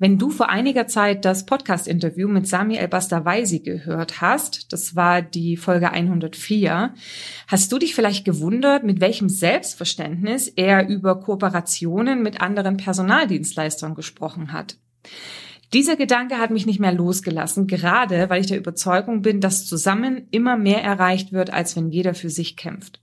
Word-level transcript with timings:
Wenn 0.00 0.16
du 0.16 0.30
vor 0.30 0.48
einiger 0.48 0.86
Zeit 0.86 1.26
das 1.26 1.44
Podcast-Interview 1.44 2.26
mit 2.26 2.48
Sami 2.48 2.76
El-Bastawaisi 2.76 3.58
gehört 3.58 4.22
hast, 4.22 4.72
das 4.72 4.96
war 4.96 5.20
die 5.20 5.58
Folge 5.58 5.90
104, 5.92 6.94
hast 7.46 7.70
du 7.70 7.78
dich 7.78 7.94
vielleicht 7.94 8.24
gewundert, 8.24 8.82
mit 8.82 9.02
welchem 9.02 9.28
Selbstverständnis 9.28 10.48
er 10.48 10.88
über 10.88 11.20
Kooperationen 11.20 12.22
mit 12.22 12.40
anderen 12.40 12.78
Personaldienstleistern 12.78 13.94
gesprochen 13.94 14.54
hat. 14.54 14.78
Dieser 15.74 15.96
Gedanke 15.96 16.38
hat 16.38 16.50
mich 16.50 16.64
nicht 16.64 16.80
mehr 16.80 16.94
losgelassen, 16.94 17.66
gerade 17.66 18.30
weil 18.30 18.40
ich 18.40 18.46
der 18.46 18.56
Überzeugung 18.56 19.20
bin, 19.20 19.42
dass 19.42 19.66
zusammen 19.66 20.28
immer 20.30 20.56
mehr 20.56 20.82
erreicht 20.82 21.30
wird, 21.34 21.52
als 21.52 21.76
wenn 21.76 21.90
jeder 21.90 22.14
für 22.14 22.30
sich 22.30 22.56
kämpft. 22.56 23.02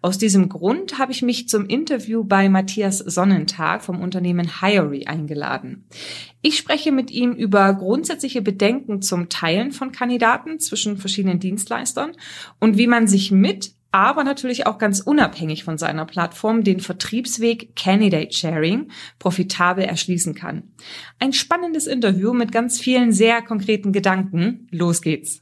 Aus 0.00 0.18
diesem 0.18 0.48
Grund 0.48 0.98
habe 0.98 1.12
ich 1.12 1.22
mich 1.22 1.48
zum 1.48 1.66
Interview 1.66 2.24
bei 2.24 2.48
Matthias 2.48 2.98
Sonnentag 2.98 3.82
vom 3.82 4.00
Unternehmen 4.00 4.60
Hiry 4.60 5.06
eingeladen. 5.06 5.84
Ich 6.40 6.56
spreche 6.58 6.92
mit 6.92 7.10
ihm 7.10 7.32
über 7.32 7.72
grundsätzliche 7.74 8.42
Bedenken 8.42 9.02
zum 9.02 9.28
Teilen 9.28 9.72
von 9.72 9.92
Kandidaten 9.92 10.58
zwischen 10.58 10.96
verschiedenen 10.96 11.40
Dienstleistern 11.40 12.12
und 12.58 12.78
wie 12.78 12.86
man 12.86 13.06
sich 13.06 13.30
mit 13.30 13.74
aber 13.92 14.24
natürlich 14.24 14.66
auch 14.66 14.78
ganz 14.78 15.00
unabhängig 15.00 15.64
von 15.64 15.76
seiner 15.76 16.06
Plattform 16.06 16.64
den 16.64 16.80
Vertriebsweg 16.80 17.76
Candidate 17.76 18.32
Sharing 18.32 18.90
profitabel 19.18 19.84
erschließen 19.84 20.34
kann. 20.34 20.72
Ein 21.18 21.34
spannendes 21.34 21.86
Interview 21.86 22.32
mit 22.32 22.50
ganz 22.52 22.80
vielen 22.80 23.12
sehr 23.12 23.42
konkreten 23.42 23.92
Gedanken. 23.92 24.66
Los 24.70 25.02
geht's. 25.02 25.41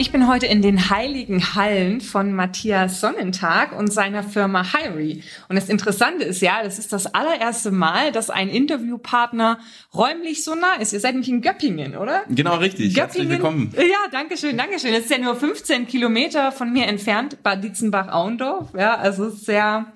Ich 0.00 0.12
bin 0.12 0.26
heute 0.26 0.46
in 0.46 0.62
den 0.62 0.88
heiligen 0.88 1.54
Hallen 1.54 2.00
von 2.00 2.32
Matthias 2.32 3.02
Sonnentag 3.02 3.78
und 3.78 3.92
seiner 3.92 4.22
Firma 4.22 4.64
Hiry. 4.72 5.22
Und 5.50 5.56
das 5.56 5.68
Interessante 5.68 6.24
ist 6.24 6.40
ja, 6.40 6.62
das 6.62 6.78
ist 6.78 6.94
das 6.94 7.04
allererste 7.12 7.70
Mal, 7.70 8.10
dass 8.10 8.30
ein 8.30 8.48
Interviewpartner 8.48 9.58
räumlich 9.92 10.42
so 10.42 10.54
nah 10.54 10.76
ist. 10.76 10.94
Ihr 10.94 11.00
seid 11.00 11.12
nämlich 11.12 11.28
in 11.28 11.42
Göppingen, 11.42 11.98
oder? 11.98 12.22
Genau, 12.30 12.56
richtig. 12.56 12.94
Göppingen, 12.94 12.96
Herzlich 12.96 13.28
willkommen. 13.28 13.74
Ja, 13.76 13.98
danke 14.10 14.38
schön, 14.38 14.56
danke 14.56 14.78
schön. 14.78 14.94
Das 14.94 15.02
ist 15.02 15.10
ja 15.10 15.18
nur 15.18 15.36
15 15.36 15.86
Kilometer 15.86 16.50
von 16.50 16.72
mir 16.72 16.86
entfernt, 16.86 17.42
Bad 17.42 17.62
Dietzenbach-Auendorf. 17.62 18.68
Ja, 18.72 18.94
also 18.94 19.28
sehr, 19.28 19.92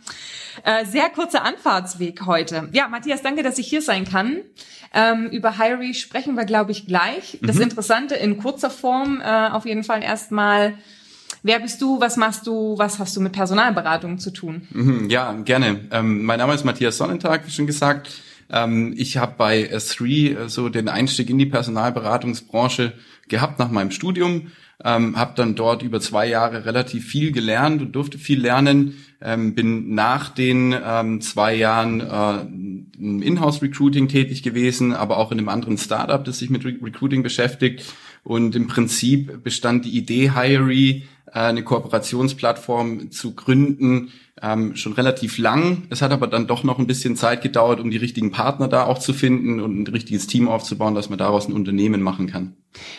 äh, 0.63 0.85
sehr 0.85 1.09
kurzer 1.11 1.45
Anfahrtsweg 1.45 2.27
heute. 2.27 2.69
Ja, 2.73 2.89
Matthias, 2.89 3.23
danke, 3.23 3.43
dass 3.43 3.59
ich 3.59 3.67
hier 3.67 3.83
sein 3.83 4.05
kann. 4.05 4.43
Ähm, 4.93 5.29
über 5.31 5.59
Hiry 5.59 5.95
sprechen 5.95 6.37
wir, 6.37 6.45
glaube 6.45 6.73
ich, 6.73 6.87
gleich. 6.87 7.39
Das 7.43 7.57
mhm. 7.57 7.63
Interessante 7.63 8.15
in 8.15 8.39
kurzer 8.39 8.71
Form 8.71 9.21
äh, 9.21 9.49
auf 9.49 9.67
jeden 9.67 9.85
Fall 9.85 10.03
erstmal. 10.03 10.75
Wer 11.43 11.59
bist 11.59 11.83
du? 11.83 12.01
Was 12.01 12.17
machst 12.17 12.47
du? 12.47 12.79
Was 12.79 12.99
hast 12.99 13.17
du 13.17 13.21
mit 13.21 13.33
Personalberatung 13.33 14.19
zu 14.19 14.31
tun? 14.31 14.67
Mhm, 14.71 15.11
ja, 15.11 15.33
gerne. 15.33 15.81
Ähm, 15.91 16.25
mein 16.25 16.39
Name 16.39 16.55
ist 16.55 16.65
Matthias 16.65 16.97
Sonnentag, 16.97 17.47
wie 17.47 17.51
schon 17.51 17.67
gesagt. 17.67 18.09
Ähm, 18.51 18.95
ich 18.97 19.17
habe 19.17 19.35
bei 19.37 19.71
S3 19.71 20.37
äh, 20.37 20.49
so 20.49 20.69
den 20.69 20.89
Einstieg 20.89 21.29
in 21.29 21.39
die 21.39 21.47
Personalberatungsbranche 21.47 22.93
gehabt 23.29 23.59
nach 23.59 23.71
meinem 23.71 23.91
Studium. 23.91 24.53
Ähm, 24.83 25.17
habe 25.17 25.33
dann 25.37 25.55
dort 25.55 25.83
über 25.83 26.01
zwei 26.01 26.29
Jahre 26.29 26.65
relativ 26.65 27.07
viel 27.07 27.33
gelernt 27.33 27.81
und 27.81 27.93
durfte 27.93 28.19
viel 28.19 28.41
lernen. 28.41 29.05
Ähm, 29.27 29.55
bin 29.55 29.95
nach 29.95 30.29
den 30.29 30.75
ähm, 30.85 31.23
zwei 31.23 31.55
Jahren 31.55 32.01
äh, 32.01 32.41
im 32.99 33.23
Inhouse-Recruiting 33.23 34.09
tätig 34.09 34.43
gewesen, 34.43 34.93
aber 34.93 35.17
auch 35.17 35.33
in 35.33 35.39
einem 35.39 35.49
anderen 35.49 35.79
Startup, 35.79 36.23
das 36.23 36.41
sich 36.41 36.51
mit 36.51 36.65
Re 36.67 36.75
Recruiting 36.83 37.23
beschäftigt. 37.23 37.85
Und 38.23 38.55
im 38.55 38.67
Prinzip 38.67 39.43
bestand 39.43 39.87
die 39.87 39.97
Idee, 39.97 40.33
Hiree 40.33 41.05
äh, 41.27 41.31
eine 41.33 41.63
Kooperationsplattform 41.63 43.11
zu 43.11 43.35
gründen, 43.35 44.13
ähm, 44.45 44.77
schon 44.77 44.93
relativ 44.93 45.39
lang. 45.39 45.85
Es 45.89 46.03
hat 46.03 46.13
aber 46.13 46.27
dann 46.27 46.47
doch 46.47 46.65
noch 46.65 46.79
ein 46.79 46.87
bisschen 46.87 47.17
Zeit 47.17 47.41
gedauert, 47.41 47.81
um 47.81 47.91
die 47.91 47.97
richtigen 47.97 48.31
Partner 48.31 48.69
da 48.69 48.85
auch 48.85 48.99
zu 48.99 49.15
finden 49.15 49.59
und 49.59 49.81
ein 49.81 49.87
richtiges 49.87 50.27
Team 50.27 50.49
aufzubauen, 50.49 50.95
dass 50.95 51.09
man 51.09 51.19
daraus 51.19 51.49
ein 51.49 51.55
Unternehmen 51.55 52.03
machen 52.03 52.27
kann. 52.27 52.55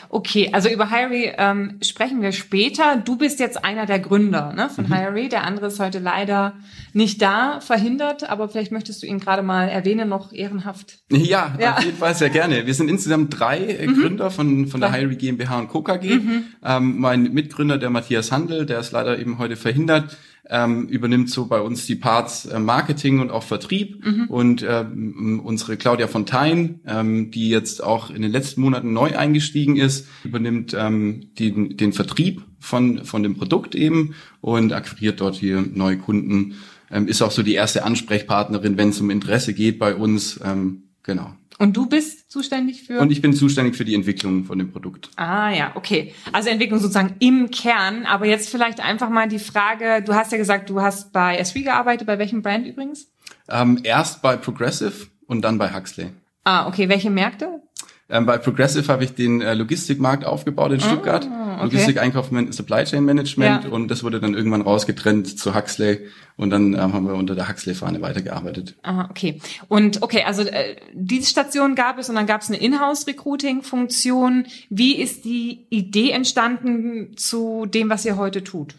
Okay, 0.10 0.50
also 0.54 0.70
über 0.70 0.90
Hiree 0.90 1.34
ähm, 1.38 1.78
sprechen 1.82 2.22
wir 2.22 2.32
später. 2.32 2.96
Du 2.96 3.18
bist 3.18 3.40
jetzt 3.40 3.64
einer 3.64 3.86
der 3.86 4.00
Gründer 4.00 4.54
ne, 4.54 4.70
von 4.70 4.88
mhm. 4.88 4.94
Hiree. 4.94 5.28
Der 5.28 5.44
andere 5.44 5.68
ist 5.68 5.80
heute 5.80 6.00
leider 6.00 6.54
nicht 6.94 7.22
da, 7.22 7.60
verhindert, 7.60 8.28
aber 8.28 8.48
vielleicht 8.48 8.72
möchtest 8.72 9.04
du 9.04 9.08
ihn 9.08 9.20
gerade 9.20 9.44
mal 9.44 9.68
erwähnen, 9.68 10.10
noch 10.10 10.32
ehrenhaft. 10.32 11.00
Ja, 11.12 11.56
ja. 11.60 11.76
auf 11.76 11.84
jeden 11.84 11.98
Fall 11.98 12.16
sehr 12.16 12.30
gerne. 12.30 12.66
Wir 12.66 12.74
sind 12.74 12.90
insgesamt 12.90 13.38
drei 13.38 13.60
äh, 13.60 13.88
mhm. 13.88 14.02
Gründer 14.02 14.32
von, 14.32 14.68
von 14.68 14.80
der 14.80 14.94
Hiree 14.94 15.16
GmbH 15.16 15.60
und 15.60 15.68
Co. 15.68 15.84
KG. 15.84 16.16
Mhm. 16.16 16.44
Ähm, 16.64 16.98
mein 16.98 17.34
Mitgründer, 17.34 17.78
der 17.78 17.90
Matthias 17.90 18.32
Handel, 18.32 18.66
der 18.66 18.80
ist 18.80 18.94
leider 18.94 19.20
eben 19.20 19.38
heute 19.38 19.58
verhindert 19.58 20.18
ähm, 20.50 20.88
übernimmt 20.88 21.30
so 21.30 21.48
bei 21.48 21.60
uns 21.60 21.86
die 21.86 21.96
Parts 21.96 22.46
äh, 22.46 22.60
Marketing 22.60 23.20
und 23.20 23.32
auch 23.32 23.44
Vertrieb 23.44 24.06
mhm. 24.06 24.26
und 24.28 24.66
ähm, 24.68 25.42
unsere 25.44 25.78
Claudia 25.78 26.08
Fontaine, 26.08 26.80
ähm, 26.86 27.32
die 27.32 27.50
jetzt 27.50 27.84
auch 27.84 28.10
in 28.10 28.22
den 28.22 28.32
letzten 28.32 28.62
Monaten 28.62 28.94
neu 28.94 29.18
eingestiegen 29.18 29.76
ist, 29.76 30.08
übernimmt 30.24 30.76
ähm, 30.78 31.32
den, 31.40 31.78
den 31.78 31.94
Vertrieb 31.94 32.44
von, 32.60 33.06
von 33.06 33.24
dem 33.24 33.36
Produkt 33.36 33.76
eben 33.76 34.16
und 34.42 34.74
akquiriert 34.74 35.22
dort 35.22 35.36
hier 35.36 35.64
neue 35.74 35.98
Kunden. 35.98 36.56
Ähm, 36.92 37.08
ist 37.08 37.22
auch 37.22 37.32
so 37.32 37.42
die 37.42 37.54
erste 37.54 37.84
Ansprechpartnerin, 37.84 38.78
wenn 38.78 38.90
es 38.90 39.02
um 39.02 39.10
Interesse 39.10 39.54
geht 39.54 39.80
bei 39.80 39.96
uns. 39.96 40.40
Ähm, 40.44 40.84
genau. 41.04 41.34
Und 41.58 41.78
du 41.78 41.86
bist 41.86 42.30
zuständig 42.32 42.84
für? 42.84 43.00
Und 43.00 43.12
ich 43.12 43.22
bin 43.22 43.34
zuständig 43.34 43.76
für 43.76 43.86
die 43.86 43.96
Entwicklung 43.96 44.44
von 44.44 44.58
dem 44.58 44.72
Produkt. 44.72 45.10
Ah 45.16 45.52
ja, 45.52 45.72
okay. 45.76 46.14
Also 46.34 46.50
Entwicklung 46.50 46.80
sozusagen 46.80 47.16
im 47.20 47.50
Kern. 47.50 48.06
Aber 48.06 48.26
jetzt 48.26 48.50
vielleicht 48.50 48.82
einfach 48.82 49.10
mal 49.10 49.28
die 49.28 49.40
Frage, 49.40 50.04
du 50.04 50.14
hast 50.14 50.32
ja 50.32 50.38
gesagt, 50.38 50.70
du 50.70 50.82
hast 50.82 51.14
bei 51.14 51.42
S3 51.42 51.64
gearbeitet. 51.64 52.08
Bei 52.08 52.20
welchem 52.20 52.42
Brand 52.42 52.68
übrigens? 52.68 53.10
Ähm, 53.48 53.80
erst 53.84 54.22
bei 54.22 54.36
Progressive 54.36 55.08
und 55.28 55.42
dann 55.44 55.58
bei 55.58 55.74
Huxley. 55.74 56.10
Ah, 56.44 56.68
okay. 56.68 56.90
Welche 56.90 57.10
Märkte? 57.10 57.62
Ähm, 58.08 58.28
bei 58.28 58.38
Progressive 58.38 58.88
habe 58.92 59.04
ich 59.04 59.16
den 59.16 59.42
äh, 59.42 59.56
Logistikmarkt 59.56 60.26
aufgebaut 60.26 60.72
in 60.72 60.80
Stuttgart. 60.80 61.26
Ah, 61.26 61.56
okay. 61.56 61.64
Logistik, 61.64 62.00
Einkauf, 62.00 62.30
Supply 62.52 62.84
Chain 62.84 63.04
Management 63.04 63.64
ja. 63.64 63.70
und 63.72 63.90
das 63.90 64.04
wurde 64.04 64.20
dann 64.20 64.36
irgendwann 64.36 64.62
rausgetrennt 64.62 65.40
zu 65.40 65.56
Huxley 65.56 66.02
und 66.38 66.52
dann 66.52 66.74
ähm, 66.74 66.94
haben 66.94 67.08
wir 67.08 67.16
unter 67.16 67.34
der 67.34 67.50
Huxley-Fahne 67.50 68.02
weitergearbeitet. 68.02 68.76
Ah, 68.84 69.08
okay. 69.10 69.42
Und 69.70 70.04
okay, 70.04 70.24
also 70.24 70.44
äh, 70.44 70.76
diese 70.94 71.28
Station 71.28 71.74
gab 71.74 71.98
es 71.98 72.08
und 72.08 72.16
dann 72.16 72.28
gab 72.28 72.42
es 72.42 72.50
eine 72.50 72.58
Inhouse-Recruiting-Funktion. 72.58 74.46
Wie 74.70 75.02
ist 75.02 75.26
die 75.26 75.66
Idee 75.70 76.12
entstanden 76.12 77.18
zu 77.18 77.66
dem, 77.66 77.90
was 77.90 78.06
ihr 78.06 78.18
heute 78.18 78.44
tut? 78.44 78.76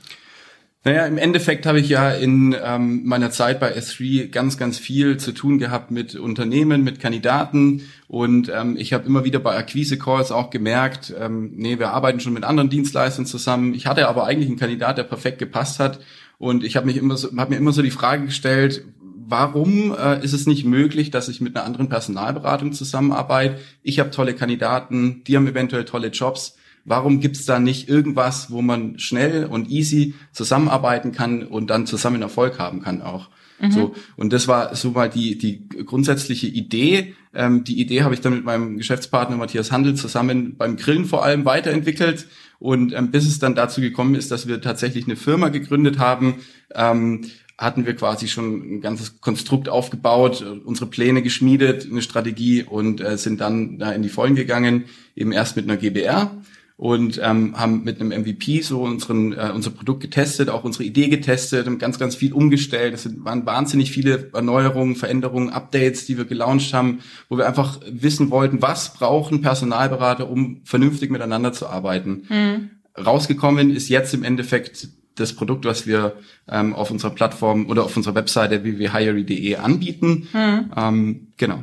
Naja, 0.87 1.05
im 1.07 1.19
Endeffekt 1.19 1.67
habe 1.67 1.81
ich 1.81 1.89
ja 1.89 2.13
in 2.13 2.55
ähm, 2.63 3.05
meiner 3.05 3.33
Zeit 3.33 3.59
bei 3.59 3.77
S3 3.77 4.29
ganz, 4.29 4.57
ganz 4.57 4.79
viel 4.79 5.17
zu 5.17 5.33
tun 5.33 5.59
gehabt 5.59 5.91
mit 5.91 6.15
Unternehmen, 6.15 6.85
mit 6.85 7.01
Kandidaten 7.01 7.83
und 8.07 8.53
ähm, 8.55 8.77
ich 8.79 8.93
habe 8.93 9.05
immer 9.05 9.25
wieder 9.25 9.41
bei 9.41 9.57
Akquise-Calls 9.57 10.31
auch 10.31 10.49
gemerkt, 10.49 11.13
ähm, 11.19 11.51
nee, 11.57 11.81
wir 11.81 11.91
arbeiten 11.91 12.21
schon 12.21 12.35
mit 12.35 12.45
anderen 12.45 12.71
Dienstleistern 12.71 13.27
zusammen. 13.27 13.75
Ich 13.75 13.89
hatte 13.89 14.07
aber 14.07 14.27
eigentlich 14.29 14.49
einen 14.49 14.61
Kandidat, 14.61 14.97
der 14.97 15.03
perfekt 15.03 15.41
gepasst 15.41 15.81
hat 15.81 15.99
und 16.39 16.63
ich 16.63 16.77
habe 16.77 16.87
mich 16.87 16.99
immer 16.99 17.17
so, 17.17 17.37
habe 17.37 17.51
mir 17.51 17.57
immer 17.57 17.73
so 17.73 17.83
die 17.83 17.91
Frage 17.91 18.27
gestellt, 18.27 18.85
warum 19.01 19.93
äh, 19.93 20.25
ist 20.25 20.35
es 20.35 20.47
nicht 20.47 20.65
möglich, 20.65 21.11
dass 21.11 21.29
ich 21.29 21.41
mit 21.41 21.57
einer 21.57 21.67
anderen 21.67 21.89
Personalberatung 21.89 22.73
zusammenarbeite? 22.73 23.59
Ich 23.83 23.99
habe 23.99 24.13
tolle 24.13 24.35
Kandidaten, 24.35 25.25
die 25.27 25.35
haben 25.35 25.49
eventuell 25.49 25.85
tolle 25.85 26.11
Jobs 26.11 26.57
Warum 26.87 27.21
gibt's 27.21 27.45
da 27.45 27.59
nicht 27.59 27.89
irgendwas, 27.89 28.51
wo 28.51 28.63
man 28.63 28.99
schnell 29.01 29.45
und 29.45 29.69
easy 29.69 30.15
zusammenarbeiten 30.33 31.11
kann 31.11 31.43
und 31.43 31.69
dann 31.69 31.85
zusammen 31.85 32.23
Erfolg 32.23 32.61
haben 32.61 32.81
kann 32.81 33.03
auch? 33.03 33.29
Mhm. 33.61 33.71
So 33.73 33.95
und 34.17 34.33
das 34.33 34.47
war 34.49 34.75
so 34.77 34.93
mal 34.93 35.11
die 35.11 35.37
die 35.37 35.69
grundsätzliche 35.69 36.47
Idee. 36.47 37.15
Ähm, 37.35 37.65
die 37.65 37.81
Idee 37.81 38.03
habe 38.03 38.15
ich 38.15 38.21
dann 38.21 38.35
mit 38.35 38.45
meinem 38.45 38.77
Geschäftspartner 38.77 39.37
Matthias 39.37 39.73
Handel 39.73 39.95
zusammen 39.95 40.57
beim 40.57 40.77
Grillen 40.77 41.07
vor 41.07 41.25
allem 41.25 41.45
weiterentwickelt 41.45 42.29
und 42.61 42.93
ähm, 42.95 43.11
bis 43.11 43.27
es 43.27 43.41
dann 43.41 43.57
dazu 43.57 43.81
gekommen 43.81 44.15
ist, 44.15 44.31
dass 44.31 44.47
wir 44.47 44.61
tatsächlich 44.61 45.07
eine 45.07 45.17
Firma 45.17 45.49
gegründet 45.49 45.99
haben. 45.99 46.37
Ähm, 46.75 47.23
hatten 47.59 47.87
wir 47.87 47.97
quasi 47.97 48.29
schon 48.29 48.77
ein 48.77 48.81
ganzes 48.83 49.21
Konstrukt 49.23 49.71
aufgebaut, 49.71 50.45
unsere 50.65 50.91
Pläne 50.91 51.23
geschmiedet, 51.23 51.89
eine 51.91 52.03
Strategie 52.03 52.63
und 52.63 53.01
äh, 53.01 53.17
sind 53.17 53.41
dann 53.41 53.79
da 53.79 53.93
in 53.93 54.03
die 54.03 54.11
Vollen 54.11 54.35
gegangen, 54.35 54.85
eben 55.15 55.33
erst 55.33 55.57
mit 55.57 55.65
einer 55.65 55.79
GBR 55.79 56.31
und 56.79 57.19
ähm, 57.23 57.59
haben 57.59 57.85
mit 57.85 58.01
einem 58.01 58.11
MVP 58.11 58.61
so 58.61 58.83
unseren, 58.83 59.33
äh, 59.33 59.51
unser 59.55 59.71
Produkt 59.71 60.03
getestet, 60.03 60.51
auch 60.51 60.63
unsere 60.63 60.85
Idee 60.85 61.09
getestet 61.09 61.67
und 61.67 61.79
ganz, 61.79 61.99
ganz 61.99 62.17
viel 62.17 62.35
umgestellt. 62.35 62.93
Es 62.93 63.09
waren 63.25 63.47
wahnsinnig 63.47 63.91
viele 63.91 64.31
Erneuerungen, 64.35 64.95
Veränderungen, 64.95 65.49
Updates, 65.49 66.05
die 66.05 66.19
wir 66.19 66.27
gelauncht 66.27 66.75
haben, 66.75 67.01
wo 67.31 67.39
wir 67.39 67.47
einfach 67.47 67.81
wissen 67.91 68.31
wollten, 68.31 68.61
was 68.61 68.93
brauchen 68.93 69.41
Personalberater, 69.41 70.29
um 70.29 70.61
vernünftig 70.65 71.11
miteinander 71.11 71.53
zu 71.53 71.67
arbeiten. 71.67 72.27
Mhm. 72.29 72.71
Rausgekommen 72.99 73.71
ist 73.71 73.89
jetzt 73.89 74.13
im 74.13 74.23
Endeffekt 74.23 74.89
das 75.15 75.35
Produkt, 75.35 75.65
was 75.65 75.87
wir 75.87 76.17
ähm, 76.47 76.75
auf 76.75 76.91
unserer 76.91 77.11
Plattform 77.11 77.71
oder 77.71 77.85
auf 77.85 77.97
unserer 77.97 78.15
Webseite 78.15 78.63
www.hiry.de 78.63 79.57
anbieten. 79.57 80.29
Hm. 80.33 80.73
Ähm, 80.77 81.33
genau. 81.39 81.63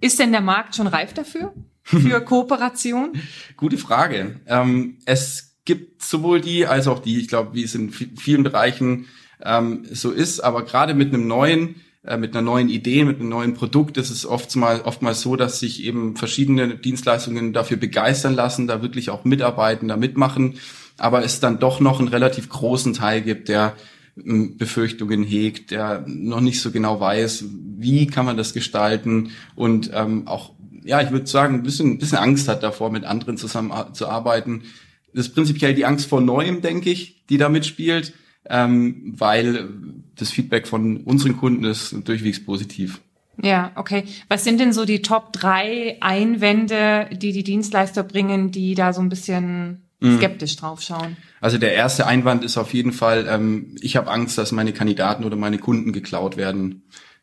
Ist 0.00 0.18
denn 0.18 0.30
der 0.32 0.40
Markt 0.40 0.76
schon 0.76 0.86
reif 0.86 1.12
dafür? 1.12 1.52
Für 1.82 2.20
Kooperation? 2.20 3.12
Gute 3.56 3.78
Frage. 3.78 4.40
Ähm, 4.46 4.98
es 5.04 5.56
gibt 5.64 6.02
sowohl 6.02 6.40
die 6.40 6.66
als 6.66 6.86
auch 6.86 7.00
die. 7.00 7.18
Ich 7.18 7.28
glaube, 7.28 7.54
wie 7.54 7.62
es 7.62 7.74
in 7.74 7.90
vielen 7.90 8.42
Bereichen 8.42 9.06
ähm, 9.42 9.84
so 9.90 10.10
ist, 10.10 10.40
aber 10.40 10.64
gerade 10.64 10.94
mit 10.94 11.12
einem 11.12 11.26
neuen 11.26 11.76
äh, 12.04 12.16
mit 12.16 12.34
einer 12.34 12.42
neuen 12.42 12.68
Idee, 12.68 13.04
mit 13.04 13.20
einem 13.20 13.28
neuen 13.28 13.54
Produkt 13.54 13.96
ist 13.96 14.10
es 14.10 14.26
oftmals, 14.26 14.84
oftmals 14.84 15.20
so, 15.20 15.36
dass 15.36 15.60
sich 15.60 15.84
eben 15.84 16.16
verschiedene 16.16 16.76
Dienstleistungen 16.76 17.52
dafür 17.52 17.76
begeistern 17.76 18.34
lassen, 18.34 18.66
da 18.66 18.82
wirklich 18.82 19.10
auch 19.10 19.24
mitarbeiten, 19.24 19.86
da 19.86 19.96
mitmachen, 19.96 20.58
aber 20.98 21.24
es 21.24 21.38
dann 21.38 21.60
doch 21.60 21.78
noch 21.78 22.00
einen 22.00 22.08
relativ 22.08 22.48
großen 22.48 22.92
Teil 22.94 23.22
gibt, 23.22 23.48
der 23.48 23.76
ähm, 24.16 24.56
Befürchtungen 24.56 25.22
hegt, 25.22 25.70
der 25.70 26.04
noch 26.08 26.40
nicht 26.40 26.60
so 26.60 26.72
genau 26.72 26.98
weiß, 26.98 27.44
wie 27.78 28.08
kann 28.08 28.26
man 28.26 28.36
das 28.36 28.52
gestalten 28.52 29.30
und 29.54 29.90
ähm, 29.94 30.26
auch, 30.26 30.54
ja, 30.84 31.00
ich 31.00 31.10
würde 31.10 31.26
sagen, 31.26 31.56
ein 31.56 31.62
bisschen, 31.62 31.92
ein 31.92 31.98
bisschen 31.98 32.18
Angst 32.18 32.48
hat 32.48 32.62
davor, 32.62 32.90
mit 32.90 33.04
anderen 33.04 33.36
zusammenzuarbeiten. 33.36 34.62
Das 35.14 35.26
ist 35.26 35.34
prinzipiell 35.34 35.74
die 35.74 35.84
Angst 35.84 36.08
vor 36.08 36.20
Neuem, 36.20 36.62
denke 36.62 36.90
ich, 36.90 37.26
die 37.26 37.36
da 37.36 37.48
mitspielt 37.48 38.14
ähm, 38.48 39.14
weil 39.16 39.68
das 40.16 40.30
Feedback 40.30 40.66
von 40.66 40.98
unseren 40.98 41.36
Kunden 41.36 41.64
ist 41.64 41.94
durchwegs 42.04 42.44
positiv. 42.44 43.00
Ja, 43.42 43.72
okay. 43.76 44.04
Was 44.28 44.44
sind 44.44 44.60
denn 44.60 44.72
so 44.72 44.84
die 44.84 45.02
Top 45.02 45.32
drei 45.32 45.96
Einwände, 46.00 47.08
die 47.12 47.32
die 47.32 47.44
Dienstleister 47.44 48.02
bringen, 48.02 48.50
die 48.50 48.74
da 48.74 48.92
so 48.92 49.00
ein 49.00 49.08
bisschen 49.08 49.88
mhm. 50.00 50.18
skeptisch 50.18 50.56
draufschauen? 50.56 51.16
Also 51.40 51.58
der 51.58 51.74
erste 51.74 52.06
Einwand 52.06 52.44
ist 52.44 52.58
auf 52.58 52.74
jeden 52.74 52.92
Fall, 52.92 53.26
ähm, 53.28 53.74
ich 53.80 53.96
habe 53.96 54.10
Angst, 54.10 54.36
dass 54.38 54.52
meine 54.52 54.72
Kandidaten 54.72 55.24
oder 55.24 55.36
meine 55.36 55.58
Kunden 55.58 55.92
geklaut 55.92 56.36
werden 56.36 56.82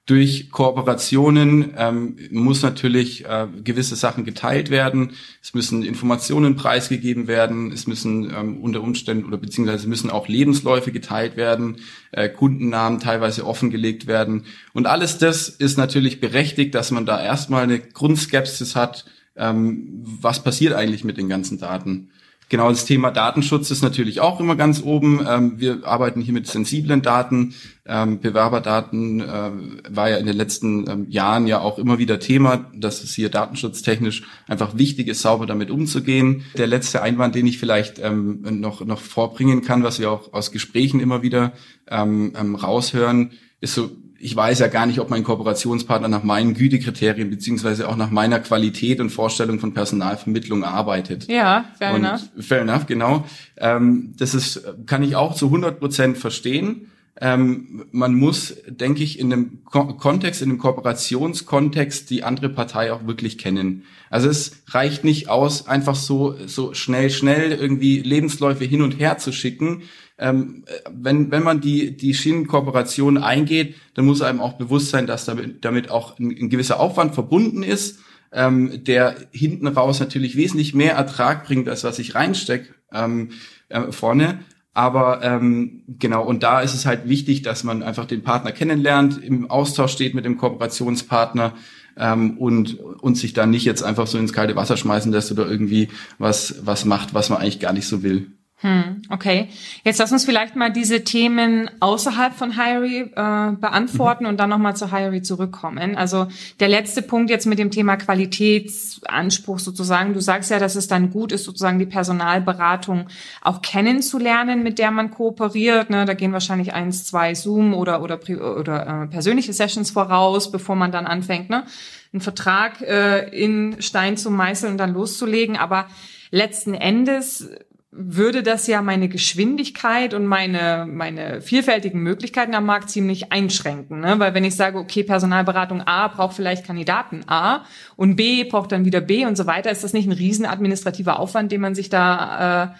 durch 0.10 0.50
Kooperationen 0.50 1.76
ähm, 1.78 2.16
muss 2.32 2.64
natürlich 2.64 3.26
äh, 3.26 3.46
gewisse 3.64 3.96
Sachen 3.96 4.26
geteilt 4.26 4.72
werden. 4.72 5.12
Es 5.40 5.54
müssen 5.54 5.84
Informationen 5.84 6.56
preisgegeben 6.56 7.28
werden. 7.28 7.72
Es 7.72 7.86
müssen 7.86 8.34
ähm, 8.36 8.58
unter 8.58 8.82
Umständen 8.82 9.26
oder 9.26 9.38
beziehungsweise 9.38 9.88
müssen 9.88 10.10
auch 10.10 10.28
Lebensläufe 10.28 10.92
geteilt 10.92 11.38
werden, 11.38 11.78
äh, 12.12 12.28
Kundennamen 12.28 13.00
teilweise 13.00 13.46
offengelegt 13.46 14.08
werden. 14.08 14.46
Und 14.74 14.88
alles 14.88 15.20
das 15.20 15.48
ist 15.48 15.78
natürlich 15.78 16.20
berechtigt, 16.20 16.74
dass 16.74 16.90
man 16.90 17.06
da 17.06 17.22
erstmal 17.22 17.62
eine 17.62 17.80
Grundskepsis 17.80 18.76
hat. 18.76 19.06
Ähm, 19.36 20.02
was 20.04 20.44
passiert 20.44 20.74
eigentlich 20.74 21.04
mit 21.04 21.18
den 21.18 21.30
ganzen 21.30 21.60
Daten? 21.60 22.10
Genau, 22.50 22.70
das 22.70 22.86
Thema 22.86 23.12
Datenschutz 23.12 23.70
ist 23.70 23.84
natürlich 23.84 24.22
auch 24.22 24.40
immer 24.40 24.56
ganz 24.56 24.82
oben. 24.82 25.24
Ähm, 25.28 25.60
wir 25.60 25.86
arbeiten 25.86 26.20
hier 26.20 26.34
mit 26.34 26.48
sensiblen 26.48 27.04
Daten. 27.04 27.54
Ähm, 27.86 28.20
Bewerberdaten 28.20 29.22
äh, 29.22 29.52
war 29.96 30.10
ja 30.10 30.18
in 30.18 30.26
den 30.26 30.36
letzten 30.36 30.90
ähm, 30.90 31.06
Jahren 31.10 31.46
ja 31.46 31.60
auch 31.60 31.78
immer 31.78 32.00
wieder 32.00 32.20
Thema, 32.20 32.66
dass 32.74 33.04
es 33.04 33.14
hier 33.14 33.30
datenschutztechnisch 33.30 34.24
einfach 34.48 34.76
wichtig 34.76 35.10
ist, 35.10 35.22
sauber 35.22 35.46
damit 35.46 35.70
umzugehen. 35.70 36.44
Der 36.58 36.66
letzte 36.66 37.04
Einwand, 37.04 37.36
den 37.36 37.46
ich 37.46 37.60
vielleicht 37.60 38.00
ähm, 38.00 38.42
noch, 38.60 38.84
noch 38.84 39.00
vorbringen 39.00 39.62
kann, 39.62 39.84
was 39.84 40.00
wir 40.00 40.10
auch 40.10 40.34
aus 40.34 40.52
Gesprächen 40.52 41.00
immer 41.00 41.22
wieder 41.22 41.54
ähm, 41.88 42.34
ähm, 42.36 42.56
raushören, 42.56 43.32
ist 43.62 43.76
so 43.76 43.92
ich 44.20 44.36
weiß 44.36 44.60
ja 44.60 44.68
gar 44.68 44.86
nicht, 44.86 45.00
ob 45.00 45.10
mein 45.10 45.24
Kooperationspartner 45.24 46.08
nach 46.08 46.24
meinen 46.24 46.54
Gütekriterien 46.54 47.30
beziehungsweise 47.30 47.88
auch 47.88 47.96
nach 47.96 48.12
meiner 48.12 48.40
Qualität 48.40 49.00
und 49.00 49.10
Vorstellung 49.10 49.60
von 49.60 49.74
Personalvermittlung 49.74 50.64
arbeitet. 50.64 51.28
Ja, 51.28 51.66
fair 51.78 51.94
und 51.94 52.04
enough. 52.04 52.22
Fair 52.40 52.62
enough, 52.62 52.86
genau. 52.86 53.26
Ähm, 53.58 54.14
das 54.18 54.34
ist, 54.34 54.62
kann 54.86 55.04
ich 55.04 55.16
auch 55.16 55.36
zu 55.36 55.46
100 55.48 55.80
Prozent 55.80 56.18
verstehen. 56.18 56.92
Ähm, 57.22 57.86
man 57.92 58.14
muss, 58.16 58.56
denke 58.68 59.04
ich, 59.04 59.20
in 59.20 59.32
einem 59.32 59.66
Ko 59.66 59.94
Kontext, 59.96 60.42
in 60.42 60.50
einem 60.50 60.60
Kooperationskontext 60.60 62.10
die 62.10 62.24
andere 62.24 62.50
Partei 62.50 62.94
auch 62.94 63.08
wirklich 63.08 63.38
kennen. 63.38 63.84
Also 64.10 64.30
es 64.30 64.64
reicht 64.68 65.04
nicht 65.04 65.30
aus, 65.30 65.68
einfach 65.68 65.96
so, 65.96 66.36
so 66.46 66.74
schnell, 66.74 67.10
schnell 67.10 67.52
irgendwie 67.52 68.00
Lebensläufe 68.00 68.64
hin 68.64 68.82
und 68.82 69.00
her 69.00 69.18
zu 69.18 69.34
schicken, 69.34 69.84
ähm, 70.20 70.64
wenn, 70.92 71.32
wenn 71.32 71.44
man 71.44 71.62
die, 71.62 71.96
die 71.96 72.14
Schienenkooperation 72.14 73.18
eingeht, 73.18 73.76
dann 73.94 74.06
muss 74.06 74.22
einem 74.22 74.42
auch 74.42 74.54
bewusst 74.54 74.90
sein, 74.90 75.08
dass 75.08 75.26
damit, 75.26 75.64
damit 75.64 75.90
auch 75.90 76.20
ein, 76.20 76.30
ein 76.30 76.50
gewisser 76.50 76.80
Aufwand 76.80 77.14
verbunden 77.14 77.64
ist, 77.64 78.00
ähm, 78.32 78.84
der 78.84 79.16
hinten 79.32 79.68
raus 79.68 80.00
natürlich 80.00 80.36
wesentlich 80.36 80.76
mehr 80.76 80.94
Ertrag 80.94 81.46
bringt, 81.46 81.68
als 81.68 81.84
was 81.84 82.00
ich 82.00 82.16
reinstecke 82.16 82.74
ähm, 82.94 83.30
äh, 83.70 83.92
vorne. 83.92 84.40
Aber 84.74 85.24
ähm, 85.24 85.84
genau, 85.88 86.24
und 86.24 86.44
da 86.44 86.62
ist 86.62 86.74
es 86.74 86.86
halt 86.86 87.10
wichtig, 87.10 87.42
dass 87.42 87.64
man 87.64 87.82
einfach 87.82 88.06
den 88.06 88.22
Partner 88.22 88.52
kennenlernt, 88.52 89.22
im 89.22 89.50
Austausch 89.50 89.92
steht 89.92 90.14
mit 90.14 90.26
dem 90.26 90.38
Kooperationspartner 90.38 91.54
ähm, 91.98 92.38
und, 92.38 92.80
und 92.80 93.18
sich 93.18 93.34
dann 93.34 93.50
nicht 93.50 93.66
jetzt 93.66 93.84
einfach 93.84 94.08
so 94.08 94.18
ins 94.18 94.32
kalte 94.32 94.56
Wasser 94.56 94.78
schmeißen 94.78 95.12
lässt 95.12 95.32
oder 95.32 95.50
irgendwie 95.50 95.90
was, 96.18 96.62
was 96.64 96.86
macht, 96.86 97.14
was 97.14 97.30
man 97.30 97.40
eigentlich 97.40 97.60
gar 97.60 97.74
nicht 97.74 97.88
so 97.88 98.04
will. 98.04 98.28
Hm, 98.62 99.04
okay. 99.10 99.48
Jetzt 99.86 100.00
lass 100.00 100.12
uns 100.12 100.26
vielleicht 100.26 100.58
mal 100.58 100.70
diese 100.70 101.06
Themen 101.06 101.72
außerhalb 101.80 102.34
von 102.34 102.62
Hirey 102.62 103.04
äh, 103.04 103.52
beantworten 103.54 104.26
mhm. 104.26 104.32
und 104.32 104.38
dann 104.38 104.50
nochmal 104.50 104.76
zu 104.76 104.92
Hirey 104.94 105.22
zurückkommen. 105.22 105.96
Also 105.96 106.28
der 106.60 106.68
letzte 106.68 107.02
Punkt 107.02 107.30
jetzt 107.30 107.46
mit 107.46 107.58
dem 107.58 107.72
Thema 107.72 107.96
Qualitätsanspruch 107.96 109.60
sozusagen. 109.60 110.14
Du 110.14 110.20
sagst 110.20 110.52
ja, 110.52 110.60
dass 110.60 110.76
es 110.76 110.90
dann 110.90 111.10
gut 111.10 111.32
ist, 111.32 111.46
sozusagen 111.46 111.80
die 111.80 111.86
Personalberatung 111.86 113.08
auch 113.42 113.62
kennenzulernen, 113.62 114.62
mit 114.62 114.78
der 114.78 114.92
man 114.92 115.10
kooperiert. 115.10 115.90
Ne? 115.90 116.04
Da 116.04 116.14
gehen 116.14 116.34
wahrscheinlich 116.34 116.74
eins, 116.74 117.06
zwei 117.06 117.36
Zoom 117.36 117.74
oder 117.74 118.04
oder 118.04 118.20
oder 118.60 119.04
äh, 119.04 119.08
persönliche 119.08 119.54
Sessions 119.54 119.92
voraus, 119.92 120.52
bevor 120.52 120.76
man 120.76 120.92
dann 120.92 121.08
anfängt, 121.08 121.50
ne? 121.50 121.64
einen 122.12 122.22
Vertrag 122.22 122.82
äh, 122.82 123.30
in 123.30 123.82
Stein 123.82 124.18
zu 124.18 124.32
meißeln 124.32 124.74
und 124.74 124.78
dann 124.80 124.94
loszulegen. 124.94 125.56
Aber 125.56 125.86
letzten 126.32 126.74
Endes 126.74 127.48
würde 127.92 128.44
das 128.44 128.68
ja 128.68 128.84
meine 128.84 129.10
Geschwindigkeit 129.10 130.14
und 130.14 130.26
meine, 130.26 130.86
meine 130.88 131.42
vielfältigen 131.42 132.02
Möglichkeiten 132.02 132.54
am 132.54 132.66
Markt 132.66 132.92
ziemlich 132.92 133.32
einschränken. 133.32 134.02
Ne? 134.02 134.20
Weil 134.20 134.36
wenn 134.36 134.44
ich 134.44 134.56
sage, 134.56 134.78
okay, 134.78 135.04
Personalberatung 135.04 135.82
A 135.82 136.08
braucht 136.08 136.36
vielleicht 136.36 136.66
Kandidaten 136.66 137.22
A 137.28 137.66
und 137.96 138.16
B 138.16 138.44
braucht 138.44 138.72
dann 138.72 138.86
wieder 138.86 139.02
B 139.02 139.26
und 139.26 139.36
so 139.36 139.48
weiter, 139.48 139.72
ist 139.72 139.84
das 139.84 139.94
nicht 139.94 140.08
ein 140.08 140.14
riesen 140.14 140.46
administrativer 140.46 141.20
Aufwand, 141.20 141.52
den 141.52 141.62
man 141.62 141.74
sich 141.74 141.90
da 141.90 142.76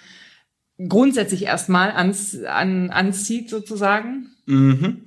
äh, 0.78 0.88
grundsätzlich 0.88 1.44
erstmal 1.44 1.92
ans, 1.92 2.38
an, 2.44 2.92
anzieht 2.92 3.50
sozusagen? 3.50 4.28
Mhm. 4.46 5.06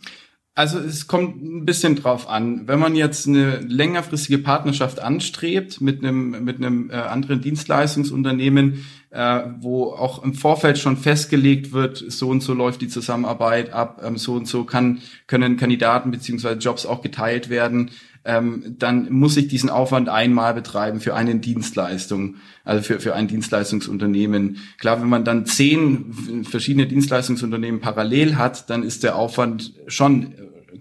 Also 0.55 0.79
es 0.81 1.07
kommt 1.07 1.43
ein 1.43 1.65
bisschen 1.65 1.97
drauf 1.97 2.29
an. 2.29 2.69
Wenn 2.69 2.79
man 2.79 2.95
jetzt 2.95 3.27
eine 3.27 3.61
längerfristige 3.61 4.39
Partnerschaft 4.39 5.01
anstrebt 5.01 5.81
mit 5.81 6.05
einem 6.05 6.45
mit 6.45 6.57
einem 6.57 6.91
äh, 6.91 6.95
anderen 6.95 7.41
Dienstleistungsunternehmen, 7.41 8.85
äh, 9.13 9.43
wo 9.61 9.93
auch 9.93 10.23
im 10.23 10.35
Vorfeld 10.35 10.79
schon 10.79 10.97
festgelegt 10.97 11.73
wird, 11.73 11.99
so 11.99 12.31
und 12.31 12.43
so 12.43 12.55
läuft 12.55 12.81
die 12.81 12.89
Zusammenarbeit 12.89 13.73
ab, 13.73 14.03
ähm, 14.05 14.17
so 14.17 14.35
und 14.35 14.49
so 14.49 14.65
kann 14.65 15.03
können 15.27 15.59
Kandidaten 15.59 16.11
beziehungsweise 16.11 16.59
Jobs 16.59 16.87
auch 16.87 17.03
geteilt 17.03 17.51
werden, 17.51 17.91
ähm, 18.25 18.77
dann 18.79 19.13
muss 19.13 19.37
ich 19.37 19.49
diesen 19.49 19.69
Aufwand 19.69 20.09
einmal 20.09 20.55
betreiben 20.55 21.01
für 21.01 21.15
eine 21.15 21.35
Dienstleistung, 21.37 22.37
also 22.65 22.83
für 22.83 23.01
für 23.01 23.15
ein 23.15 23.29
Dienstleistungsunternehmen. 23.29 24.59
Klar, 24.79 25.01
wenn 25.03 25.09
man 25.09 25.25
dann 25.25 25.45
zehn 25.45 26.45
verschiedene 26.45 26.87
Dienstleistungsunternehmen 26.87 27.81
parallel 27.81 28.37
hat, 28.37 28.71
dann 28.71 28.83
ist 28.83 29.03
der 29.03 29.17
Aufwand 29.17 29.75
schon 29.89 30.35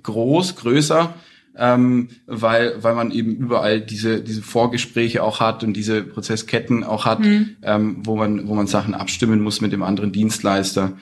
groß, 0.04 0.56
größer, 0.56 1.14
ähm, 1.62 2.10
weil, 2.26 2.74
weil 2.82 2.96
man 2.96 3.12
eben 3.12 3.36
überall 3.36 3.82
diese, 3.82 4.22
diese 4.22 4.42
Vorgespräche 4.42 5.22
auch 5.22 5.40
hat 5.40 5.64
und 5.64 5.74
diese 5.74 6.02
Prozessketten 6.02 6.84
auch 6.84 7.06
hat, 7.06 7.20
mhm. 7.20 7.52
ähm, 7.62 7.98
wo, 8.04 8.16
man, 8.16 8.48
wo 8.48 8.56
man 8.56 8.66
Sachen 8.66 8.96
abstimmen 8.96 9.42
muss 9.42 9.62
mit 9.62 9.72
dem 9.72 9.84
anderen 9.84 10.12
Dienstleister. 10.12 10.94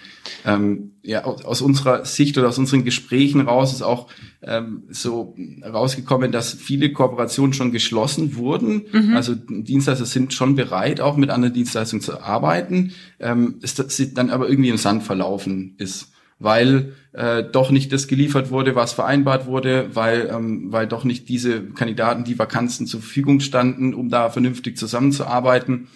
Ähm, 0.45 0.91
ja, 1.01 1.23
aus, 1.23 1.45
aus 1.45 1.61
unserer 1.61 2.03
Sicht 2.03 2.37
oder 2.37 2.49
aus 2.49 2.57
unseren 2.57 2.83
Gesprächen 2.83 3.39
raus 3.39 3.71
ist 3.71 3.83
auch 3.83 4.07
ähm, 4.41 4.83
so 4.89 5.33
rausgekommen, 5.63 6.33
dass 6.33 6.53
viele 6.53 6.91
Kooperationen 6.91 7.53
schon 7.53 7.71
geschlossen 7.71 8.35
wurden. 8.35 8.83
Mhm. 8.91 9.15
Also 9.15 9.35
Dienstleister 9.35 10.05
sind 10.05 10.33
schon 10.33 10.55
bereit, 10.55 10.99
auch 10.99 11.15
mit 11.15 11.29
anderen 11.29 11.53
Dienstleistungen 11.53 12.01
zu 12.01 12.19
arbeiten, 12.19 12.91
ähm, 13.21 13.59
ist 13.61 13.79
das 13.79 14.01
dann 14.13 14.29
aber 14.29 14.49
irgendwie 14.49 14.69
im 14.69 14.77
Sand 14.77 15.03
verlaufen 15.03 15.75
ist 15.77 16.11
weil 16.39 16.93
äh, 17.13 17.43
doch 17.43 17.71
nicht 17.71 17.91
das 17.91 18.07
geliefert 18.07 18.51
wurde, 18.51 18.75
was 18.75 18.93
vereinbart 18.93 19.47
wurde, 19.47 19.89
weil, 19.93 20.29
ähm, 20.31 20.71
weil 20.71 20.87
doch 20.87 21.03
nicht 21.03 21.27
diese 21.27 21.63
Kandidaten, 21.63 22.23
die 22.23 22.37
Vakanzen 22.37 22.85
zur 22.85 23.01
Verfügung 23.01 23.39
standen, 23.39 23.93
um 23.93 24.09
da 24.09 24.29
vernünftig 24.29 24.77
zusammenzuarbeiten. 24.77 25.87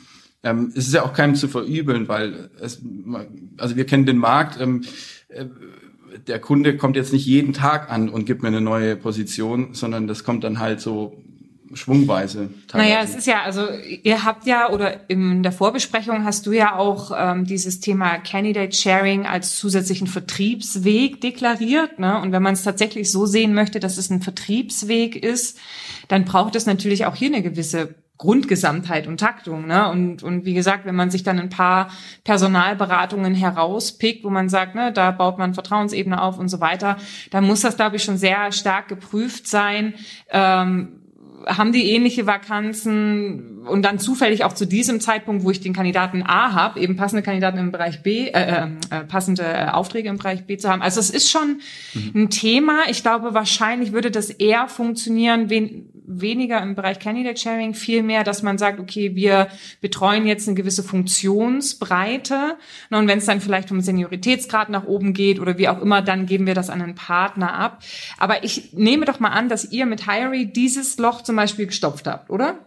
Ähm, 0.43 0.72
es 0.75 0.88
ist 0.88 0.93
ja 0.93 1.03
auch 1.03 1.13
keinem 1.13 1.36
zu 1.36 1.48
verübeln, 1.48 2.08
weil 2.08 2.50
es, 2.60 2.82
also 3.58 3.75
wir 3.75 3.86
kennen 3.86 4.05
den 4.05 4.17
Markt. 4.17 4.60
Ähm, 4.60 4.84
äh, 5.29 5.46
der 6.27 6.39
Kunde 6.39 6.77
kommt 6.77 6.96
jetzt 6.96 7.13
nicht 7.13 7.25
jeden 7.25 7.53
Tag 7.53 7.91
an 7.91 8.10
und 8.10 8.25
gibt 8.25 8.41
mir 8.43 8.50
eine 8.50 8.62
neue 8.62 8.96
Position, 8.96 9.74
sondern 9.74 10.08
das 10.08 10.24
kommt 10.24 10.43
dann 10.43 10.60
halt 10.60 10.79
so 10.79 11.24
schwungweise. 11.75 12.50
Teilweise. 12.68 12.89
Naja, 12.89 13.03
es 13.03 13.15
ist 13.15 13.27
ja, 13.27 13.44
also 13.44 13.68
ihr 14.03 14.24
habt 14.24 14.46
ja, 14.46 14.70
oder 14.70 15.10
in 15.10 15.44
der 15.44 15.51
Vorbesprechung 15.51 16.24
hast 16.24 16.46
du 16.46 16.51
ja 16.51 16.75
auch 16.75 17.12
ähm, 17.15 17.46
dieses 17.46 17.80
Thema 17.80 18.18
Candidate 18.20 18.75
Sharing 18.75 19.25
als 19.25 19.56
zusätzlichen 19.58 20.08
Vertriebsweg 20.08 21.22
deklariert. 21.22 22.00
Ne? 22.00 22.20
Und 22.20 22.32
wenn 22.32 22.44
man 22.44 22.53
es 22.53 22.63
tatsächlich 22.63 23.12
so 23.12 23.25
sehen 23.25 23.53
möchte, 23.53 23.80
dass 23.80 23.98
es 23.98 24.10
ein 24.10 24.22
Vertriebsweg 24.22 25.15
ist, 25.15 25.60
dann 26.08 26.25
braucht 26.25 26.56
es 26.56 26.65
natürlich 26.65 27.06
auch 27.06 27.15
hier 27.15 27.30
eine 27.30 27.42
gewisse 27.42 27.96
Grundgesamtheit 28.18 29.08
und 29.08 29.20
Taktung. 29.20 29.68
Ne? 29.68 29.89
Und, 29.89 30.24
und 30.24 30.46
wie 30.46 30.53
gesagt, 30.53 30.86
wenn 30.86 30.96
man 30.96 31.10
sich 31.10 31.24
dann 31.24 31.39
ein 31.39 31.50
paar 31.50 31.89
Personalberatungen 32.24 33.34
herauspickt, 33.34 34.24
wo 34.24 34.30
man 34.30 34.50
sagt, 34.50 34.75
ne, 34.75 34.94
da 34.94 35.12
baut 35.12 35.38
man 35.38 35.53
Vertrauensebene 35.53 36.22
auf 36.22 36.38
und 36.38 36.48
so 36.48 36.62
weiter, 36.62 36.98
dann 37.32 37.44
muss 37.44 37.62
das, 37.62 37.75
glaube 37.75 37.98
ich, 37.98 38.03
schon 38.03 38.18
sehr 38.18 38.51
stark 38.51 38.88
geprüft 38.88 39.48
sein. 39.48 39.96
Ähm, 40.30 41.02
haben 41.45 41.71
die 41.71 41.91
ähnliche 41.91 42.25
Vakanzen 42.25 43.59
und 43.65 43.83
dann 43.83 44.00
zufällig 44.00 44.43
auch 44.43 44.53
zu 44.53 44.65
diesem 44.65 45.00
Zeitpunkt, 45.00 45.43
wo 45.43 45.51
ich 45.51 45.62
den 45.62 45.73
Kandidaten 45.73 46.23
A 46.23 46.53
habe, 46.53 46.79
eben 46.79 46.95
passende 46.95 47.23
Kandidaten 47.23 47.57
im 47.57 47.71
Bereich 47.71 48.03
B, 48.03 48.27
äh, 48.27 48.31
äh, 48.31 48.67
äh 48.89 49.03
passende 49.05 49.43
äh, 49.43 49.67
Aufträge 49.67 50.09
im 50.09 50.17
Bereich 50.17 50.45
B 50.45 50.57
zu 50.57 50.69
haben. 50.69 50.81
Also 50.81 51.00
es 51.00 51.09
ist 51.09 51.29
schon 51.29 51.62
mhm. 51.93 52.12
ein 52.15 52.29
Thema. 52.29 52.81
Ich 52.89 53.01
glaube, 53.01 53.33
wahrscheinlich 53.33 53.91
würde 53.93 54.12
das 54.12 54.29
eher 54.29 54.67
funktionieren, 54.67 55.50
wenn 55.50 55.92
weniger 56.05 56.62
im 56.62 56.75
Bereich 56.75 57.00
Candidate 57.00 57.39
Sharing, 57.39 57.74
viel 57.74 58.03
mehr, 58.03 58.24
dass 58.24 58.43
man 58.43 58.57
sagt, 58.57 58.79
okay, 58.79 59.15
wir 59.15 59.48
betreuen 59.81 60.25
jetzt 60.25 60.48
eine 60.48 60.55
gewisse 60.55 60.83
Funktionsbreite. 60.83 62.57
Und 62.89 63.07
wenn 63.07 63.19
es 63.19 63.25
dann 63.25 63.41
vielleicht 63.41 63.72
um 63.72 63.81
Senioritätsgrad 63.81 64.69
nach 64.69 64.86
oben 64.86 65.13
geht 65.13 65.39
oder 65.39 65.57
wie 65.57 65.69
auch 65.69 65.81
immer, 65.81 66.01
dann 66.01 66.25
geben 66.25 66.45
wir 66.45 66.55
das 66.55 66.69
an 66.69 66.81
einen 66.81 66.95
Partner 66.95 67.53
ab. 67.53 67.83
Aber 68.17 68.43
ich 68.43 68.74
nehme 68.74 69.05
doch 69.05 69.19
mal 69.19 69.29
an, 69.29 69.50
dass 69.50 69.72
ihr 69.72 69.86
mit 69.86 70.10
Hirey 70.10 70.51
dieses 70.51 70.98
Loch 70.98 71.22
zum 71.22 71.36
Beispiel 71.36 71.67
gestopft 71.67 72.07
habt, 72.07 72.29
oder? 72.29 72.60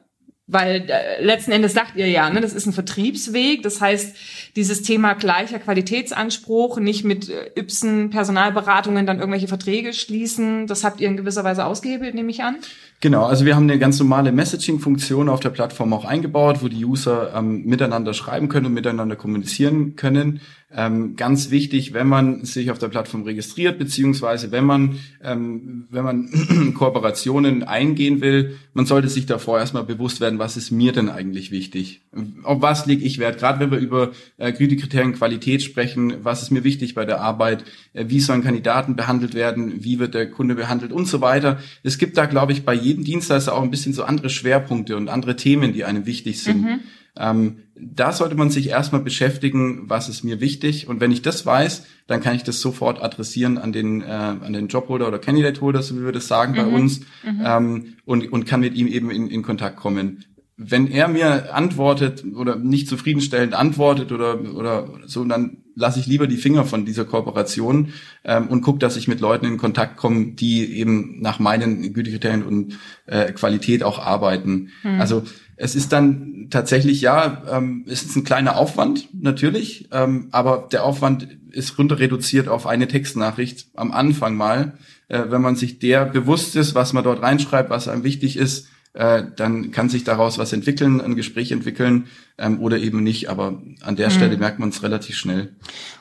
Weil 0.49 0.88
äh, 0.88 1.25
letzten 1.25 1.50
Endes 1.50 1.73
sagt 1.73 1.97
ihr 1.97 2.09
ja, 2.09 2.31
ne, 2.31 2.41
das 2.41 2.53
ist 2.53 2.67
ein 2.67 2.73
Vertriebsweg. 2.73 3.65
Das 3.65 3.81
heißt, 3.81 4.17
dieses 4.55 4.83
Thema 4.83 5.15
gleicher 5.15 5.59
Qualitätsanspruch, 5.59 6.79
nicht 6.79 7.05
mit 7.05 7.29
äh, 7.29 7.50
Ypsen 7.61 8.11
Personalberatungen 8.11 9.07
dann 9.07 9.19
irgendwelche 9.19 9.49
Verträge 9.49 9.93
schließen, 9.93 10.69
das 10.69 10.85
habt 10.85 11.00
ihr 11.00 11.09
in 11.09 11.17
gewisser 11.17 11.43
Weise 11.43 11.65
ausgehebelt, 11.65 12.15
nehme 12.15 12.31
ich 12.31 12.45
an. 12.45 12.57
Genau, 13.00 13.25
also 13.26 13.45
wir 13.45 13.57
haben 13.57 13.65
eine 13.65 13.79
ganz 13.81 13.99
normale 13.99 14.31
Messaging-Funktion 14.31 15.29
auf 15.29 15.41
der 15.41 15.50
Plattform 15.50 15.93
auch 15.93 16.05
eingebaut, 16.05 16.62
wo 16.62 16.69
die 16.69 16.85
User 16.85 17.33
ähm, 17.35 17.65
miteinander 17.65 18.15
schreiben 18.15 18.49
können 18.49 18.67
und 18.67 18.75
miteinander 18.75 19.17
kommunizieren 19.17 19.97
können. 19.97 20.41
Ähm, 20.78 21.16
ganz 21.16 21.50
wichtig, 21.50 21.95
wenn 21.95 22.06
man 22.06 22.45
sich 22.45 22.71
auf 22.71 22.78
der 22.78 22.88
Plattform 22.88 23.23
registriert, 23.23 23.78
beziehungsweise 23.78 24.52
wenn 24.52 24.66
man, 24.66 24.99
ähm, 25.25 25.87
wenn 25.88 26.04
man 26.04 26.75
Kooperationen 26.75 27.62
eingehen 27.62 28.21
will, 28.21 28.59
man 28.75 28.85
sollte 28.85 29.09
sich 29.09 29.25
davor 29.25 29.59
erstmal 29.59 29.85
bewusst 29.85 30.21
werden, 30.21 30.38
was 30.38 30.59
ist 30.59 30.71
mir 30.71 30.92
denn 30.92 31.09
eigentlich 31.09 31.50
wichtig? 31.50 32.02
Auf 32.42 32.61
was 32.61 32.85
lege 32.85 33.06
ich 33.06 33.18
Wert? 33.18 33.38
Gerade 33.38 33.59
wenn 33.59 33.71
wir 33.71 33.78
über 33.78 34.11
äh, 34.37 34.52
Gütekriterien 34.52 35.14
Qualität 35.14 35.62
sprechen, 35.62 36.12
was 36.23 36.42
ist 36.42 36.50
mir 36.50 36.62
wichtig 36.62 36.95
bei 36.95 37.06
der 37.06 37.23
Arbeit? 37.23 37.64
Äh, 37.95 38.04
wie 38.09 38.21
sollen 38.21 38.45
Kandidaten 38.45 38.97
behandelt 38.97 39.33
werden? 39.33 39.83
Wie 39.83 39.99
wird 39.99 40.12
der 40.12 40.30
Kunde 40.30 40.56
behandelt? 40.56 40.92
Und 40.92 41.09
so 41.09 41.23
weiter. 41.23 41.59
Es 41.85 41.97
gibt 41.97 42.18
da, 42.18 42.26
glaube 42.26 42.52
ich, 42.52 42.66
bei 42.66 42.75
jedem 42.75 43.02
Dienstleister 43.02 43.54
auch 43.54 43.62
ein 43.62 43.71
bisschen 43.71 43.95
so 43.95 44.04
andere 44.04 44.28
Schwerpunkte 44.28 44.99
und 44.99 45.09
andere 45.09 45.37
Themen, 45.37 45.73
die 45.73 45.87
einem 45.87 46.04
wichtig 46.04 46.42
sind. 46.42 46.62
Mhm. 46.62 46.80
Ähm, 47.18 47.56
da 47.78 48.12
sollte 48.12 48.35
man 48.35 48.50
sich 48.50 48.68
erstmal 48.68 49.02
beschäftigen, 49.02 49.88
was 49.88 50.09
ist 50.09 50.25
mir 50.25 50.40
wichtig. 50.40 50.88
Und 50.88 51.00
wenn 51.00 51.12
ich 51.12 51.23
das 51.23 51.45
weiß, 51.45 51.85
dann 52.06 52.23
kann 52.23 52.35
ich 52.35 52.42
das 52.42 52.61
sofort 52.61 53.02
adressieren 53.02 53.59
an 53.59 53.73
den, 53.73 54.02
äh, 54.02 54.06
an 54.06 54.52
den 54.52 54.68
Jobholder 54.68 55.09
oder 55.09 55.18
Candidate 55.18 55.61
Holder, 55.61 55.83
so 55.83 55.97
wie 55.97 56.04
wir 56.04 56.12
das 56.12 56.26
sagen 56.26 56.52
mhm. 56.52 56.56
bei 56.56 56.66
uns, 56.66 57.00
mhm. 57.00 57.42
ähm, 57.45 57.97
und, 58.04 58.33
und 58.33 58.47
kann 58.47 58.61
mit 58.61 58.75
ihm 58.75 58.87
eben 58.87 59.11
in, 59.11 59.28
in 59.28 59.42
Kontakt 59.42 59.76
kommen. 59.76 60.25
Wenn 60.56 60.87
er 60.87 61.09
mir 61.09 61.54
antwortet 61.54 62.25
oder 62.35 62.56
nicht 62.56 62.88
zufriedenstellend 62.88 63.52
antwortet 63.52 64.11
oder, 64.11 64.40
oder 64.54 64.88
so, 65.04 65.23
dann 65.25 65.59
lasse 65.76 66.00
ich 66.00 66.06
lieber 66.06 66.26
die 66.26 66.38
Finger 66.38 66.64
von 66.64 66.85
dieser 66.85 67.04
Kooperation 67.04 67.92
ähm, 68.25 68.49
und 68.49 68.62
gucke, 68.62 68.78
dass 68.78 68.97
ich 68.97 69.06
mit 69.06 69.21
Leuten 69.21 69.47
in 69.47 69.59
Kontakt 69.59 69.97
komme, 69.97 70.33
die 70.33 70.78
eben 70.78 71.21
nach 71.21 71.38
meinen 71.38 71.92
Gütekriterien 71.92 72.42
und 72.42 72.78
äh, 73.06 73.30
Qualität 73.33 73.85
auch 73.85 73.99
arbeiten. 73.99 74.71
Mhm. 74.83 75.00
Also 75.00 75.23
es 75.56 75.75
ist 75.75 75.92
dann 75.92 76.49
tatsächlich, 76.50 77.00
ja, 77.02 77.42
ähm, 77.50 77.85
es 77.87 78.02
ist 78.02 78.16
ein 78.16 78.25
kleiner 78.25 78.56
Aufwand, 78.56 79.09
natürlich, 79.12 79.88
ähm, 79.92 80.28
aber 80.33 80.68
der 80.73 80.85
Aufwand 80.85 81.28
ist 81.50 81.78
runter 81.78 81.99
reduziert 81.99 82.49
auf 82.49 82.66
eine 82.66 82.88
Textnachricht 82.88 83.68
am 83.75 83.92
Anfang 83.92 84.37
mal. 84.37 84.75
Äh, 85.09 85.25
wenn 85.28 85.42
man 85.42 85.56
sich 85.56 85.78
der 85.78 86.04
bewusst 86.04 86.56
ist, 86.56 86.75
was 86.75 86.92
man 86.92 87.04
dort 87.04 87.23
reinschreibt, 87.23 87.71
was 87.71 87.88
einem 87.88 88.04
wichtig 88.04 88.37
ist, 88.37 88.68
äh, 88.97 89.25
dann 89.37 89.73
kann 89.73 89.91
sich 89.91 90.05
daraus 90.05 90.38
was 90.38 90.55
entwickeln, 90.55 91.03
ein 91.03 91.17
Gespräch 91.17 91.53
entwickeln 91.53 92.07
ähm, 92.38 92.61
oder 92.61 92.79
eben 92.79 93.03
nicht. 93.03 93.29
Aber 93.29 93.61
an 93.83 93.95
der 93.97 94.09
mhm. 94.09 94.12
Stelle 94.12 94.37
merkt 94.38 94.59
man 94.59 94.71
es 94.71 94.83
relativ 94.83 95.17
schnell. 95.17 95.55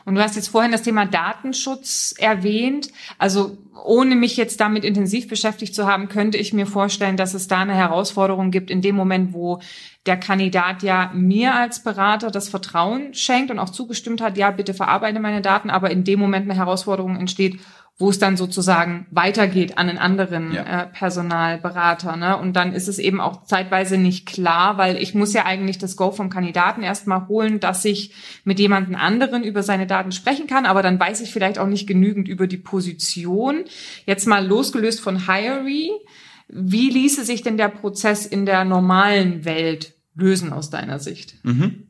Und 0.06 0.16
du 0.16 0.22
hast 0.22 0.38
jetzt 0.38 0.48
vorhin 0.48 0.72
das 0.72 0.84
Thema 0.84 1.06
Datenschutz 1.06 2.16
erwähnt. 2.18 2.90
Also 3.18 3.58
ohne 3.84 4.16
mich 4.16 4.38
jetzt 4.38 4.62
damit 4.62 4.86
intensiv 4.86 5.28
beschäftigt 5.28 5.75
zu 5.75 5.86
haben, 5.86 6.08
könnte 6.08 6.38
ich 6.38 6.54
mir 6.54 6.68
vorstellen, 6.68 7.18
dass 7.18 7.34
es 7.34 7.50
da 7.50 7.60
eine 7.60 7.75
Herausforderung 7.75 8.50
gibt 8.50 8.72
in 8.72 8.82
dem 8.82 8.96
Moment, 8.96 9.34
wo 9.34 9.60
der 10.06 10.18
Kandidat 10.18 10.82
ja 10.82 11.12
mir 11.14 11.54
als 11.54 11.84
Berater 11.84 12.32
das 12.32 12.48
Vertrauen 12.48 13.14
schenkt 13.14 13.52
und 13.52 13.60
auch 13.60 13.72
zugestimmt 13.72 14.22
hat, 14.22 14.38
ja, 14.38 14.52
bitte 14.52 14.74
verarbeite 14.74 15.20
meine 15.20 15.42
Daten, 15.42 15.70
aber 15.70 15.92
in 15.92 16.06
dem 16.06 16.20
Moment 16.20 16.50
eine 16.50 16.58
Herausforderung 16.58 17.18
entsteht, 17.18 17.60
wo 17.98 18.10
es 18.10 18.20
dann 18.20 18.36
sozusagen 18.36 19.08
weitergeht 19.10 19.78
an 19.78 19.88
einen 19.88 19.98
anderen 19.98 20.52
ja. 20.52 20.84
äh, 20.84 20.88
Personalberater. 20.88 22.18
Ne? 22.18 22.38
Und 22.38 22.54
dann 22.54 22.74
ist 22.74 22.90
es 22.90 23.00
eben 23.00 23.22
auch 23.22 23.46
zeitweise 23.46 23.98
nicht 23.98 24.25
klar, 24.25 24.78
weil 24.78 24.98
ich 24.98 25.16
muss 25.16 25.32
ja 25.32 25.46
eigentlich 25.46 25.78
das 25.78 25.96
Go 25.96 26.12
vom 26.12 26.30
Kandidaten 26.30 26.84
erstmal 26.84 27.30
holen, 27.30 27.62
dass 27.62 27.86
ich 27.86 28.14
mit 28.44 28.60
jemandem 28.60 28.96
anderen 28.96 29.46
über 29.46 29.64
seine 29.64 29.88
Daten 29.88 30.12
sprechen 30.12 30.46
kann, 30.46 30.66
aber 30.66 30.84
dann 30.84 31.00
weiß 31.00 31.22
ich 31.22 31.32
vielleicht 31.32 31.58
auch 31.58 31.68
nicht 31.68 31.88
genügend 31.88 32.28
über 32.28 32.48
die 32.48 32.58
Position. 32.58 33.64
Jetzt 34.06 34.28
mal 34.28 34.46
losgelöst 34.46 35.00
von 35.00 35.25
Hiree, 35.25 35.92
wie 36.50 36.90
ließe 36.90 37.24
sich 37.24 37.44
denn 37.44 37.56
der 37.56 37.70
Prozess 37.70 38.25
in 38.25 38.46
der 38.46 38.66
normalen 38.66 39.46
Welt 39.46 39.94
lösen 40.16 40.52
aus 40.52 40.70
deiner 40.70 41.00
Sicht? 41.00 41.36
Mhm. 41.44 41.88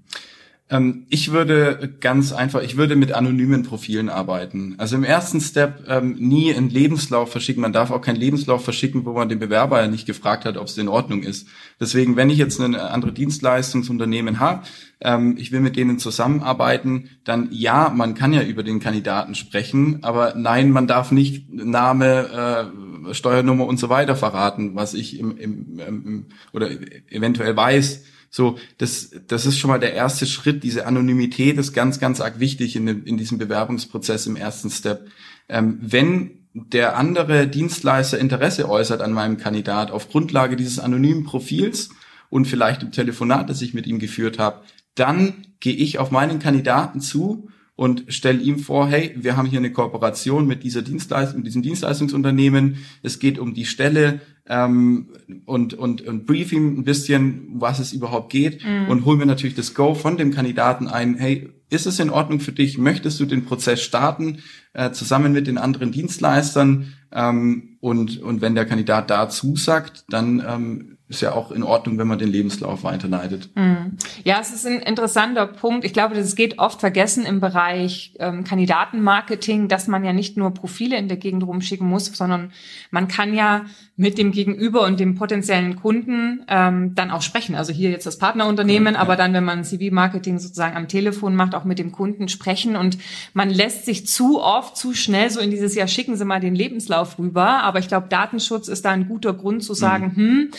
Ähm, 0.68 1.06
ich 1.10 1.32
würde 1.32 1.96
ganz 2.00 2.32
einfach, 2.34 2.64
ich 2.64 2.76
würde 2.76 2.96
mit 2.96 3.12
anonymen 3.12 3.62
Profilen 3.64 4.10
arbeiten. 4.10 4.76
Also 4.80 4.96
im 4.96 5.04
ersten 5.04 5.40
Step 5.40 5.84
ähm, 5.88 6.16
nie 6.18 6.54
einen 6.54 6.72
Lebenslauf 6.72 7.32
verschicken. 7.32 7.62
Man 7.62 7.74
darf 7.74 7.92
auch 7.92 8.02
keinen 8.02 8.16
Lebenslauf 8.16 8.64
verschicken, 8.64 9.06
wo 9.06 9.14
man 9.14 9.30
den 9.30 9.38
Bewerber 9.38 9.80
ja 9.80 9.88
nicht 9.88 10.08
gefragt 10.08 10.44
hat, 10.44 10.58
ob 10.58 10.66
es 10.66 10.78
in 10.78 10.88
Ordnung 10.88 11.22
ist. 11.22 11.48
Deswegen, 11.80 12.16
wenn 12.16 12.32
ich 12.32 12.40
jetzt 12.40 12.60
ein 12.60 12.74
andere 12.74 13.14
Dienstleistungsunternehmen 13.14 14.40
habe, 14.40 14.64
ähm, 15.02 15.36
ich 15.38 15.52
will 15.52 15.60
mit 15.60 15.76
denen 15.76 16.00
zusammenarbeiten, 16.00 17.10
dann 17.24 17.50
ja, 17.52 17.90
man 17.90 18.16
kann 18.16 18.34
ja 18.34 18.42
über 18.42 18.64
den 18.64 18.80
Kandidaten 18.80 19.36
sprechen, 19.36 20.00
aber 20.04 20.34
nein, 20.36 20.72
man 20.72 20.88
darf 20.88 21.12
nicht 21.12 21.48
Name, 21.54 22.72
äh, 23.08 23.14
Steuernummer 23.14 23.68
und 23.68 23.78
so 23.78 23.90
weiter 23.90 24.16
verraten, 24.16 24.74
was 24.74 24.96
ich 24.96 25.20
im, 25.20 25.38
im, 25.38 25.80
im 25.80 26.26
oder 26.54 26.70
eventuell 27.12 27.56
weiß 27.56 28.04
so, 28.36 28.58
das, 28.80 29.12
das 29.28 29.46
ist 29.46 29.58
schon 29.58 29.70
mal 29.70 29.80
der 29.80 29.94
erste 29.94 30.26
Schritt. 30.26 30.66
Diese 30.66 30.86
Anonymität 30.86 31.58
ist 31.58 31.72
ganz, 31.72 32.02
ganz 32.02 32.20
arg 32.20 32.38
wichtig 32.38 32.76
in, 32.76 32.86
in 33.06 33.16
diesem 33.16 33.38
Bewerbungsprozess 33.38 34.28
im 34.28 34.36
ersten 34.36 34.70
Step. 34.70 35.08
Ähm, 35.48 35.78
wenn 35.80 36.46
der 36.54 36.98
andere 36.98 37.48
Dienstleister 37.48 38.20
Interesse 38.20 38.68
äußert 38.68 39.00
an 39.00 39.14
meinem 39.14 39.38
Kandidat 39.38 39.90
auf 39.90 40.10
Grundlage 40.10 40.58
dieses 40.58 40.80
anonymen 40.80 41.24
Profils 41.24 41.92
und 42.30 42.46
vielleicht 42.46 42.84
im 42.84 42.92
Telefonat, 42.92 43.50
das 43.50 43.62
ich 43.62 43.74
mit 43.74 43.88
ihm 43.88 44.00
geführt 44.00 44.38
habe, 44.38 44.64
dann 44.96 45.46
gehe 45.62 45.74
ich 45.74 45.98
auf 45.98 46.12
meinen 46.12 46.40
Kandidaten 46.40 47.00
zu 47.00 47.48
und 47.76 48.06
stelle 48.08 48.40
ihm 48.40 48.60
vor, 48.60 48.88
hey, 48.88 49.14
wir 49.18 49.36
haben 49.36 49.48
hier 49.48 49.60
eine 49.60 49.72
Kooperation 49.72 50.48
mit 50.48 50.64
dieser 50.64 50.82
Dienstleistung, 50.82 51.40
mit 51.40 51.48
diesem 51.48 51.62
Dienstleistungsunternehmen. 51.62 52.78
Es 53.04 53.20
geht 53.20 53.38
um 53.38 53.54
die 53.54 53.66
Stelle 53.66 54.22
ähm, 54.48 55.10
und, 55.46 55.74
und, 55.74 56.02
und 56.02 56.26
briefing 56.26 56.78
ein 56.78 56.84
bisschen, 56.84 57.48
was 57.56 57.80
es 57.80 57.92
überhaupt 57.92 58.32
geht 58.32 58.64
mhm. 58.64 58.88
und 58.88 59.06
holen 59.06 59.20
wir 59.20 59.26
natürlich 59.26 59.56
das 59.56 59.74
Go 59.74 59.94
von 59.94 60.18
dem 60.18 60.32
Kandidaten 60.32 60.88
ein, 60.88 61.16
hey, 61.16 61.50
ist 61.70 61.88
es 61.88 62.00
in 62.00 62.12
Ordnung 62.12 62.40
für 62.40 62.52
dich? 62.52 62.78
Möchtest 62.78 63.20
du 63.20 63.26
den 63.26 63.44
Prozess 63.44 63.82
starten 63.82 64.40
äh, 64.74 64.92
zusammen 64.92 65.34
mit 65.34 65.48
den 65.48 65.58
anderen 65.58 65.92
Dienstleistern? 65.92 66.94
Ähm, 67.12 67.78
und, 67.82 68.22
und 68.22 68.42
wenn 68.42 68.56
der 68.56 68.66
Kandidat 68.66 69.10
da 69.10 69.30
zusagt, 69.30 70.06
dann 70.10 70.44
ähm, 70.48 70.96
ist 71.08 71.22
ja 71.22 71.34
auch 71.34 71.52
in 71.52 71.62
Ordnung, 71.62 72.00
wenn 72.00 72.08
man 72.08 72.18
den 72.18 72.30
Lebenslauf 72.30 72.84
weiterleitet. 72.84 73.50
Mhm. 73.56 73.98
Ja, 74.24 74.40
es 74.42 74.52
ist 74.52 74.66
ein 74.66 74.80
interessanter 74.80 75.46
Punkt. 75.46 75.86
Ich 75.86 75.94
glaube, 75.94 76.16
das 76.16 76.36
geht 76.36 76.58
oft 76.58 76.80
vergessen 76.80 77.28
im 77.28 77.40
Bereich 77.40 78.16
ähm, 78.20 78.44
Kandidatenmarketing, 78.44 79.68
dass 79.68 79.88
man 79.88 80.04
ja 80.04 80.14
nicht 80.14 80.36
nur 80.36 80.52
Profile 80.52 80.98
in 80.98 81.08
der 81.08 81.18
Gegend 81.18 81.46
rumschicken 81.46 81.88
muss, 81.88 82.08
sondern 82.08 82.52
man 82.90 83.08
kann 83.08 83.36
ja 83.36 83.66
mit 83.98 84.18
dem 84.18 84.32
Gegenüber 84.32 84.82
und 84.82 85.00
dem 85.00 85.14
potenziellen 85.14 85.76
Kunden 85.76 86.44
ähm, 86.48 86.96
dann 86.96 87.12
auch 87.12 87.22
sprechen. 87.22 87.54
Also 87.54 87.72
hier 87.72 87.92
jetzt 87.92 88.08
das 88.08 88.18
Partnerunternehmen, 88.18 88.96
ja. 88.96 89.00
aber 89.00 89.16
dann, 89.16 89.32
wenn 89.34 89.46
man 89.46 89.64
CV-Marketing 89.64 90.40
sozusagen 90.40 90.76
am 90.76 90.88
Telefon 90.88 91.36
macht, 91.36 91.54
auch 91.54 91.66
mit 91.66 91.78
dem 91.78 91.92
Kunden 91.92 92.30
sprechen. 92.30 92.76
Und 92.76 92.98
man 93.34 93.52
lässt 93.52 93.86
sich 93.86 94.08
zu 94.08 94.42
oft, 94.42 94.76
zu 94.76 94.96
schnell 94.96 95.30
so 95.30 95.40
in 95.40 95.52
dieses 95.52 95.76
Jahr 95.76 95.88
schicken 95.88 96.16
Sie 96.16 96.26
mal 96.26 96.40
den 96.40 96.56
Lebenslauf 96.56 96.95
rüber. 97.02 97.64
Aber 97.64 97.80
ich 97.80 97.88
glaube, 97.88 98.08
Datenschutz 98.10 98.68
ist 98.68 98.86
da 98.86 98.92
ein 98.92 99.08
guter 99.08 99.34
Grund 99.34 99.64
zu 99.64 99.74
sagen, 99.74 100.14
mhm. 100.16 100.22
hm, 100.22 100.52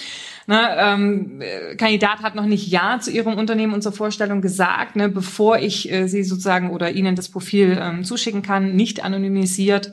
Ne, 0.48 0.60
ähm, 0.78 1.42
Kandidat 1.76 2.20
hat 2.22 2.36
noch 2.36 2.46
nicht 2.46 2.68
Ja 2.68 3.00
zu 3.00 3.10
Ihrem 3.10 3.34
Unternehmen 3.34 3.74
und 3.74 3.82
zur 3.82 3.90
Vorstellung 3.90 4.40
gesagt, 4.40 4.94
ne, 4.94 5.08
bevor 5.08 5.58
ich 5.58 5.90
äh, 5.90 6.06
Sie 6.06 6.22
sozusagen 6.22 6.70
oder 6.70 6.92
Ihnen 6.92 7.16
das 7.16 7.28
Profil 7.28 7.76
ähm, 7.80 8.04
zuschicken 8.04 8.42
kann, 8.42 8.76
nicht 8.76 9.02
anonymisiert 9.02 9.90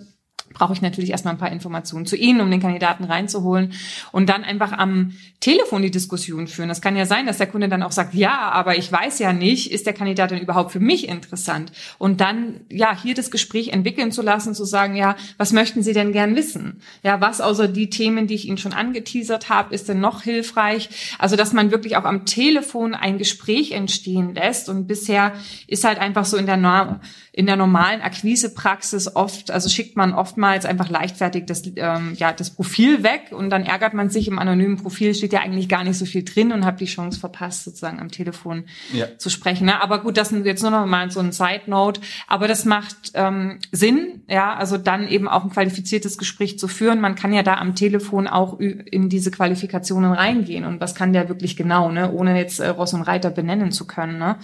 brauche 0.53 0.73
ich 0.73 0.81
natürlich 0.81 1.11
erstmal 1.11 1.33
ein 1.33 1.39
paar 1.39 1.51
Informationen 1.51 2.05
zu 2.05 2.15
Ihnen, 2.15 2.41
um 2.41 2.49
den 2.49 2.61
Kandidaten 2.61 3.03
reinzuholen 3.03 3.73
und 4.11 4.29
dann 4.29 4.43
einfach 4.43 4.71
am 4.71 5.13
Telefon 5.39 5.81
die 5.81 5.91
Diskussion 5.91 6.47
führen. 6.47 6.69
Das 6.69 6.81
kann 6.81 6.95
ja 6.95 7.05
sein, 7.05 7.25
dass 7.25 7.37
der 7.37 7.47
Kunde 7.47 7.67
dann 7.67 7.83
auch 7.83 7.91
sagt, 7.91 8.13
ja, 8.13 8.51
aber 8.51 8.77
ich 8.77 8.91
weiß 8.91 9.19
ja 9.19 9.33
nicht, 9.33 9.71
ist 9.71 9.85
der 9.85 9.93
Kandidat 9.93 10.31
denn 10.31 10.41
überhaupt 10.41 10.71
für 10.71 10.79
mich 10.79 11.09
interessant? 11.09 11.71
Und 11.97 12.21
dann, 12.21 12.61
ja, 12.69 12.97
hier 12.97 13.13
das 13.13 13.31
Gespräch 13.31 13.69
entwickeln 13.69 14.11
zu 14.11 14.21
lassen, 14.21 14.55
zu 14.55 14.65
sagen, 14.65 14.95
ja, 14.95 15.15
was 15.37 15.51
möchten 15.51 15.83
Sie 15.83 15.93
denn 15.93 16.13
gern 16.13 16.35
wissen? 16.35 16.81
Ja, 17.03 17.19
was 17.19 17.41
außer 17.41 17.67
die 17.67 17.89
Themen, 17.89 18.27
die 18.27 18.35
ich 18.35 18.47
Ihnen 18.47 18.57
schon 18.57 18.73
angeteasert 18.73 19.49
habe, 19.49 19.73
ist 19.73 19.89
denn 19.89 19.99
noch 19.99 20.21
hilfreich? 20.21 20.89
Also, 21.19 21.35
dass 21.35 21.53
man 21.53 21.71
wirklich 21.71 21.97
auch 21.97 22.05
am 22.05 22.25
Telefon 22.25 22.93
ein 22.93 23.17
Gespräch 23.17 23.71
entstehen 23.71 24.33
lässt 24.35 24.69
und 24.69 24.87
bisher 24.87 25.33
ist 25.67 25.83
halt 25.83 25.99
einfach 25.99 26.25
so 26.25 26.37
in 26.37 26.45
der 26.45 26.53
in 27.35 27.47
der 27.47 27.55
normalen 27.55 28.01
Akquisepraxis 28.01 29.15
oft, 29.15 29.49
also 29.49 29.67
schickt 29.67 29.97
man 29.97 30.13
oftmals 30.43 30.65
einfach 30.65 30.89
leichtfertig 30.89 31.45
das, 31.45 31.63
ähm, 31.77 32.13
ja, 32.17 32.33
das 32.33 32.49
Profil 32.49 33.03
weg 33.03 33.31
und 33.31 33.49
dann 33.49 33.63
ärgert 33.63 33.93
man 33.93 34.09
sich 34.09 34.27
im 34.27 34.39
anonymen 34.39 34.77
Profil, 34.77 35.15
steht 35.15 35.31
ja 35.31 35.39
eigentlich 35.39 35.69
gar 35.69 35.85
nicht 35.85 35.97
so 35.97 36.05
viel 36.05 36.23
drin 36.23 36.51
und 36.51 36.65
hat 36.65 36.81
die 36.81 36.85
Chance 36.85 37.19
verpasst, 37.19 37.63
sozusagen 37.63 37.99
am 37.99 38.11
Telefon 38.11 38.65
ja. 38.91 39.07
zu 39.17 39.29
sprechen. 39.29 39.65
Ne? 39.65 39.81
Aber 39.81 40.01
gut, 40.01 40.17
das 40.17 40.33
ist 40.33 40.45
jetzt 40.45 40.61
nur 40.61 40.71
noch 40.71 40.85
mal 40.85 41.09
so 41.11 41.21
ein 41.21 41.31
Side 41.31 41.61
Note. 41.67 42.01
Aber 42.27 42.49
das 42.49 42.65
macht 42.65 43.11
ähm, 43.13 43.59
Sinn, 43.71 44.23
ja, 44.27 44.53
also 44.53 44.77
dann 44.77 45.07
eben 45.07 45.29
auch 45.29 45.45
ein 45.45 45.49
qualifiziertes 45.49 46.17
Gespräch 46.17 46.59
zu 46.59 46.67
führen. 46.67 46.99
Man 46.99 47.15
kann 47.15 47.31
ja 47.31 47.43
da 47.43 47.55
am 47.55 47.75
Telefon 47.75 48.27
auch 48.27 48.59
in 48.59 49.07
diese 49.07 49.31
Qualifikationen 49.31 50.11
reingehen 50.11 50.65
und 50.65 50.81
was 50.81 50.93
kann 50.93 51.13
der 51.13 51.29
wirklich 51.29 51.55
genau, 51.55 51.89
ne, 51.89 52.11
ohne 52.11 52.37
jetzt 52.37 52.59
äh, 52.59 52.67
Ross 52.67 52.93
und 52.93 53.03
Reiter 53.03 53.29
benennen 53.29 53.71
zu 53.71 53.87
können. 53.87 54.17
Ne? 54.19 54.35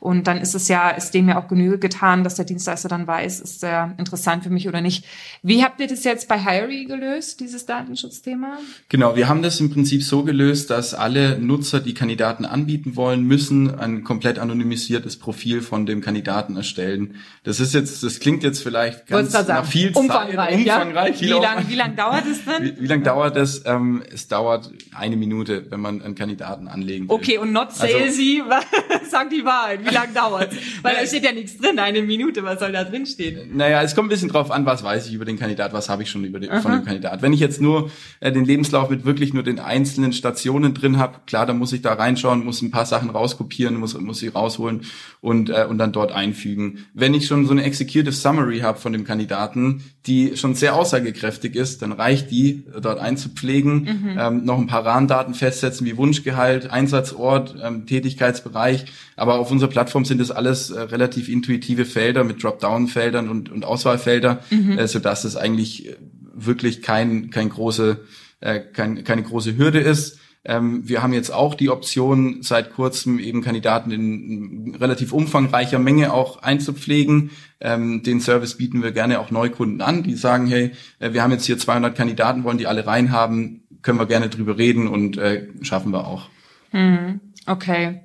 Und 0.00 0.26
dann 0.26 0.38
ist 0.38 0.54
es 0.54 0.68
ja, 0.68 0.88
ist 0.88 1.12
dem 1.12 1.28
ja 1.28 1.38
auch 1.38 1.46
Genüge 1.46 1.78
getan, 1.78 2.24
dass 2.24 2.34
der 2.34 2.46
Dienstleister 2.46 2.88
dann 2.88 3.06
weiß, 3.06 3.40
ist 3.40 3.62
der 3.62 3.94
interessant 3.98 4.42
für 4.42 4.48
mich 4.48 4.66
oder 4.66 4.80
nicht. 4.80 5.04
Wie 5.42 5.62
habt 5.62 5.78
ihr 5.78 5.86
das 5.86 6.04
jetzt 6.04 6.26
bei 6.26 6.38
Hirey 6.38 6.86
gelöst, 6.86 7.40
dieses 7.40 7.66
Datenschutzthema? 7.66 8.56
Genau, 8.88 9.14
wir 9.14 9.28
haben 9.28 9.42
das 9.42 9.60
im 9.60 9.70
Prinzip 9.70 10.02
so 10.02 10.24
gelöst, 10.24 10.70
dass 10.70 10.94
alle 10.94 11.38
Nutzer, 11.38 11.80
die 11.80 11.92
Kandidaten 11.92 12.46
anbieten 12.46 12.96
wollen, 12.96 13.24
müssen 13.24 13.78
ein 13.78 14.02
komplett 14.02 14.38
anonymisiertes 14.38 15.18
Profil 15.18 15.60
von 15.60 15.84
dem 15.84 16.00
Kandidaten 16.00 16.56
erstellen. 16.56 17.16
Das 17.44 17.60
ist 17.60 17.74
jetzt, 17.74 18.02
das 18.02 18.20
klingt 18.20 18.42
jetzt 18.42 18.62
vielleicht 18.62 19.06
ganz 19.06 19.34
nach 19.34 19.66
viel 19.66 19.92
umfangreich, 19.92 20.64
Zeit, 20.64 20.78
umfangreich. 20.78 21.20
Ja? 21.20 21.36
Wie 21.36 21.42
lange 21.42 21.68
wie 21.68 21.74
lang 21.74 21.94
dauert 21.94 22.24
es 22.24 22.42
denn? 22.46 22.64
Wie, 22.64 22.80
wie 22.80 22.86
lange 22.86 23.02
dauert 23.02 23.36
es? 23.36 23.66
Ähm, 23.66 24.02
es 24.10 24.28
dauert 24.28 24.70
eine 24.94 25.16
Minute, 25.16 25.70
wenn 25.70 25.80
man 25.80 26.00
einen 26.00 26.14
Kandidaten 26.14 26.68
anlegen 26.68 27.06
will. 27.06 27.16
Okay, 27.16 27.36
und 27.36 27.52
not 27.52 27.72
salesy, 27.72 28.42
also, 28.48 28.66
sag 29.10 29.28
die 29.28 29.44
Wahrheit 29.44 29.84
wie 29.84 29.89
lange 29.92 30.12
dauert 30.12 30.54
Weil 30.82 30.96
da 30.96 31.06
steht 31.06 31.24
ja 31.24 31.32
nichts 31.32 31.58
drin, 31.58 31.78
eine 31.78 32.02
Minute, 32.02 32.42
was 32.42 32.60
soll 32.60 32.72
da 32.72 32.84
drin 32.84 33.06
stehen? 33.06 33.56
Naja, 33.56 33.82
es 33.82 33.94
kommt 33.94 34.06
ein 34.06 34.10
bisschen 34.10 34.28
drauf 34.28 34.50
an, 34.50 34.66
was 34.66 34.82
weiß 34.82 35.06
ich 35.06 35.14
über 35.14 35.24
den 35.24 35.38
Kandidat, 35.38 35.72
was 35.72 35.88
habe 35.88 36.02
ich 36.02 36.10
schon 36.10 36.24
über 36.24 36.40
den, 36.40 36.50
von 36.60 36.72
dem 36.72 36.84
Kandidat. 36.84 37.22
Wenn 37.22 37.32
ich 37.32 37.40
jetzt 37.40 37.60
nur 37.60 37.90
äh, 38.20 38.32
den 38.32 38.44
Lebenslauf 38.44 38.90
mit 38.90 39.04
wirklich 39.04 39.34
nur 39.34 39.42
den 39.42 39.58
einzelnen 39.58 40.12
Stationen 40.12 40.74
drin 40.74 40.98
habe, 40.98 41.18
klar, 41.26 41.46
dann 41.46 41.58
muss 41.58 41.72
ich 41.72 41.82
da 41.82 41.92
reinschauen, 41.92 42.44
muss 42.44 42.62
ein 42.62 42.70
paar 42.70 42.86
Sachen 42.86 43.10
rauskopieren, 43.10 43.76
muss, 43.76 43.98
muss 43.98 44.18
sie 44.18 44.28
rausholen 44.28 44.82
und, 45.20 45.50
äh, 45.50 45.66
und 45.68 45.78
dann 45.78 45.92
dort 45.92 46.12
einfügen. 46.12 46.86
Wenn 46.94 47.14
ich 47.14 47.26
schon 47.26 47.46
so 47.46 47.52
eine 47.52 47.64
Executive 47.64 48.12
Summary 48.12 48.60
habe 48.60 48.78
von 48.78 48.92
dem 48.92 49.04
Kandidaten, 49.04 49.84
die 50.06 50.36
schon 50.36 50.54
sehr 50.54 50.74
aussagekräftig 50.74 51.54
ist, 51.56 51.82
dann 51.82 51.92
reicht 51.92 52.30
die 52.30 52.64
dort 52.80 52.98
einzupflegen, 52.98 53.82
mhm. 53.82 54.18
ähm, 54.18 54.44
noch 54.44 54.58
ein 54.58 54.66
paar 54.66 54.84
Rahmendaten 54.84 55.34
festsetzen 55.34 55.86
wie 55.86 55.96
Wunschgehalt, 55.96 56.70
Einsatzort, 56.70 57.56
ähm, 57.62 57.86
Tätigkeitsbereich, 57.86 58.86
aber 59.16 59.38
auf 59.38 59.50
unserer 59.50 59.68
Plattform 59.68 59.79
sind 59.88 60.20
das 60.20 60.30
alles 60.30 60.70
äh, 60.70 60.80
relativ 60.80 61.28
intuitive 61.28 61.84
Felder 61.84 62.24
mit 62.24 62.42
Dropdown-Feldern 62.42 63.28
und, 63.28 63.50
und 63.50 63.64
Auswahlfelder, 63.64 64.40
mhm. 64.50 64.78
äh, 64.78 64.88
sodass 64.88 65.24
es 65.24 65.36
eigentlich 65.36 65.88
äh, 65.88 65.96
wirklich 66.34 66.82
kein, 66.82 67.30
kein 67.30 67.48
große, 67.48 68.00
äh, 68.40 68.60
kein, 68.60 69.04
keine 69.04 69.22
große 69.22 69.56
Hürde 69.56 69.80
ist. 69.80 70.18
Ähm, 70.42 70.88
wir 70.88 71.02
haben 71.02 71.12
jetzt 71.12 71.30
auch 71.30 71.54
die 71.54 71.68
Option, 71.68 72.42
seit 72.42 72.72
kurzem 72.72 73.18
eben 73.18 73.42
Kandidaten 73.42 73.90
in 73.90 74.74
relativ 74.74 75.12
umfangreicher 75.12 75.78
Menge 75.78 76.12
auch 76.14 76.42
einzupflegen. 76.42 77.30
Ähm, 77.60 78.02
den 78.02 78.20
Service 78.20 78.56
bieten 78.56 78.82
wir 78.82 78.92
gerne 78.92 79.20
auch 79.20 79.30
Neukunden 79.30 79.82
an, 79.82 80.02
die 80.02 80.14
sagen, 80.14 80.46
hey, 80.46 80.72
äh, 80.98 81.12
wir 81.12 81.22
haben 81.22 81.32
jetzt 81.32 81.44
hier 81.44 81.58
200 81.58 81.94
Kandidaten, 81.94 82.44
wollen 82.44 82.56
die 82.56 82.66
alle 82.66 82.86
reinhaben, 82.86 83.64
können 83.82 83.98
wir 83.98 84.06
gerne 84.06 84.30
drüber 84.30 84.56
reden 84.56 84.88
und 84.88 85.18
äh, 85.18 85.48
schaffen 85.60 85.92
wir 85.92 86.06
auch. 86.06 86.30
Mhm. 86.72 87.20
Okay. 87.46 88.00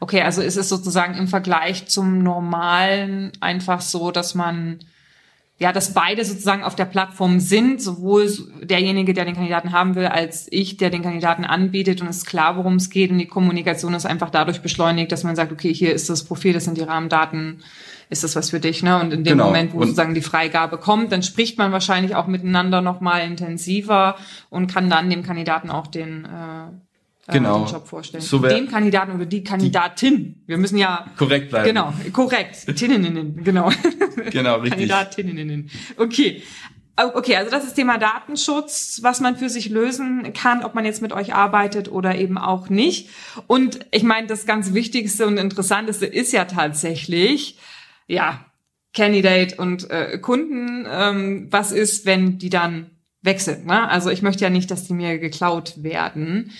Okay, 0.00 0.22
also 0.22 0.42
ist 0.42 0.56
es 0.56 0.68
sozusagen 0.68 1.14
im 1.14 1.28
Vergleich 1.28 1.86
zum 1.86 2.22
normalen 2.22 3.32
einfach 3.40 3.80
so, 3.80 4.10
dass 4.10 4.34
man 4.34 4.80
ja, 5.58 5.72
dass 5.72 5.94
beide 5.94 6.22
sozusagen 6.22 6.64
auf 6.64 6.74
der 6.74 6.84
Plattform 6.84 7.40
sind, 7.40 7.80
sowohl 7.80 8.30
derjenige, 8.62 9.14
der 9.14 9.24
den 9.24 9.34
Kandidaten 9.34 9.72
haben 9.72 9.94
will, 9.94 10.04
als 10.06 10.48
ich, 10.50 10.76
der 10.76 10.90
den 10.90 11.02
Kandidaten 11.02 11.44
anbietet 11.44 12.02
und 12.02 12.08
es 12.08 12.18
ist 12.18 12.26
klar, 12.26 12.56
worum 12.56 12.74
es 12.74 12.90
geht 12.90 13.10
und 13.10 13.18
die 13.18 13.26
Kommunikation 13.26 13.94
ist 13.94 14.04
einfach 14.04 14.28
dadurch 14.28 14.60
beschleunigt, 14.60 15.10
dass 15.12 15.24
man 15.24 15.34
sagt, 15.34 15.52
okay, 15.52 15.72
hier 15.72 15.94
ist 15.94 16.10
das 16.10 16.24
Profil, 16.24 16.52
das 16.52 16.64
sind 16.64 16.76
die 16.76 16.82
Rahmendaten, 16.82 17.62
ist 18.10 18.22
das 18.22 18.36
was 18.36 18.50
für 18.50 18.60
dich, 18.60 18.82
ne? 18.82 19.00
Und 19.00 19.14
in 19.14 19.24
dem 19.24 19.38
genau. 19.38 19.46
Moment, 19.46 19.72
wo 19.72 19.78
und 19.78 19.84
sozusagen 19.84 20.14
die 20.14 20.20
Freigabe 20.20 20.76
kommt, 20.76 21.10
dann 21.10 21.22
spricht 21.22 21.56
man 21.56 21.72
wahrscheinlich 21.72 22.14
auch 22.14 22.26
miteinander 22.26 22.82
nochmal 22.82 23.22
intensiver 23.22 24.16
und 24.50 24.66
kann 24.66 24.90
dann 24.90 25.08
dem 25.08 25.22
Kandidaten 25.22 25.70
auch 25.70 25.86
den 25.86 26.26
äh, 26.26 26.68
genau. 27.32 27.64
den 27.64 27.72
Job 27.72 27.88
vorstellen. 27.88 28.22
So 28.22 28.38
den 28.38 28.68
Kandidaten 28.68 29.12
oder 29.12 29.26
die 29.26 29.42
Kandidatin. 29.42 30.42
Die 30.44 30.48
Wir 30.48 30.58
müssen 30.58 30.78
ja 30.78 31.06
korrekt 31.16 31.50
bleiben. 31.50 31.66
Genau, 31.66 31.92
korrekt. 32.12 32.76
Tinneninnen, 32.76 33.42
genau. 33.42 33.70
Genau, 34.30 34.56
richtig. 34.56 34.88
Kandidatinnen. 34.88 35.70
Okay. 35.96 36.42
Okay, 36.96 37.36
also 37.36 37.50
das 37.50 37.64
ist 37.64 37.74
Thema 37.74 37.98
Datenschutz, 37.98 39.00
was 39.02 39.20
man 39.20 39.36
für 39.36 39.50
sich 39.50 39.68
lösen 39.68 40.32
kann, 40.32 40.64
ob 40.64 40.74
man 40.74 40.86
jetzt 40.86 41.02
mit 41.02 41.12
euch 41.12 41.34
arbeitet 41.34 41.92
oder 41.92 42.16
eben 42.16 42.38
auch 42.38 42.70
nicht. 42.70 43.10
Und 43.46 43.80
ich 43.90 44.02
meine, 44.02 44.26
das 44.26 44.46
ganz 44.46 44.72
Wichtigste 44.72 45.26
und 45.26 45.36
Interessanteste 45.36 46.06
ist 46.06 46.32
ja 46.32 46.46
tatsächlich, 46.46 47.58
ja, 48.06 48.46
Candidate 48.96 49.56
und 49.56 49.88
äh, 49.90 50.18
Kunden. 50.18 50.86
Ähm, 50.90 51.48
was 51.50 51.70
ist, 51.70 52.06
wenn 52.06 52.38
die 52.38 52.50
dann 52.50 52.90
wechseln? 53.22 53.66
Ne? 53.66 53.88
Also 53.88 54.10
ich 54.10 54.22
möchte 54.22 54.42
ja 54.42 54.50
nicht, 54.50 54.70
dass 54.70 54.84
die 54.84 54.94
mir 54.94 55.18
geklaut 55.18 55.82
werden. 55.84 56.50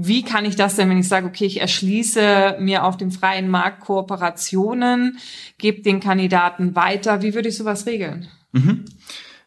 Wie 0.00 0.22
kann 0.22 0.44
ich 0.44 0.54
das 0.54 0.76
denn, 0.76 0.88
wenn 0.90 1.00
ich 1.00 1.08
sage, 1.08 1.26
okay, 1.26 1.44
ich 1.44 1.60
erschließe 1.60 2.58
mir 2.60 2.84
auf 2.84 2.96
dem 2.96 3.10
freien 3.10 3.48
Markt 3.48 3.80
Kooperationen, 3.80 5.18
gebe 5.58 5.82
den 5.82 5.98
Kandidaten 5.98 6.76
weiter? 6.76 7.20
Wie 7.20 7.34
würde 7.34 7.48
ich 7.48 7.56
sowas 7.56 7.84
regeln? 7.84 8.28
Mhm. 8.52 8.84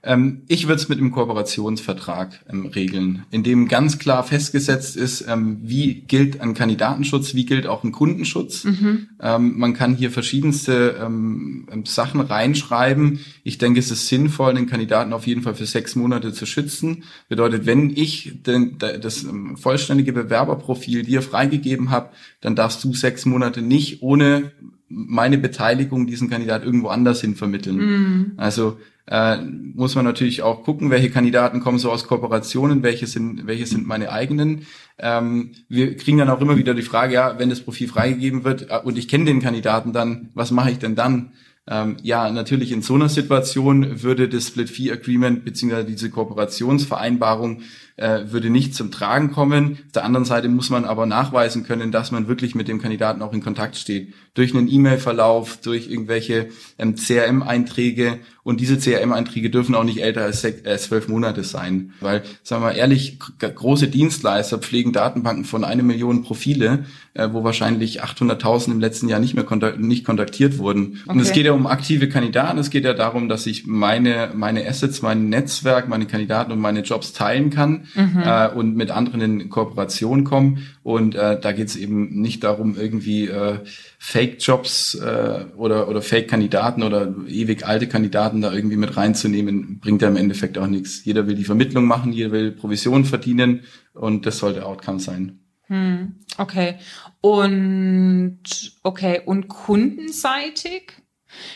Ähm, 0.04 0.44
ich 0.48 0.68
würde 0.68 0.82
es 0.82 0.90
mit 0.90 0.98
einem 0.98 1.12
Kooperationsvertrag 1.12 2.44
ähm, 2.50 2.66
regeln, 2.68 3.26
in 3.30 3.44
dem 3.44 3.68
ganz 3.68 4.00
klar 4.00 4.24
festgesetzt 4.24 4.98
ist, 4.98 5.26
ähm, 5.28 5.60
wie 5.62 6.02
gilt 6.02 6.42
ein 6.42 6.56
Kandidatenschutz, 6.56 7.36
wie 7.36 7.46
gilt 7.46 7.68
auch 7.68 7.84
ein 7.84 7.92
Kundenschutz. 7.92 8.64
Mhm. 8.64 9.10
Ähm, 9.22 9.60
man 9.60 9.74
kann 9.74 9.96
hier 9.96 10.10
verschiedenste 10.10 11.00
ähm, 11.02 11.68
ähm, 11.72 11.86
Sachen 11.86 12.22
reinschreiben. 12.22 13.20
Ich 13.44 13.60
denke, 13.60 13.80
es 13.80 13.92
ist 13.92 14.08
sinnvoll, 14.08 14.56
den 14.56 14.66
Kandidaten 14.66 15.14
auf 15.14 15.28
jeden 15.28 15.44
Fall 15.44 15.54
für 15.54 15.68
sechs 15.68 15.96
Monate 15.96 16.34
zu 16.34 16.48
schützen. 16.48 17.04
Bedeutet, 17.30 17.68
wenn 17.68 17.92
ich 17.96 18.42
den, 18.44 18.78
das 18.80 19.26
vollständige 19.56 20.14
Bewerberprofil 20.14 21.04
dir 21.04 21.22
freigegeben 21.22 21.92
habe, 21.92 22.10
dann 22.42 22.56
darfst 22.56 22.84
du 22.84 22.94
sechs 22.94 23.26
Monate 23.26 23.62
nicht 23.62 24.02
ohne 24.02 24.52
meine 24.92 25.38
Beteiligung 25.38 26.08
diesen 26.08 26.30
Kandidat 26.30 26.64
irgendwo 26.64 26.90
anders 26.90 27.22
hin 27.22 27.36
vermitteln. 27.36 27.78
Mhm. 27.78 28.32
Also 28.38 28.78
äh, 29.08 29.38
muss 29.38 29.96
man 29.96 30.06
natürlich 30.06 30.42
auch 30.42 30.64
gucken, 30.64 30.90
welche 30.90 31.10
Kandidaten 31.10 31.60
kommen 31.60 31.80
so 31.80 31.92
aus 31.92 32.08
Kooperationen, 32.08 32.84
welche 32.84 33.08
sind, 33.08 33.48
welche 33.48 33.66
sind 33.66 33.88
meine 33.88 34.12
eigenen. 34.12 34.66
Ähm, 35.00 35.52
wir 35.68 35.98
kriegen 35.98 36.18
dann 36.18 36.30
auch 36.30 36.42
immer 36.42 36.58
wieder 36.58 36.74
die 36.74 36.82
Frage, 36.82 37.16
ja, 37.16 37.40
wenn 37.40 37.50
das 37.50 37.62
Profil 37.62 37.88
freigegeben 37.88 38.44
wird 38.44 38.70
äh, 38.70 38.80
und 38.84 38.98
ich 38.98 39.08
kenne 39.08 39.26
den 39.26 39.42
Kandidaten 39.42 39.94
dann, 39.94 40.30
was 40.34 40.52
mache 40.52 40.72
ich 40.72 40.80
denn 40.80 40.96
dann? 40.96 41.32
Ähm, 41.68 41.98
ja, 42.02 42.30
natürlich 42.32 42.72
in 42.72 42.82
so 42.82 42.96
einer 42.96 43.10
Situation 43.10 44.02
würde 44.02 44.28
das 44.28 44.48
Split 44.48 44.70
Fee 44.70 44.92
Agreement 44.92 45.46
beziehungsweise 45.46 45.86
diese 45.86 46.10
Kooperationsvereinbarung 46.10 47.62
äh, 47.98 48.32
würde 48.32 48.50
nicht 48.50 48.76
zum 48.76 48.92
Tragen 48.92 49.32
kommen. 49.32 49.80
Auf 49.86 49.92
der 49.94 50.06
anderen 50.06 50.26
Seite 50.26 50.50
muss 50.50 50.70
man 50.70 50.86
aber 50.86 51.06
nachweisen 51.06 51.64
können, 51.64 51.92
dass 51.92 52.12
man 52.12 52.28
wirklich 52.28 52.56
mit 52.56 52.68
dem 52.68 52.82
Kandidaten 52.82 53.22
auch 53.22 53.34
in 53.34 53.44
Kontakt 53.44 53.76
steht. 53.76 54.14
Durch 54.34 54.56
einen 54.56 54.72
E-Mail-Verlauf, 54.72 55.58
durch 55.58 55.90
irgendwelche 55.90 56.50
ähm, 56.78 56.96
CRM-Einträge 56.96 58.20
und 58.44 58.60
diese 58.60 58.78
CRM-Einträge 58.78 59.52
dürfen 59.52 59.76
auch 59.76 59.84
nicht 59.84 60.02
älter 60.02 60.24
als 60.24 60.44
äh, 60.44 60.78
zwölf 60.78 61.08
Monate 61.08 61.44
sein. 61.44 61.94
Weil, 62.00 62.24
sagen 62.42 62.64
wir 62.64 62.70
mal 62.70 62.76
ehrlich, 62.76 63.20
große 63.40 63.88
Dienstleister 63.88 64.58
pflegen 64.58 64.94
Datenbanken 64.94 65.46
von 65.46 65.64
eine 65.64 65.84
Million 65.84 66.24
Profile, 66.24 66.86
äh, 67.14 67.30
wo 67.32 67.44
wahrscheinlich 67.44 68.04
800.000 68.04 68.72
im 68.72 68.80
letzten 68.80 69.10
Jahr 69.10 69.20
nicht 69.20 69.36
mehr 69.36 69.44
kontak 69.44 69.80
nicht 69.80 70.06
kontaktiert 70.06 70.58
wurden. 70.58 71.02
Okay. 71.04 71.14
Und 71.14 71.20
es 71.20 71.34
geht 71.34 71.46
ja 71.46 71.52
um 71.52 71.68
aktive 71.68 72.10
Kandidaten. 72.10 72.58
Es 72.58 72.72
geht 72.72 72.86
ja 72.86 72.94
darum, 72.94 73.30
dass 73.30 73.46
ich 73.46 73.68
meine, 73.68 74.32
meine 74.34 74.68
Assets, 74.68 75.04
mein 75.04 75.30
Netzwerk, 75.30 75.88
meine 75.88 76.08
Kandidaten 76.08 76.52
und 76.52 76.60
meine 76.60 76.82
Jobs 76.82 77.14
teilen 77.14 77.52
kann 77.52 77.81
mhm. 77.96 78.24
äh, 78.24 78.50
und 78.50 78.76
mit 78.76 78.92
anderen 78.92 79.22
in 79.22 79.50
Kooperation 79.50 80.24
kommen. 80.24 80.68
Und 80.84 81.16
äh, 81.16 81.40
da 81.40 81.52
geht 81.52 81.68
es 81.68 81.76
eben 81.76 82.22
nicht 82.22 82.44
darum, 82.44 82.76
irgendwie 82.78 83.28
äh, 83.28 83.60
Fake-Jobs 84.00 84.96
äh, 84.96 85.46
oder, 85.56 85.88
oder 85.88 86.02
Fake-Kandidaten 86.02 86.84
oder 86.84 87.14
ewig 87.28 87.66
alte 87.66 87.88
Kandidaten 87.88 88.42
da 88.42 88.52
irgendwie 88.52 88.78
mit 88.78 88.98
reinzunehmen, 88.98 89.80
bringt 89.80 90.02
ja 90.02 90.08
im 90.08 90.18
Endeffekt 90.18 90.58
auch 90.58 90.68
nichts. 90.68 91.06
Jeder 91.06 91.28
will 91.28 91.36
die 91.36 91.44
Vermittlung 91.44 91.86
machen, 91.86 92.14
jeder 92.14 92.32
will 92.32 92.52
Provision 92.52 93.06
verdienen 93.06 93.62
und 93.94 94.26
das 94.26 94.38
sollte 94.38 94.66
Outcome 94.66 95.00
sein. 95.00 95.40
Hm, 95.68 96.16
okay. 96.38 96.76
Und 97.22 98.40
okay, 98.84 99.22
und 99.26 99.48
kundenseitig? 99.48 100.94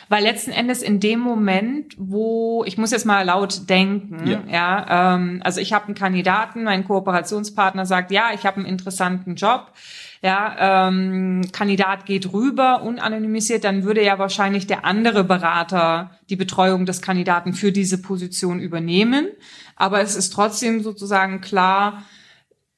Weil 0.09 0.23
letzten 0.23 0.51
Endes 0.51 0.81
in 0.81 0.99
dem 0.99 1.19
Moment, 1.19 1.95
wo 1.97 2.63
ich 2.65 2.77
muss 2.77 2.91
jetzt 2.91 3.05
mal 3.05 3.23
laut 3.23 3.69
denken, 3.69 4.27
ja, 4.27 4.43
ja 4.49 5.15
ähm, 5.15 5.41
also 5.43 5.59
ich 5.61 5.73
habe 5.73 5.85
einen 5.85 5.95
Kandidaten, 5.95 6.63
mein 6.63 6.85
Kooperationspartner 6.85 7.85
sagt, 7.85 8.11
ja, 8.11 8.31
ich 8.33 8.45
habe 8.45 8.57
einen 8.57 8.65
interessanten 8.65 9.35
Job, 9.35 9.71
ja, 10.21 10.88
ähm, 10.88 11.41
Kandidat 11.51 12.05
geht 12.05 12.33
rüber, 12.33 12.81
unanonymisiert, 12.81 13.63
dann 13.63 13.83
würde 13.83 14.03
ja 14.03 14.17
wahrscheinlich 14.17 14.65
der 14.65 14.83
andere 14.83 15.23
Berater 15.23 16.11
die 16.29 16.35
Betreuung 16.35 16.85
des 16.85 17.01
Kandidaten 17.01 17.53
für 17.53 17.71
diese 17.71 18.01
Position 18.01 18.59
übernehmen. 18.59 19.27
Aber 19.75 20.01
es 20.01 20.15
ist 20.15 20.31
trotzdem 20.31 20.81
sozusagen 20.81 21.41
klar, 21.41 22.03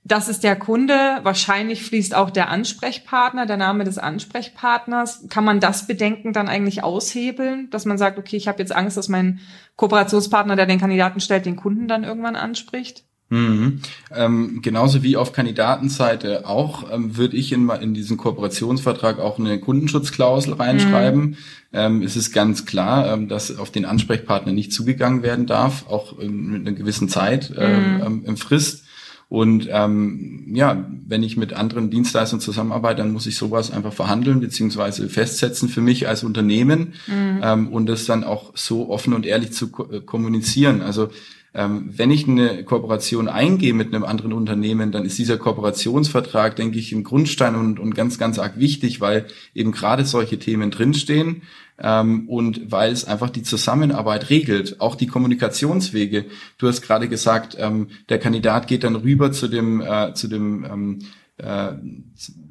das 0.07 0.29
ist 0.29 0.43
der 0.43 0.55
Kunde. 0.55 1.19
Wahrscheinlich 1.23 1.83
fließt 1.83 2.15
auch 2.15 2.29
der 2.29 2.49
Ansprechpartner, 2.49 3.45
der 3.45 3.57
Name 3.57 3.83
des 3.83 3.97
Ansprechpartners. 3.97 5.25
Kann 5.29 5.43
man 5.43 5.59
das 5.59 5.87
Bedenken 5.87 6.33
dann 6.33 6.47
eigentlich 6.47 6.83
aushebeln, 6.83 7.69
dass 7.69 7.85
man 7.85 7.97
sagt, 7.97 8.17
okay, 8.17 8.37
ich 8.37 8.47
habe 8.47 8.59
jetzt 8.59 8.75
Angst, 8.75 8.97
dass 8.97 9.09
mein 9.09 9.39
Kooperationspartner, 9.75 10.55
der 10.55 10.65
den 10.65 10.79
Kandidaten 10.79 11.19
stellt, 11.19 11.45
den 11.45 11.57
Kunden 11.57 11.87
dann 11.87 12.03
irgendwann 12.03 12.35
anspricht? 12.35 13.03
Mhm. 13.29 13.81
Ähm, 14.15 14.61
genauso 14.61 15.03
wie 15.03 15.17
auf 15.17 15.33
Kandidatenseite 15.33 16.47
auch, 16.47 16.89
ähm, 16.93 17.17
würde 17.17 17.35
ich 17.35 17.51
in, 17.51 17.69
in 17.69 17.93
diesen 17.93 18.15
Kooperationsvertrag 18.15 19.19
auch 19.19 19.37
eine 19.37 19.59
Kundenschutzklausel 19.59 20.53
reinschreiben. 20.53 21.21
Mhm. 21.21 21.37
Ähm, 21.73 22.01
es 22.03 22.15
ist 22.15 22.31
ganz 22.31 22.65
klar, 22.65 23.11
ähm, 23.11 23.27
dass 23.27 23.57
auf 23.57 23.69
den 23.69 23.83
Ansprechpartner 23.83 24.53
nicht 24.53 24.71
zugegangen 24.71 25.23
werden 25.23 25.45
darf, 25.45 25.87
auch 25.89 26.17
in, 26.19 26.47
mit 26.47 26.65
einer 26.65 26.77
gewissen 26.77 27.09
Zeit 27.09 27.51
äh, 27.57 27.67
mhm. 27.67 28.01
ähm, 28.05 28.23
im 28.25 28.37
Frist. 28.37 28.85
Und 29.29 29.67
ähm, 29.69 30.51
ja, 30.53 30.85
wenn 31.05 31.21
ich 31.21 31.35
mit 31.35 31.51
anderen 31.51 31.89
Dienstleistern 31.89 32.39
zusammenarbeite, 32.39 33.01
dann 33.01 33.11
muss 33.11 33.27
ich 33.27 33.35
sowas 33.35 33.71
einfach 33.71 33.91
verhandeln 33.91 34.39
beziehungsweise 34.39 35.09
festsetzen 35.09 35.67
für 35.67 35.81
mich 35.81 36.07
als 36.07 36.23
Unternehmen 36.23 36.93
mhm. 37.07 37.41
ähm, 37.43 37.67
und 37.67 37.87
das 37.87 38.05
dann 38.05 38.23
auch 38.23 38.53
so 38.55 38.89
offen 38.89 39.13
und 39.13 39.25
ehrlich 39.25 39.51
zu 39.51 39.69
ko 39.69 39.91
äh, 39.91 39.99
kommunizieren. 39.99 40.81
Also 40.81 41.09
ähm, 41.53 41.89
wenn 41.95 42.09
ich 42.09 42.25
eine 42.27 42.63
Kooperation 42.63 43.27
eingehe 43.27 43.73
mit 43.73 43.93
einem 43.93 44.05
anderen 44.05 44.31
Unternehmen, 44.31 44.93
dann 44.93 45.03
ist 45.03 45.17
dieser 45.17 45.37
Kooperationsvertrag, 45.37 46.55
denke 46.55 46.79
ich, 46.79 46.93
ein 46.93 47.03
Grundstein 47.03 47.55
und, 47.55 47.79
und 47.79 47.95
ganz, 47.95 48.17
ganz 48.17 48.39
arg 48.39 48.59
wichtig, 48.59 49.01
weil 49.01 49.25
eben 49.53 49.73
gerade 49.73 50.05
solche 50.05 50.39
Themen 50.39 50.71
drinstehen 50.71 51.41
ähm, 51.79 52.27
und 52.29 52.71
weil 52.71 52.91
es 52.91 53.05
einfach 53.05 53.29
die 53.29 53.43
Zusammenarbeit 53.43 54.29
regelt, 54.29 54.81
auch 54.81 54.95
die 54.95 55.07
Kommunikationswege. 55.07 56.25
Du 56.57 56.67
hast 56.67 56.81
gerade 56.81 57.07
gesagt, 57.07 57.55
ähm, 57.59 57.87
der 58.09 58.19
Kandidat 58.19 58.67
geht 58.67 58.83
dann 58.83 58.95
rüber 58.95 59.31
zu 59.31 59.47
dem 59.47 59.81
äh, 59.81 60.13
zu 60.13 60.27
dem 60.27 60.65
ähm, 60.65 60.99
äh, 61.37 61.73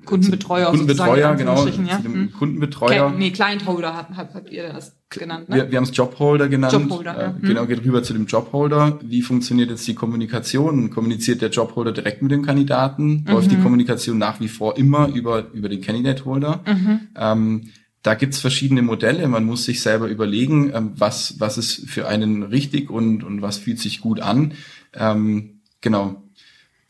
Kundenbetreuer, 0.05 0.71
Kundenbetreuer, 0.71 1.35
genau, 1.35 1.67
ja. 1.67 1.97
zu 1.97 2.03
dem 2.03 2.15
hm. 2.15 2.33
Kundenbetreuer. 2.33 3.11
Nee, 3.11 3.33
Clientholder 3.33 3.97
habt, 3.97 4.17
habt 4.17 4.51
ihr 4.51 4.73
das 4.73 4.97
genannt, 5.11 5.49
ne? 5.49 5.57
Wir, 5.57 5.71
wir 5.73 5.79
haben 5.79 5.85
es 5.85 5.97
Jobholder 5.97 6.49
genannt. 6.49 6.73
Jobholder, 6.73 7.21
ja. 7.21 7.29
äh, 7.31 7.47
Genau, 7.47 7.67
geht 7.67 7.85
rüber 7.85 8.05
zu 8.05 8.13
dem 8.13 8.27
Jobholder. 8.27 9.01
Wie 9.03 9.23
funktioniert 9.23 9.71
jetzt 9.71 9.87
die 9.89 9.95
Kommunikation? 9.95 10.91
Kommuniziert 10.91 11.43
der 11.43 11.51
Jobholder 11.51 11.91
direkt 11.91 12.23
mit 12.23 12.31
dem 12.31 12.43
Kandidaten? 12.47 13.25
Mhm. 13.27 13.33
Läuft 13.33 13.51
die 13.51 13.57
Kommunikation 13.57 14.19
nach 14.19 14.39
wie 14.39 14.49
vor 14.49 14.77
immer 14.79 15.09
über, 15.09 15.53
über 15.53 15.69
den 15.69 15.81
Candidate 15.81 16.25
Holder? 16.25 16.63
Mhm. 16.65 17.01
Ähm, 17.17 17.71
da 18.07 18.15
gibt's 18.15 18.39
verschiedene 18.39 18.83
Modelle. 18.83 19.27
Man 19.27 19.45
muss 19.45 19.65
sich 19.65 19.83
selber 19.83 20.07
überlegen, 20.07 20.73
ähm, 20.73 20.93
was, 20.95 21.41
was 21.41 21.59
ist 21.59 21.91
für 21.91 22.07
einen 22.07 22.45
richtig 22.45 22.89
und, 22.89 23.25
und 23.25 23.43
was 23.43 23.59
fühlt 23.59 23.81
sich 23.81 24.01
gut 24.01 24.21
an. 24.21 24.53
Ähm, 24.95 25.61
genau. 25.81 26.23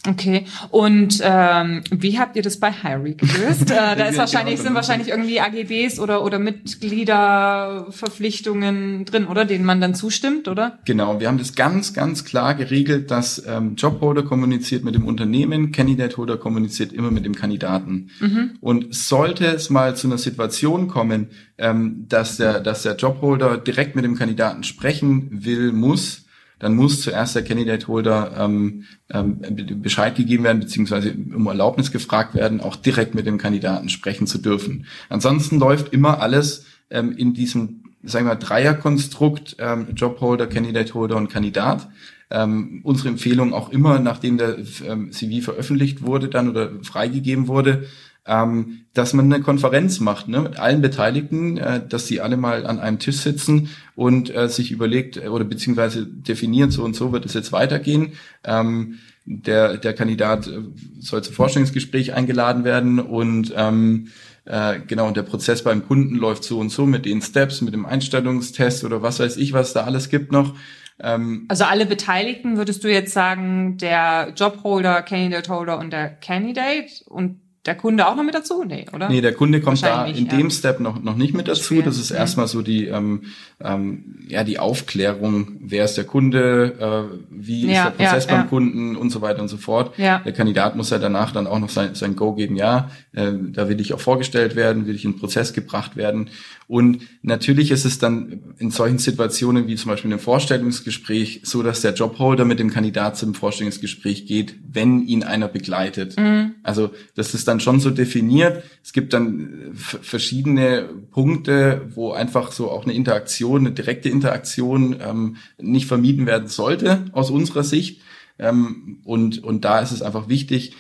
Okay. 0.09 0.45
Und 0.71 1.21
ähm, 1.23 1.83
wie 1.91 2.19
habt 2.19 2.37
ihr 2.37 2.43
das 2.43 2.59
bei 2.59 2.71
Harry 2.71 3.15
gelöst? 3.15 3.71
äh, 3.71 3.97
da 3.97 4.07
ist 4.07 4.19
wahrscheinlich 4.19 4.61
sind 4.61 4.75
wahrscheinlich 4.75 5.09
irgendwie 5.09 5.41
AGBs 5.41 5.99
oder 5.99 6.23
oder 6.23 6.39
Mitgliederverpflichtungen 6.39 9.05
drin, 9.05 9.27
oder 9.27 9.45
denen 9.45 9.65
man 9.65 9.81
dann 9.81 9.95
zustimmt, 9.95 10.47
oder? 10.49 10.79
Genau. 10.85 11.21
Wir 11.21 11.29
haben 11.29 11.39
das 11.39 11.55
ganz 11.55 11.95
ganz 11.95 12.25
klar 12.25 12.55
geregelt, 12.55 13.11
dass 13.11 13.43
ähm, 13.47 13.75
Jobholder 13.77 14.23
kommuniziert 14.23 14.85
mit 14.85 14.95
dem 14.95 15.07
Unternehmen, 15.07 15.73
Candidate 15.73 16.17
Holder 16.17 16.37
kommuniziert 16.37 16.93
immer 16.93 17.11
mit 17.11 17.25
dem 17.25 17.35
Kandidaten. 17.35 18.11
Mhm. 18.21 18.51
Und 18.61 18.95
sollte 18.95 19.47
es 19.47 19.71
mal 19.71 19.97
zu 19.97 20.07
einer 20.07 20.19
Situation 20.19 20.87
kommen, 20.89 21.29
ähm, 21.59 22.05
dass 22.09 22.37
der 22.37 22.61
dass 22.61 22.83
der 22.83 22.97
Jobholder 22.97 23.57
direkt 23.57 23.97
mit 23.97 24.05
dem 24.05 24.17
Kandidaten 24.17 24.63
sprechen 24.63 25.29
will, 25.31 25.73
muss 25.73 26.26
dann 26.59 26.75
muss 26.75 27.03
zuerst 27.03 27.35
der 27.35 27.45
Candidate 27.45 27.87
Holder 27.87 28.35
ähm, 28.39 28.85
ähm, 29.11 29.41
Bescheid 29.83 30.17
gegeben 30.17 30.45
werden, 30.45 30.61
beziehungsweise 30.61 31.15
um 31.35 31.47
Erlaubnis 31.47 31.93
gefragt 31.93 32.35
werden, 32.35 32.61
auch 32.61 32.77
direkt 32.77 33.15
mit 33.15 33.27
dem 33.27 33.39
Kandidaten 33.39 33.89
sprechen 33.89 34.27
zu 34.27 34.39
dürfen. 34.39 34.87
Ansonsten 35.09 35.59
läuft 35.59 35.93
immer 35.93 36.21
alles 36.21 36.65
ähm, 36.91 37.13
in 37.13 37.35
diesem, 37.35 37.85
sagen 38.03 38.27
wir, 38.27 38.37
Dreierkonstrukt, 38.37 39.57
ähm, 39.59 39.89
Jobholder, 39.95 40.47
Candidate 40.47 40.95
Holder 40.95 41.17
und 41.17 41.29
Kandidat. 41.29 41.89
Ähm, 42.29 42.81
unsere 42.83 43.11
Empfehlung 43.11 43.53
auch 43.53 43.69
immer, 43.69 44.01
nachdem 44.01 44.39
der 44.39 44.57
ähm, 44.85 45.13
CV 45.13 45.45
veröffentlicht 45.45 46.03
wurde 46.03 46.29
dann 46.29 46.49
oder 46.49 46.73
freigegeben 46.83 47.47
wurde, 47.47 47.87
ähm, 48.27 48.87
dass 48.93 49.13
man 49.13 49.33
eine 49.33 49.43
Konferenz 49.43 50.01
macht 50.01 50.29
ne, 50.29 50.41
mit 50.41 50.59
allen 50.59 50.83
Beteiligten, 50.83 51.59
äh, 51.59 51.87
dass 51.87 52.07
die 52.07 52.21
alle 52.21 52.37
mal 52.37 52.67
an 52.67 52.81
einem 52.81 52.99
Tisch 52.99 53.19
sitzen 53.19 53.71
und 53.95 54.35
äh, 54.35 54.49
sich 54.49 54.71
überlegt 54.71 55.17
äh, 55.17 55.29
oder 55.29 55.45
beziehungsweise 55.45 56.07
definiert, 56.07 56.73
so 56.73 56.83
und 56.85 56.97
so 56.97 57.13
wird 57.13 57.25
es 57.25 57.35
jetzt 57.35 57.53
weitergehen. 57.53 58.13
Ähm, 58.45 58.99
der, 59.25 59.77
der 59.77 59.93
Kandidat 59.93 60.47
äh, 60.47 60.61
soll 60.99 61.23
zum 61.23 61.35
Vorstellungsgespräch 61.35 62.15
eingeladen 62.15 62.65
werden 62.65 62.99
und 63.01 63.53
ähm, 63.57 64.09
äh, 64.45 64.79
genau, 64.87 65.09
und 65.09 65.17
der 65.17 65.25
Prozess 65.25 65.63
beim 65.63 65.87
Kunden 65.87 66.15
läuft 66.15 66.45
so 66.45 66.59
und 66.59 66.71
so 66.71 66.87
mit 66.87 67.05
den 67.05 67.21
Steps, 67.21 67.61
mit 67.61 67.75
dem 67.75 67.87
Einstellungstest 67.87 68.85
oder 68.85 69.03
was 69.03 69.19
weiß 69.19 69.37
ich, 69.37 69.53
was 69.53 69.73
da 69.73 69.85
alles 69.85 70.09
gibt 70.09 70.31
noch. 70.33 70.55
Ähm, 71.01 71.47
also 71.49 71.65
alle 71.65 71.87
Beteiligten 71.87 72.57
würdest 72.57 72.83
du 72.85 72.91
jetzt 72.91 73.13
sagen, 73.13 73.77
der 73.79 74.33
Jobholder, 74.37 75.03
Candidate 75.03 75.53
Holder 75.53 75.79
und 75.79 75.93
der 75.93 76.09
Candidate 76.09 77.05
und 77.07 77.41
der 77.67 77.75
Kunde 77.75 78.07
auch 78.07 78.17
noch 78.17 78.23
mit 78.23 78.35
dazu? 78.35 78.65
Nee, 78.65 78.87
oder? 78.93 79.09
Nee, 79.09 79.21
der 79.21 79.35
Kunde 79.35 79.61
kommt 79.61 79.83
da 79.83 80.07
in 80.07 80.27
ja. 80.27 80.37
dem 80.37 80.51
Step 80.51 80.81
noch, 80.81 81.03
noch 81.03 81.17
nicht 81.17 81.35
mit 81.35 81.49
dazu. 81.49 81.83
Das 81.83 81.99
ist 81.99 82.11
erstmal 82.11 82.47
so 82.47 82.63
die, 82.63 82.87
ähm, 82.87 83.23
ähm, 83.61 84.27
ja, 84.29 84.45
die 84.45 84.59
Aufklärung, 84.59 85.57
wer 85.61 85.85
ist 85.85 85.97
der 85.97 86.05
Kunde, 86.05 87.11
äh, 87.11 87.19
wie 87.31 87.67
ja, 87.67 87.73
ist 87.73 87.85
der 87.85 88.05
Prozess 88.05 88.27
ja, 88.27 88.37
beim 88.37 88.49
Kunden 88.49 88.97
und 88.97 89.11
so 89.11 89.21
weiter 89.21 89.43
und 89.43 89.49
so 89.49 89.57
fort. 89.57 89.99
Ja. 89.99 90.21
Der 90.21 90.33
Kandidat 90.33 90.77
muss 90.77 90.91
ja 90.91 90.99
danach 90.99 91.33
dann 91.33 91.47
auch 91.47 91.59
noch 91.59 91.71
sein, 91.71 91.95
sein 91.95 92.17
Go 92.17 92.35
geben, 92.35 92.57
ja, 92.57 92.91
äh, 93.13 93.33
da 93.53 93.69
will 93.69 93.81
ich 93.81 93.93
auch 93.95 94.01
vorgestellt 94.01 94.57
werden, 94.57 94.87
will 94.87 94.95
ich 94.95 95.05
in 95.05 95.13
den 95.13 95.19
Prozess 95.19 95.53
gebracht 95.53 95.97
werden. 95.97 96.31
Und 96.69 97.03
natürlich 97.23 97.71
ist 97.71 97.85
es 97.85 97.99
dann 97.99 98.55
in 98.59 98.71
solchen 98.71 98.99
Situationen 98.99 99.69
wie 99.69 99.77
zum 99.77 99.91
Beispiel 99.91 100.11
im 100.11 100.19
Vorstellungsgespräch 100.19 101.43
so, 101.45 101.63
dass 101.63 101.81
der 101.81 101.95
Jobholder 101.95 102.45
mit 102.45 102.59
dem 102.59 102.71
Kandidat 102.71 103.17
zum 103.17 103.35
Vorstellungsgespräch 103.35 104.27
geht, 104.27 104.57
wenn 104.73 105.07
ihn 105.07 105.23
einer 105.23 105.47
begleitet. 105.47 106.19
Mhm. 106.19 106.57
Also 106.65 106.91
das 107.15 107.35
ist 107.35 107.47
dann 107.47 107.56
schon 107.61 107.81
so 107.81 107.91
definiert. 107.91 108.63
Es 108.83 108.93
gibt 108.93 109.13
dann 109.13 109.71
verschiedene 109.75 110.89
Punkte, 111.11 111.89
wo 111.95 112.13
einfach 112.13 112.53
so 112.53 112.71
auch 112.71 112.85
eine 112.85 112.95
Interaktion, 112.95 113.61
eine 113.61 113.73
direkte 113.73 114.09
Interaktion 114.09 114.97
ähm, 115.01 115.37
nicht 115.59 115.87
vermieden 115.87 116.27
werden 116.27 116.49
sollte 116.49 117.07
aus 117.13 117.31
unserer 117.31 117.65
Sicht. 117.65 118.01
Ähm, 118.39 119.01
und, 119.05 119.43
und 119.43 119.65
da 119.65 119.81
ist 119.81 119.93
es 119.93 120.03
einfach 120.03 120.29
wichtig, 120.29 120.75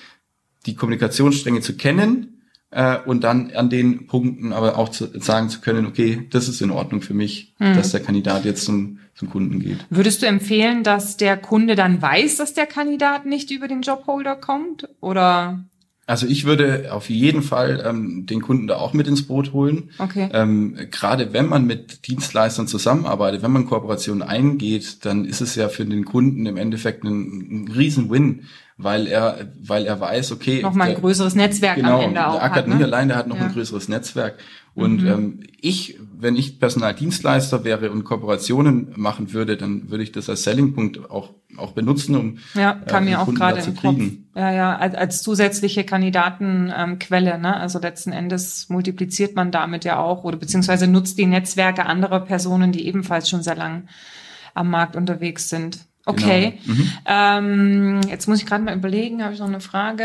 die 0.66 0.74
Kommunikationsstränge 0.74 1.60
zu 1.60 1.76
kennen 1.76 2.42
äh, 2.70 2.98
und 2.98 3.24
dann 3.24 3.52
an 3.52 3.70
den 3.70 4.06
Punkten 4.06 4.52
aber 4.52 4.76
auch 4.78 4.88
zu, 4.90 5.08
sagen 5.20 5.48
zu 5.48 5.60
können, 5.60 5.86
okay, 5.86 6.26
das 6.30 6.48
ist 6.48 6.60
in 6.60 6.70
Ordnung 6.70 7.00
für 7.00 7.14
mich, 7.14 7.54
hm. 7.58 7.74
dass 7.74 7.92
der 7.92 8.00
Kandidat 8.00 8.44
jetzt 8.44 8.64
zum, 8.64 8.98
zum 9.14 9.30
Kunden 9.30 9.60
geht. 9.60 9.78
Würdest 9.90 10.22
du 10.22 10.26
empfehlen, 10.26 10.82
dass 10.82 11.16
der 11.16 11.36
Kunde 11.36 11.74
dann 11.74 12.02
weiß, 12.02 12.36
dass 12.36 12.54
der 12.54 12.66
Kandidat 12.66 13.24
nicht 13.24 13.50
über 13.50 13.68
den 13.68 13.82
Jobholder 13.82 14.36
kommt? 14.36 14.88
Oder 15.00 15.64
Also 16.08 16.28
ich 16.28 16.44
würde 16.44 16.92
auf 16.92 17.10
jeden 17.10 17.42
Fall 17.42 17.82
ähm, 17.84 18.26
den 18.26 18.40
Kunden 18.40 18.68
da 18.68 18.76
auch 18.76 18.92
mit 18.92 19.08
ins 19.08 19.26
Boot 19.26 19.52
holen. 19.52 19.90
Okay. 19.98 20.28
Ähm, 20.32 20.76
gerade 20.92 21.32
wenn 21.32 21.48
man 21.48 21.66
mit 21.66 22.06
Dienstleistern 22.06 22.68
zusammenarbeitet, 22.68 23.42
wenn 23.42 23.50
man 23.50 23.66
Kooperationen 23.66 24.22
eingeht, 24.22 25.04
dann 25.04 25.24
ist 25.24 25.40
es 25.40 25.56
ja 25.56 25.68
für 25.68 25.84
den 25.84 26.04
Kunden 26.04 26.46
im 26.46 26.56
Endeffekt 26.56 27.02
ein, 27.02 27.64
ein 27.64 27.68
Riesen-Win, 27.68 28.44
weil 28.78 29.06
er, 29.06 29.48
weil 29.62 29.86
er 29.86 30.00
weiß, 30.00 30.32
okay. 30.32 30.62
Nochmal 30.62 30.88
ein 30.88 30.94
der, 30.94 31.00
größeres 31.00 31.34
Netzwerk 31.34 31.76
genau, 31.76 31.96
am 31.96 32.02
Ende 32.02 32.26
auch. 32.26 32.34
Der 32.34 32.42
ackert 32.42 32.68
hat, 32.68 32.78
ne? 32.78 32.84
allein, 32.84 33.08
der 33.08 33.16
hat 33.16 33.26
noch 33.26 33.38
ja. 33.38 33.46
ein 33.46 33.52
größeres 33.52 33.88
Netzwerk. 33.88 34.38
Und 34.74 35.02
mhm. 35.02 35.08
ähm, 35.08 35.40
ich, 35.58 35.98
wenn 36.12 36.36
ich 36.36 36.60
Personaldienstleister 36.60 37.64
wäre 37.64 37.90
und 37.90 38.04
Kooperationen 38.04 38.92
machen 38.96 39.32
würde, 39.32 39.56
dann 39.56 39.90
würde 39.90 40.04
ich 40.04 40.12
das 40.12 40.28
als 40.28 40.42
Sellingpunkt 40.42 41.10
auch 41.10 41.32
auch 41.56 41.72
benutzen, 41.72 42.16
um 42.16 42.38
ja 42.54 42.74
kam 42.74 43.04
äh, 43.04 43.10
mir 43.10 43.20
auch 43.22 43.32
gerade 43.32 43.60
im 43.60 43.76
Kopf. 43.76 43.98
Ja, 44.34 44.52
ja, 44.52 44.76
als, 44.76 44.94
als 44.94 45.22
zusätzliche 45.22 45.84
Kandidatenquelle. 45.84 47.34
Ähm, 47.34 47.40
ne? 47.40 47.56
Also 47.56 47.78
letzten 47.78 48.12
Endes 48.12 48.68
multipliziert 48.68 49.34
man 49.36 49.50
damit 49.50 49.84
ja 49.84 49.98
auch 49.98 50.24
oder 50.24 50.36
beziehungsweise 50.36 50.86
nutzt 50.86 51.18
die 51.18 51.24
Netzwerke 51.24 51.86
anderer 51.86 52.20
Personen, 52.20 52.72
die 52.72 52.86
ebenfalls 52.86 53.30
schon 53.30 53.42
sehr 53.42 53.56
lang 53.56 53.88
am 54.54 54.68
Markt 54.68 54.96
unterwegs 54.96 55.48
sind. 55.48 55.78
Okay. 56.08 56.60
Genau. 56.64 56.78
Mhm. 56.78 56.92
Ähm, 57.04 58.00
jetzt 58.08 58.28
muss 58.28 58.38
ich 58.40 58.46
gerade 58.46 58.62
mal 58.62 58.76
überlegen, 58.76 59.24
habe 59.24 59.34
ich 59.34 59.40
noch 59.40 59.48
eine 59.48 59.60
Frage? 59.60 60.04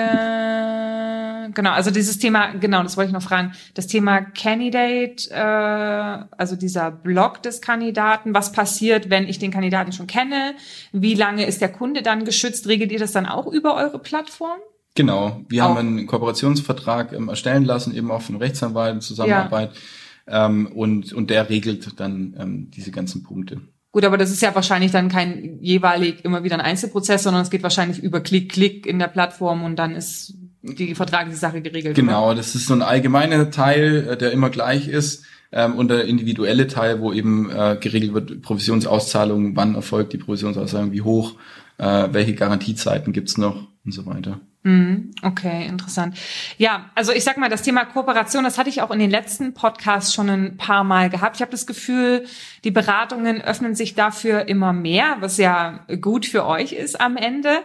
Genau, 1.54 1.72
also 1.72 1.92
dieses 1.92 2.18
Thema, 2.18 2.54
genau, 2.54 2.82
das 2.82 2.98
wollte 2.98 3.10
ich 3.10 3.14
noch 3.14 3.22
fragen. 3.22 3.52
Das 3.76 3.86
Thema 3.86 4.22
Candidate, 4.22 5.30
äh, 5.30 6.26
also 6.36 6.56
dieser 6.56 6.90
Blog 6.90 7.44
des 7.44 7.62
Kandidaten, 7.62 8.34
was 8.34 8.52
passiert, 8.52 9.12
wenn 9.12 9.28
ich 9.28 9.38
den 9.38 9.52
Kandidaten 9.52 9.92
schon 9.92 10.08
kenne? 10.08 10.56
Wie 10.92 11.14
lange 11.14 11.46
ist 11.46 11.62
der 11.62 11.72
Kunde 11.72 12.02
dann 12.02 12.26
geschützt? 12.26 12.68
Regelt 12.68 12.92
ihr 12.92 13.00
das 13.00 13.12
dann 13.12 13.28
auch 13.28 13.46
über 13.46 13.76
eure 13.76 14.00
Plattform? 14.00 14.58
Genau, 14.96 15.42
wir 15.50 15.64
auch. 15.64 15.70
haben 15.70 15.78
einen 15.78 16.08
Kooperationsvertrag 16.08 17.14
ähm, 17.14 17.30
erstellen 17.30 17.64
lassen, 17.64 17.96
eben 17.96 18.10
auch 18.10 18.24
von 18.24 18.38
Rechtsanwalten 18.38 18.98
in 18.98 19.02
Zusammenarbeit. 19.02 19.72
Ja. 20.28 20.48
Ähm, 20.48 20.68
und, 20.74 21.14
und 21.14 21.30
der 21.30 21.50
regelt 21.50 22.00
dann 22.00 22.36
ähm, 22.40 22.72
diese 22.72 22.90
ganzen 22.90 23.22
Punkte. 23.22 23.62
Gut, 23.92 24.06
aber 24.06 24.18
das 24.18 24.32
ist 24.32 24.42
ja 24.42 24.56
wahrscheinlich 24.56 24.92
dann 24.92 25.10
kein 25.10 25.60
jeweilig 25.60 26.24
immer 26.24 26.44
wieder 26.44 26.56
ein 26.56 26.62
Einzelprozess, 26.62 27.24
sondern 27.24 27.42
es 27.42 27.50
geht 27.50 27.64
wahrscheinlich 27.64 28.02
über 28.02 28.22
Klick, 28.22 28.52
Klick 28.52 28.86
in 28.86 29.00
der 29.00 29.08
Plattform 29.08 29.64
und 29.64 29.78
dann 29.78 29.96
ist 29.96 30.34
die 30.62 30.96
vertragliche 30.96 31.38
Sache 31.38 31.62
geregelt. 31.62 31.96
Genau, 31.96 32.28
oder? 32.28 32.36
das 32.36 32.56
ist 32.56 32.68
so 32.68 32.74
ein 32.74 32.82
allgemeiner 32.82 33.52
Teil, 33.52 34.08
äh, 34.10 34.18
der 34.18 34.32
immer 34.32 34.50
gleich 34.50 34.88
ist. 34.88 35.26
Ähm, 35.52 35.76
und 35.76 35.90
der 35.90 36.06
individuelle 36.06 36.68
Teil, 36.68 37.02
wo 37.02 37.12
eben 37.12 37.50
äh, 37.50 37.78
geregelt 37.80 38.14
wird, 38.14 38.42
Provisionsauszahlung, 38.42 39.56
wann 39.58 39.76
erfolgt 39.76 40.14
die 40.14 40.18
Provisionsauszahlung, 40.18 40.94
wie 40.94 41.02
hoch, 41.02 41.36
äh, 41.78 42.08
welche 42.12 42.36
Garantiezeiten 42.36 43.12
gibt's 43.12 43.38
noch 43.38 43.68
und 43.84 43.92
so 43.92 44.06
weiter. 44.06 44.40
Mhm. 44.64 45.12
Okay, 45.24 45.66
interessant. 45.66 46.16
Ja, 46.58 46.92
also 46.94 47.12
ich 47.12 47.24
sag 47.24 47.38
mal, 47.38 47.50
das 47.50 47.64
Thema 47.64 47.84
Kooperation, 47.86 48.44
das 48.44 48.60
hatte 48.60 48.70
ich 48.70 48.84
auch 48.84 48.92
in 48.92 49.00
den 49.00 49.10
letzten 49.10 49.56
Podcasts 49.56 50.14
schon 50.14 50.30
ein 50.30 50.58
paar 50.58 50.84
Mal 50.84 51.10
gehabt. 51.10 51.38
Ich 51.38 51.42
habe 51.42 51.52
das 51.52 51.66
Gefühl, 51.66 52.26
die 52.64 52.70
Beratungen 52.70 53.42
öffnen 53.42 53.74
sich 53.74 53.96
dafür 53.96 54.48
immer 54.48 54.72
mehr, 54.72 55.18
was 55.20 55.38
ja 55.38 55.84
gut 56.00 56.28
für 56.28 56.46
euch 56.46 56.74
ist 56.74 57.02
am 57.02 57.18
Ende. 57.18 57.62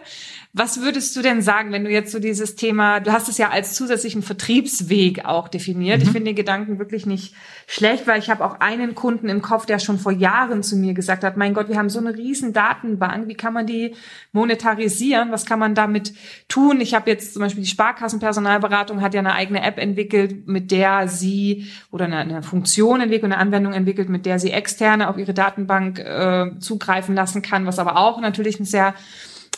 Was 0.53 0.81
würdest 0.81 1.15
du 1.15 1.21
denn 1.21 1.43
sagen, 1.43 1.71
wenn 1.71 1.83
du 1.83 1.91
jetzt 1.91 2.11
so 2.11 2.17
dieses 2.17 2.55
Thema, 2.55 2.99
du 2.99 3.11
hast 3.11 3.29
es 3.29 3.37
ja 3.37 3.49
als 3.49 3.75
zusätzlichen 3.75 4.23
Vertriebsweg 4.23 5.23
auch 5.23 5.49
definiert. 5.49 5.99
Mhm. 5.99 6.03
Ich 6.03 6.09
finde 6.09 6.25
den 6.25 6.35
Gedanken 6.35 6.79
wirklich 6.79 7.05
nicht 7.05 7.35
schlecht, 7.67 8.07
weil 8.07 8.17
ich 8.17 8.31
habe 8.31 8.43
auch 8.43 8.59
einen 8.59 8.95
Kunden 8.95 9.29
im 9.29 9.43
Kopf, 9.43 9.67
der 9.67 9.77
schon 9.77 9.99
vor 9.99 10.11
Jahren 10.11 10.63
zu 10.63 10.75
mir 10.75 10.95
gesagt 10.95 11.23
hat, 11.23 11.37
mein 11.37 11.53
Gott, 11.53 11.69
wir 11.69 11.77
haben 11.77 11.91
so 11.91 11.99
eine 11.99 12.15
riesen 12.15 12.53
Datenbank, 12.53 13.27
wie 13.27 13.35
kann 13.35 13.53
man 13.53 13.67
die 13.67 13.93
monetarisieren? 14.31 15.31
Was 15.31 15.45
kann 15.45 15.59
man 15.59 15.75
damit 15.75 16.13
tun? 16.47 16.81
Ich 16.81 16.86
habe 16.93 17.09
jetzt 17.09 17.33
zum 17.33 17.41
Beispiel 17.41 17.63
die 17.63 17.69
Sparkassenpersonalberatung 17.69 19.01
hat 19.01 19.13
ja 19.13 19.19
eine 19.19 19.33
eigene 19.33 19.61
App 19.63 19.77
entwickelt, 19.77 20.47
mit 20.47 20.71
der 20.71 21.07
sie 21.07 21.67
oder 21.91 22.05
eine, 22.05 22.17
eine 22.17 22.43
Funktion 22.43 23.01
entwickelt, 23.01 23.31
eine 23.31 23.41
Anwendung 23.41 23.73
entwickelt, 23.73 24.09
mit 24.09 24.25
der 24.25 24.39
sie 24.39 24.51
externe 24.51 25.09
auf 25.09 25.17
ihre 25.17 25.33
Datenbank 25.33 25.99
äh, 25.99 26.51
zugreifen 26.59 27.15
lassen 27.15 27.41
kann, 27.41 27.65
was 27.65 27.79
aber 27.79 27.97
auch 27.97 28.19
natürlich 28.21 28.59
ein 28.59 28.65
sehr 28.65 28.93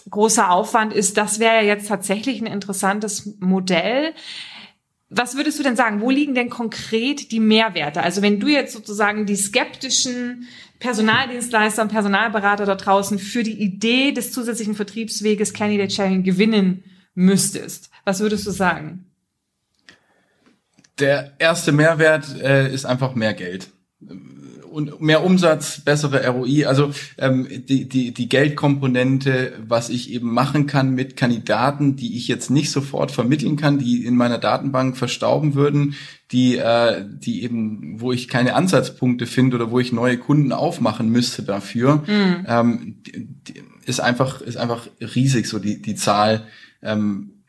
großer 0.10 0.52
Aufwand 0.52 0.94
ist, 0.94 1.18
das 1.18 1.40
wäre 1.40 1.56
ja 1.56 1.62
jetzt 1.62 1.88
tatsächlich 1.88 2.42
ein 2.42 2.48
interessantes 2.48 3.36
Modell. 3.40 4.14
Was 5.10 5.36
würdest 5.36 5.58
du 5.58 5.64
denn 5.64 5.76
sagen? 5.76 6.02
Wo 6.02 6.12
liegen 6.12 6.36
denn 6.36 6.50
konkret 6.50 7.32
die 7.32 7.40
Mehrwerte? 7.40 8.02
Also 8.02 8.22
wenn 8.22 8.40
du 8.40 8.48
jetzt 8.48 8.74
sozusagen 8.74 9.26
die 9.26 9.36
skeptischen 9.36 10.48
Personaldienstleister 10.80 11.82
und 11.82 11.90
Personalberater 11.90 12.66
da 12.66 12.76
draußen 12.76 13.20
für 13.20 13.44
die 13.44 13.60
Idee 13.60 14.12
des 14.12 14.32
zusätzlichen 14.32 14.76
Vertriebsweges 14.76 15.54
Candidate 15.54 15.92
Sharing 15.92 16.24
gewinnen 16.24 16.84
müsstest, 17.14 17.90
was 18.06 18.20
würdest 18.20 18.46
du 18.48 18.52
sagen? 18.52 19.06
Der 21.00 21.34
erste 21.40 21.72
Mehrwert 21.72 22.40
äh, 22.42 22.74
ist 22.74 22.86
einfach 22.86 23.16
mehr 23.16 23.34
Geld 23.34 23.70
und 24.70 25.02
mehr 25.02 25.24
Umsatz, 25.24 25.82
bessere 25.82 26.26
ROI, 26.28 26.66
also 26.66 26.92
ähm, 27.18 27.48
die, 27.50 27.90
die, 27.90 28.14
die 28.14 28.30
Geldkomponente, 28.30 29.54
was 29.68 29.90
ich 29.90 30.12
eben 30.12 30.32
machen 30.32 30.68
kann 30.68 30.94
mit 30.94 31.16
Kandidaten, 31.16 31.96
die 31.96 32.18
ich 32.18 32.28
jetzt 32.28 32.50
nicht 32.50 32.72
sofort 32.72 33.12
vermitteln 33.12 33.58
kann, 33.58 33.80
die 33.80 34.06
in 34.06 34.16
meiner 34.16 34.38
Datenbank 34.38 34.98
verstauben 34.98 35.56
würden, 35.56 35.96
die, 36.32 36.58
äh, 36.58 37.04
die 37.08 37.44
eben, 37.44 38.00
wo 38.00 38.12
ich 38.12 38.28
keine 38.28 38.56
Ansatzpunkte 38.56 39.26
finde 39.26 39.58
oder 39.58 39.72
wo 39.72 39.80
ich 39.80 39.92
neue 39.92 40.18
Kunden 40.18 40.52
aufmachen 40.52 41.10
müsste 41.10 41.44
dafür, 41.44 42.04
mhm. 42.08 42.46
ähm, 42.48 42.96
die, 43.06 43.28
die 43.28 43.64
ist 43.86 44.00
einfach, 44.00 44.42
ist 44.42 44.58
einfach 44.58 44.88
riesig, 45.00 45.48
so 45.48 45.60
die, 45.60 45.82
die 45.82 45.96
Zahl. 45.96 46.46
Ähm, 46.82 47.40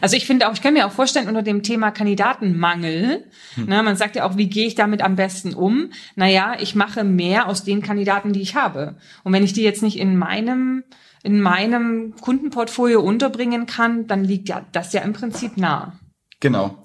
also 0.00 0.16
ich 0.16 0.26
finde 0.26 0.48
auch, 0.48 0.54
ich 0.54 0.62
kann 0.62 0.74
mir 0.74 0.86
auch 0.86 0.92
vorstellen, 0.92 1.28
unter 1.28 1.42
dem 1.42 1.62
Thema 1.62 1.90
Kandidatenmangel, 1.90 3.24
hm. 3.54 3.64
ne, 3.66 3.82
man 3.82 3.96
sagt 3.96 4.16
ja 4.16 4.24
auch, 4.24 4.36
wie 4.36 4.48
gehe 4.48 4.66
ich 4.66 4.74
damit 4.74 5.02
am 5.02 5.16
besten 5.16 5.54
um? 5.54 5.90
Naja, 6.16 6.56
ich 6.60 6.74
mache 6.74 7.04
mehr 7.04 7.48
aus 7.48 7.64
den 7.64 7.82
Kandidaten, 7.82 8.32
die 8.32 8.42
ich 8.42 8.54
habe. 8.54 8.96
Und 9.22 9.32
wenn 9.32 9.44
ich 9.44 9.52
die 9.52 9.62
jetzt 9.62 9.82
nicht 9.82 9.98
in 9.98 10.16
meinem, 10.16 10.84
in 11.22 11.40
meinem 11.40 12.14
Kundenportfolio 12.20 13.00
unterbringen 13.00 13.66
kann, 13.66 14.06
dann 14.06 14.24
liegt 14.24 14.48
ja 14.48 14.64
das 14.72 14.92
ja 14.92 15.02
im 15.02 15.12
Prinzip 15.12 15.56
nah. 15.56 15.98
Genau. 16.40 16.82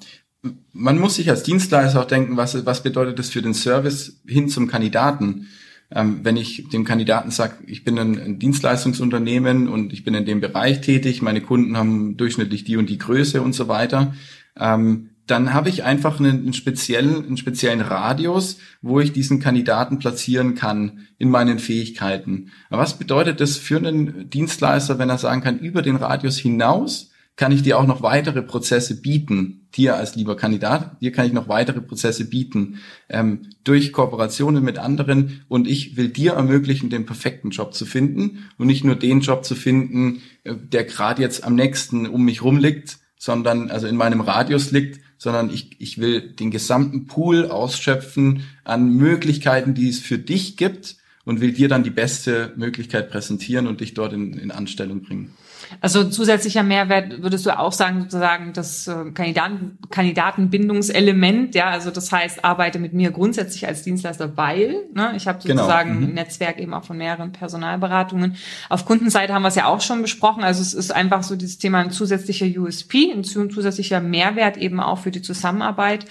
Man 0.72 0.98
muss 0.98 1.16
sich 1.16 1.30
als 1.30 1.44
Dienstleister 1.44 2.00
auch 2.00 2.06
denken, 2.06 2.38
was, 2.38 2.66
was 2.66 2.82
bedeutet 2.82 3.20
das 3.20 3.30
für 3.30 3.42
den 3.42 3.54
Service 3.54 4.22
hin 4.26 4.48
zum 4.48 4.68
Kandidaten? 4.68 5.50
Ähm, 5.92 6.20
wenn 6.24 6.38
ich 6.38 6.70
dem 6.70 6.86
Kandidaten 6.86 7.32
sage, 7.32 7.56
ich 7.66 7.84
bin 7.84 7.98
ein, 7.98 8.20
ein, 8.20 8.40
Dienstleistungsunternehmen 8.40 9.68
und 9.68 9.92
ich 9.92 10.04
bin 10.04 10.14
in 10.14 10.26
dem 10.26 10.40
Bereich 10.40 10.82
tätig, 10.82 11.22
meine 11.24 11.42
Kunden 11.42 11.78
haben 11.78 12.16
durchschnittlich 12.16 12.64
die 12.64 12.78
und 12.78 12.90
die 12.90 13.00
Größe 13.00 13.42
und 13.42 13.54
so 13.54 13.68
weiter, 13.68 14.14
ähm, 14.56 15.10
dann 15.26 15.54
habe 15.54 15.70
ich 15.70 15.84
einfach 15.84 16.20
einen, 16.20 16.42
einen, 16.42 16.54
speziellen, 16.54 17.26
einen 17.26 17.38
speziellen 17.38 17.82
Radius, 17.82 18.58
wo 18.82 19.00
ich 19.00 19.14
diesen 19.14 19.40
Kandidaten 19.40 20.00
platzieren 20.00 20.56
kann 20.56 21.08
in 21.18 21.30
meinen 21.30 21.60
Fähigkeiten. 21.60 22.52
Aber 22.70 22.82
was 22.82 22.98
bedeutet 22.98 23.40
das 23.40 23.58
für 23.58 23.78
einen 23.78 24.30
Dienstleister, 24.30 24.98
wenn 24.98 25.10
er 25.10 25.18
sagen 25.18 25.42
kann, 25.42 25.60
über 25.60 25.82
den 25.82 25.98
Radius 25.98 26.38
hinaus 26.38 27.09
kann 27.40 27.54
ich 27.54 27.64
dir 27.64 27.80
auch 27.80 27.88
noch 27.88 28.02
weitere 28.02 28.42
Prozesse 28.42 29.00
bieten. 29.00 29.66
Dir 29.74 29.96
als 29.96 30.14
lieber 30.14 30.36
Kandidat, 30.36 31.02
dir 31.02 31.14
kann 31.14 31.26
ich 31.26 31.32
noch 31.32 31.48
weitere 31.48 31.80
Prozesse 31.80 32.26
bieten 32.26 32.80
ähm, 33.08 33.44
durch 33.64 33.94
Kooperationen 33.94 34.62
mit 34.62 34.78
anderen 34.78 35.46
und 35.48 35.66
ich 35.66 35.96
will 35.96 36.10
dir 36.10 36.34
ermöglichen, 36.34 36.90
den 36.90 37.06
perfekten 37.06 37.52
Job 37.52 37.74
zu 37.74 37.86
finden 37.86 38.50
und 38.58 38.68
nicht 38.68 38.84
nur 38.84 38.98
den 38.98 39.22
Job 39.22 39.46
zu 39.46 39.56
finden, 39.56 40.22
äh, 40.44 40.54
der 40.54 40.84
gerade 40.84 41.22
jetzt 41.22 41.46
am 41.46 41.56
nächsten 41.56 42.08
um 42.08 42.26
mich 42.26 42.44
rum 42.44 42.58
liegt, 42.58 42.98
sondern 43.18 43.72
also 43.72 43.88
in 43.88 43.96
meinem 43.96 44.20
Radius 44.20 44.72
liegt, 44.72 45.00
sondern 45.18 45.50
ich, 45.50 45.80
ich 45.80 45.98
will 45.98 46.34
den 46.34 46.52
gesamten 46.52 47.06
Pool 47.06 47.46
ausschöpfen 47.46 48.44
an 48.66 48.90
Möglichkeiten, 48.90 49.74
die 49.74 49.88
es 49.88 50.00
für 50.00 50.18
dich 50.18 50.58
gibt 50.58 50.98
und 51.24 51.40
will 51.40 51.54
dir 51.54 51.70
dann 51.70 51.84
die 51.84 51.90
beste 51.90 52.52
Möglichkeit 52.58 53.10
präsentieren 53.10 53.66
und 53.66 53.80
dich 53.80 53.94
dort 53.94 54.12
in, 54.12 54.34
in 54.34 54.52
Anstellung 54.52 55.04
bringen. 55.04 55.36
Also 55.82 56.10
zusätzlicher 56.10 56.64
Mehrwert 56.64 57.22
würdest 57.22 57.46
du 57.46 57.58
auch 57.58 57.72
sagen, 57.72 58.02
sozusagen 58.02 58.54
das 58.54 58.88
äh, 58.88 59.12
Kandidaten, 59.14 59.78
Kandidatenbindungselement, 59.90 61.56
ja, 61.56 61.70
also 61.70 61.92
das 61.92 62.12
heißt, 62.12 62.44
arbeite 62.44 62.80
mit 62.80 62.94
mir 62.94 63.12
grundsätzlich 63.12 63.68
als 63.68 63.84
Dienstleister, 63.84 64.38
weil 64.38 64.86
ne, 64.94 65.14
ich 65.16 65.28
habe 65.28 65.40
genau. 65.44 65.64
sozusagen 65.64 65.90
genau. 65.90 66.02
mhm. 66.02 66.08
ein 66.08 66.14
Netzwerk 66.16 66.60
eben 66.60 66.74
auch 66.74 66.84
von 66.84 66.98
mehreren 66.98 67.32
Personalberatungen. 67.32 68.36
Auf 68.70 68.86
Kundenseite 68.86 69.34
haben 69.34 69.44
wir 69.44 69.50
es 69.50 69.56
ja 69.56 69.66
auch 69.66 69.82
schon 69.82 70.02
besprochen, 70.02 70.44
also 70.44 70.62
es 70.62 70.74
ist 70.74 70.92
einfach 70.92 71.24
so 71.24 71.36
dieses 71.36 71.58
Thema 71.58 71.80
ein 71.80 71.92
zusätzlicher 71.92 72.46
USP, 72.60 73.12
ein 73.12 73.24
zusätzlicher 73.24 74.00
Mehrwert 74.00 74.58
eben 74.58 74.80
auch 74.80 75.00
für 75.00 75.12
die 75.12 75.22
Zusammenarbeit 75.22 76.06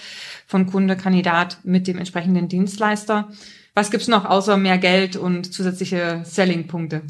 von 0.47 0.65
Kunde, 0.65 0.95
Kandidat 0.95 1.57
mit 1.63 1.87
dem 1.87 1.97
entsprechenden 1.97 2.47
Dienstleister. 2.47 3.29
Was 3.75 3.91
gibt's 3.91 4.07
noch 4.07 4.25
außer 4.25 4.57
mehr 4.57 4.77
Geld 4.77 5.15
und 5.15 5.53
zusätzliche 5.53 6.21
Selling-Punkte? 6.25 7.03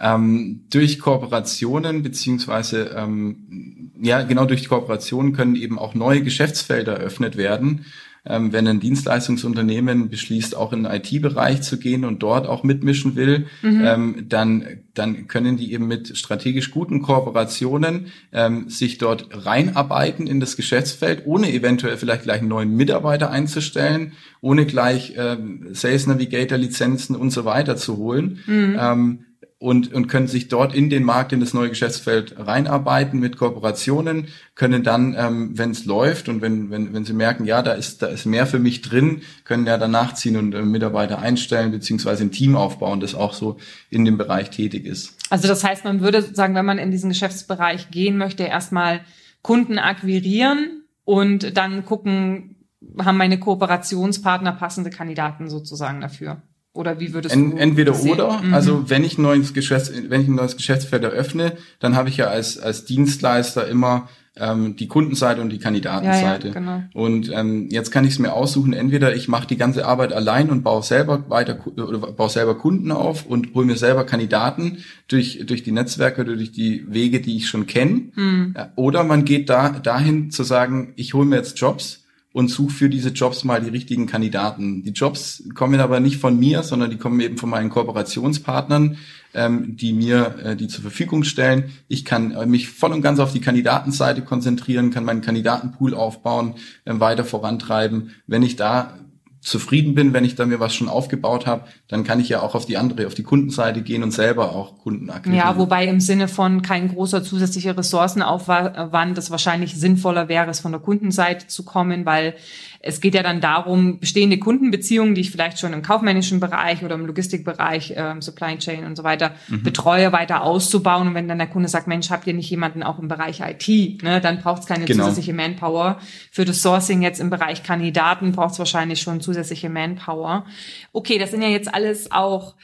Ähm, 0.00 0.64
durch 0.70 0.98
Kooperationen 0.98 2.02
beziehungsweise 2.02 2.94
ähm, 2.96 3.92
ja 4.00 4.22
genau 4.22 4.46
durch 4.46 4.68
Kooperationen 4.68 5.32
können 5.32 5.56
eben 5.56 5.78
auch 5.78 5.94
neue 5.94 6.22
Geschäftsfelder 6.22 6.96
eröffnet 6.98 7.36
werden. 7.36 7.84
ähm, 8.26 8.52
wenn 8.52 8.66
ein 8.68 8.80
Dienstleistungsunternehmen 8.80 10.10
beschließt, 10.10 10.56
auch 10.56 10.72
in 10.72 10.84
den 10.84 10.92
IT-Bereich 10.92 11.62
zu 11.62 11.78
gehen 11.78 12.04
und 12.04 12.22
dort 12.22 12.46
auch 12.46 12.62
mitmischen 12.62 13.16
will, 13.16 13.46
mhm. 13.62 13.82
ähm, 13.84 14.26
dann, 14.28 14.64
dann 14.94 15.26
können 15.26 15.56
die 15.56 15.72
eben 15.72 15.86
mit 15.86 16.16
strategisch 16.18 16.70
guten 16.70 17.00
Kooperationen 17.00 18.08
ähm, 18.32 18.68
sich 18.68 18.98
dort 18.98 19.28
reinarbeiten 19.32 20.26
in 20.26 20.40
das 20.40 20.56
Geschäftsfeld, 20.56 21.22
ohne 21.24 21.52
eventuell 21.52 21.96
vielleicht 21.96 22.24
gleich 22.24 22.40
einen 22.40 22.48
neuen 22.48 22.76
Mitarbeiter 22.76 23.30
einzustellen, 23.30 24.12
ohne 24.42 24.66
gleich 24.66 25.14
ähm, 25.16 25.68
Sales 25.72 26.06
Navigator 26.06 26.58
Lizenzen 26.58 27.16
und 27.16 27.30
so 27.30 27.44
weiter 27.44 27.76
zu 27.76 27.96
holen. 27.96 28.40
Mhm. 28.46 28.76
Ähm, 28.78 29.18
und, 29.60 29.92
und 29.92 30.08
können 30.08 30.26
sich 30.26 30.48
dort 30.48 30.74
in 30.74 30.88
den 30.88 31.04
Markt, 31.04 31.34
in 31.34 31.40
das 31.40 31.52
neue 31.52 31.68
Geschäftsfeld 31.68 32.34
reinarbeiten 32.38 33.20
mit 33.20 33.36
Kooperationen, 33.36 34.28
können 34.54 34.82
dann, 34.82 35.14
ähm, 35.16 35.58
wenn 35.58 35.70
es 35.70 35.84
läuft 35.84 36.30
und 36.30 36.40
wenn, 36.40 36.70
wenn, 36.70 36.94
wenn 36.94 37.04
sie 37.04 37.12
merken, 37.12 37.44
ja, 37.44 37.60
da 37.60 37.72
ist, 37.72 38.00
da 38.00 38.06
ist 38.06 38.24
mehr 38.24 38.46
für 38.46 38.58
mich 38.58 38.80
drin, 38.80 39.20
können 39.44 39.66
ja 39.66 39.76
danach 39.76 40.14
ziehen 40.14 40.38
und 40.38 40.54
äh, 40.54 40.62
Mitarbeiter 40.62 41.18
einstellen, 41.18 41.72
beziehungsweise 41.72 42.24
ein 42.24 42.32
Team 42.32 42.56
aufbauen, 42.56 43.00
das 43.00 43.14
auch 43.14 43.34
so 43.34 43.58
in 43.90 44.06
dem 44.06 44.16
Bereich 44.16 44.48
tätig 44.48 44.86
ist. 44.86 45.14
Also 45.28 45.46
das 45.46 45.62
heißt, 45.62 45.84
man 45.84 46.00
würde 46.00 46.22
sozusagen, 46.22 46.54
wenn 46.54 46.64
man 46.64 46.78
in 46.78 46.90
diesen 46.90 47.10
Geschäftsbereich 47.10 47.90
gehen 47.90 48.16
möchte, 48.16 48.44
erstmal 48.44 49.02
Kunden 49.42 49.78
akquirieren 49.78 50.84
und 51.04 51.58
dann 51.58 51.84
gucken, 51.84 52.56
haben 52.98 53.18
meine 53.18 53.38
Kooperationspartner 53.38 54.52
passende 54.52 54.88
Kandidaten 54.88 55.50
sozusagen 55.50 56.00
dafür. 56.00 56.40
Oder 56.72 57.00
wie 57.00 57.12
würdest 57.12 57.34
du 57.34 57.56
Entweder 57.56 57.94
sehen? 57.94 58.12
oder. 58.12 58.40
Mhm. 58.42 58.54
Also 58.54 58.88
wenn 58.88 59.02
ich 59.02 59.18
ein 59.18 59.22
neues 59.22 59.54
Geschäfts, 59.54 59.92
wenn 60.08 60.20
ich 60.20 60.28
ein 60.28 60.36
neues 60.36 60.56
Geschäftsfeld 60.56 61.02
eröffne, 61.02 61.56
dann 61.80 61.96
habe 61.96 62.08
ich 62.08 62.16
ja 62.16 62.26
als, 62.26 62.58
als 62.58 62.84
Dienstleister 62.84 63.66
immer 63.66 64.08
ähm, 64.36 64.76
die 64.76 64.86
Kundenseite 64.86 65.40
und 65.40 65.50
die 65.50 65.58
Kandidatenseite. 65.58 66.48
Ja, 66.48 66.54
ja, 66.54 66.60
genau. 66.60 66.82
Und 66.94 67.30
ähm, 67.32 67.68
jetzt 67.70 67.90
kann 67.90 68.04
ich 68.04 68.12
es 68.12 68.18
mir 68.20 68.32
aussuchen, 68.32 68.72
entweder 68.72 69.14
ich 69.14 69.26
mache 69.26 69.48
die 69.48 69.56
ganze 69.56 69.84
Arbeit 69.84 70.12
allein 70.12 70.50
und 70.50 70.62
baue 70.62 70.82
selber 70.82 71.28
weiter 71.28 71.58
oder 71.66 71.98
baue 71.98 72.30
selber 72.30 72.56
Kunden 72.56 72.92
auf 72.92 73.26
und 73.26 73.52
hole 73.54 73.66
mir 73.66 73.76
selber 73.76 74.04
Kandidaten 74.04 74.78
durch, 75.08 75.44
durch 75.46 75.64
die 75.64 75.72
Netzwerke, 75.72 76.24
durch 76.24 76.52
die 76.52 76.84
Wege, 76.88 77.20
die 77.20 77.36
ich 77.36 77.48
schon 77.48 77.66
kenne. 77.66 78.10
Mhm. 78.14 78.54
Oder 78.76 79.02
man 79.02 79.24
geht 79.24 79.50
da 79.50 79.70
dahin 79.70 80.30
zu 80.30 80.44
sagen, 80.44 80.92
ich 80.96 81.14
hole 81.14 81.26
mir 81.26 81.36
jetzt 81.36 81.58
Jobs 81.58 81.99
und 82.32 82.48
suche 82.48 82.72
für 82.72 82.88
diese 82.88 83.10
Jobs 83.10 83.44
mal 83.44 83.60
die 83.60 83.70
richtigen 83.70 84.06
Kandidaten. 84.06 84.82
Die 84.82 84.92
Jobs 84.92 85.42
kommen 85.54 85.80
aber 85.80 85.98
nicht 86.00 86.18
von 86.18 86.38
mir, 86.38 86.62
sondern 86.62 86.90
die 86.90 86.96
kommen 86.96 87.20
eben 87.20 87.38
von 87.38 87.50
meinen 87.50 87.70
Kooperationspartnern, 87.70 88.98
ähm, 89.34 89.76
die 89.76 89.92
mir 89.92 90.36
äh, 90.44 90.56
die 90.56 90.68
zur 90.68 90.82
Verfügung 90.82 91.24
stellen. 91.24 91.72
Ich 91.88 92.04
kann 92.04 92.30
äh, 92.30 92.46
mich 92.46 92.68
voll 92.68 92.92
und 92.92 93.02
ganz 93.02 93.18
auf 93.18 93.32
die 93.32 93.40
Kandidatenseite 93.40 94.22
konzentrieren, 94.22 94.90
kann 94.90 95.04
meinen 95.04 95.22
Kandidatenpool 95.22 95.94
aufbauen, 95.94 96.54
äh, 96.84 96.94
weiter 96.98 97.24
vorantreiben. 97.24 98.10
Wenn 98.26 98.42
ich 98.42 98.56
da 98.56 98.94
zufrieden 99.40 99.94
bin, 99.94 100.12
wenn 100.12 100.24
ich 100.24 100.34
da 100.34 100.44
mir 100.44 100.60
was 100.60 100.74
schon 100.74 100.88
aufgebaut 100.88 101.46
habe, 101.46 101.64
dann 101.88 102.04
kann 102.04 102.20
ich 102.20 102.28
ja 102.28 102.42
auch 102.42 102.54
auf 102.54 102.66
die 102.66 102.76
andere, 102.76 103.06
auf 103.06 103.14
die 103.14 103.22
Kundenseite 103.22 103.82
gehen 103.82 104.02
und 104.02 104.12
selber 104.12 104.54
auch 104.54 104.78
Kunden 104.78 105.08
akquirieren. 105.08 105.46
Ja, 105.46 105.56
wobei 105.56 105.86
im 105.86 106.00
Sinne 106.00 106.28
von 106.28 106.60
kein 106.60 106.88
großer 106.88 107.22
zusätzlicher 107.22 107.76
Ressourcenaufwand 107.76 109.16
es 109.16 109.30
wahrscheinlich 109.30 109.74
sinnvoller 109.74 110.28
wäre, 110.28 110.50
es 110.50 110.60
von 110.60 110.72
der 110.72 110.80
Kundenseite 110.80 111.46
zu 111.46 111.64
kommen, 111.64 112.04
weil 112.04 112.34
es 112.82 113.02
geht 113.02 113.14
ja 113.14 113.22
dann 113.22 113.42
darum, 113.42 114.00
bestehende 114.00 114.38
Kundenbeziehungen, 114.38 115.14
die 115.14 115.20
ich 115.20 115.30
vielleicht 115.30 115.58
schon 115.58 115.74
im 115.74 115.82
kaufmännischen 115.82 116.40
Bereich 116.40 116.82
oder 116.82 116.94
im 116.94 117.04
Logistikbereich, 117.04 117.92
ähm, 117.94 118.22
Supply 118.22 118.56
Chain 118.56 118.84
und 118.84 118.96
so 118.96 119.04
weiter 119.04 119.34
mhm. 119.48 119.62
betreue, 119.62 120.12
weiter 120.12 120.42
auszubauen. 120.42 121.08
Und 121.08 121.14
wenn 121.14 121.28
dann 121.28 121.36
der 121.36 121.46
Kunde 121.46 121.68
sagt, 121.68 121.86
Mensch, 121.86 122.08
habt 122.08 122.26
ihr 122.26 122.32
nicht 122.32 122.48
jemanden 122.48 122.82
auch 122.82 122.98
im 122.98 123.08
Bereich 123.08 123.40
IT? 123.40 124.02
Ne, 124.02 124.22
dann 124.22 124.40
braucht 124.40 124.62
es 124.62 124.66
keine 124.66 124.86
genau. 124.86 125.04
zusätzliche 125.04 125.34
Manpower. 125.34 126.00
Für 126.32 126.46
das 126.46 126.62
Sourcing 126.62 127.02
jetzt 127.02 127.20
im 127.20 127.28
Bereich 127.28 127.62
Kandidaten 127.62 128.32
braucht 128.32 128.52
es 128.52 128.58
wahrscheinlich 128.58 129.02
schon 129.02 129.20
zusätzliche 129.20 129.68
Manpower. 129.68 130.46
Okay, 130.92 131.18
das 131.18 131.32
sind 131.32 131.42
ja 131.42 131.48
jetzt 131.48 131.72
alles 131.72 132.10
auch 132.10 132.54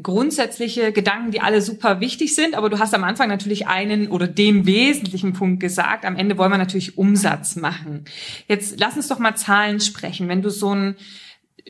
grundsätzliche 0.00 0.92
Gedanken, 0.92 1.32
die 1.32 1.40
alle 1.40 1.60
super 1.60 2.00
wichtig 2.00 2.34
sind, 2.34 2.54
aber 2.54 2.70
du 2.70 2.78
hast 2.78 2.94
am 2.94 3.04
Anfang 3.04 3.28
natürlich 3.28 3.66
einen 3.66 4.08
oder 4.08 4.26
den 4.26 4.64
wesentlichen 4.64 5.32
Punkt 5.32 5.60
gesagt. 5.60 6.04
Am 6.04 6.16
Ende 6.16 6.38
wollen 6.38 6.50
wir 6.50 6.58
natürlich 6.58 6.96
Umsatz 6.96 7.56
machen. 7.56 8.04
Jetzt 8.48 8.80
lass 8.80 8.96
uns 8.96 9.08
doch 9.08 9.18
mal 9.18 9.34
Zahlen 9.34 9.80
sprechen. 9.80 10.28
Wenn 10.28 10.42
du 10.42 10.50
so 10.50 10.74
ein 10.74 10.96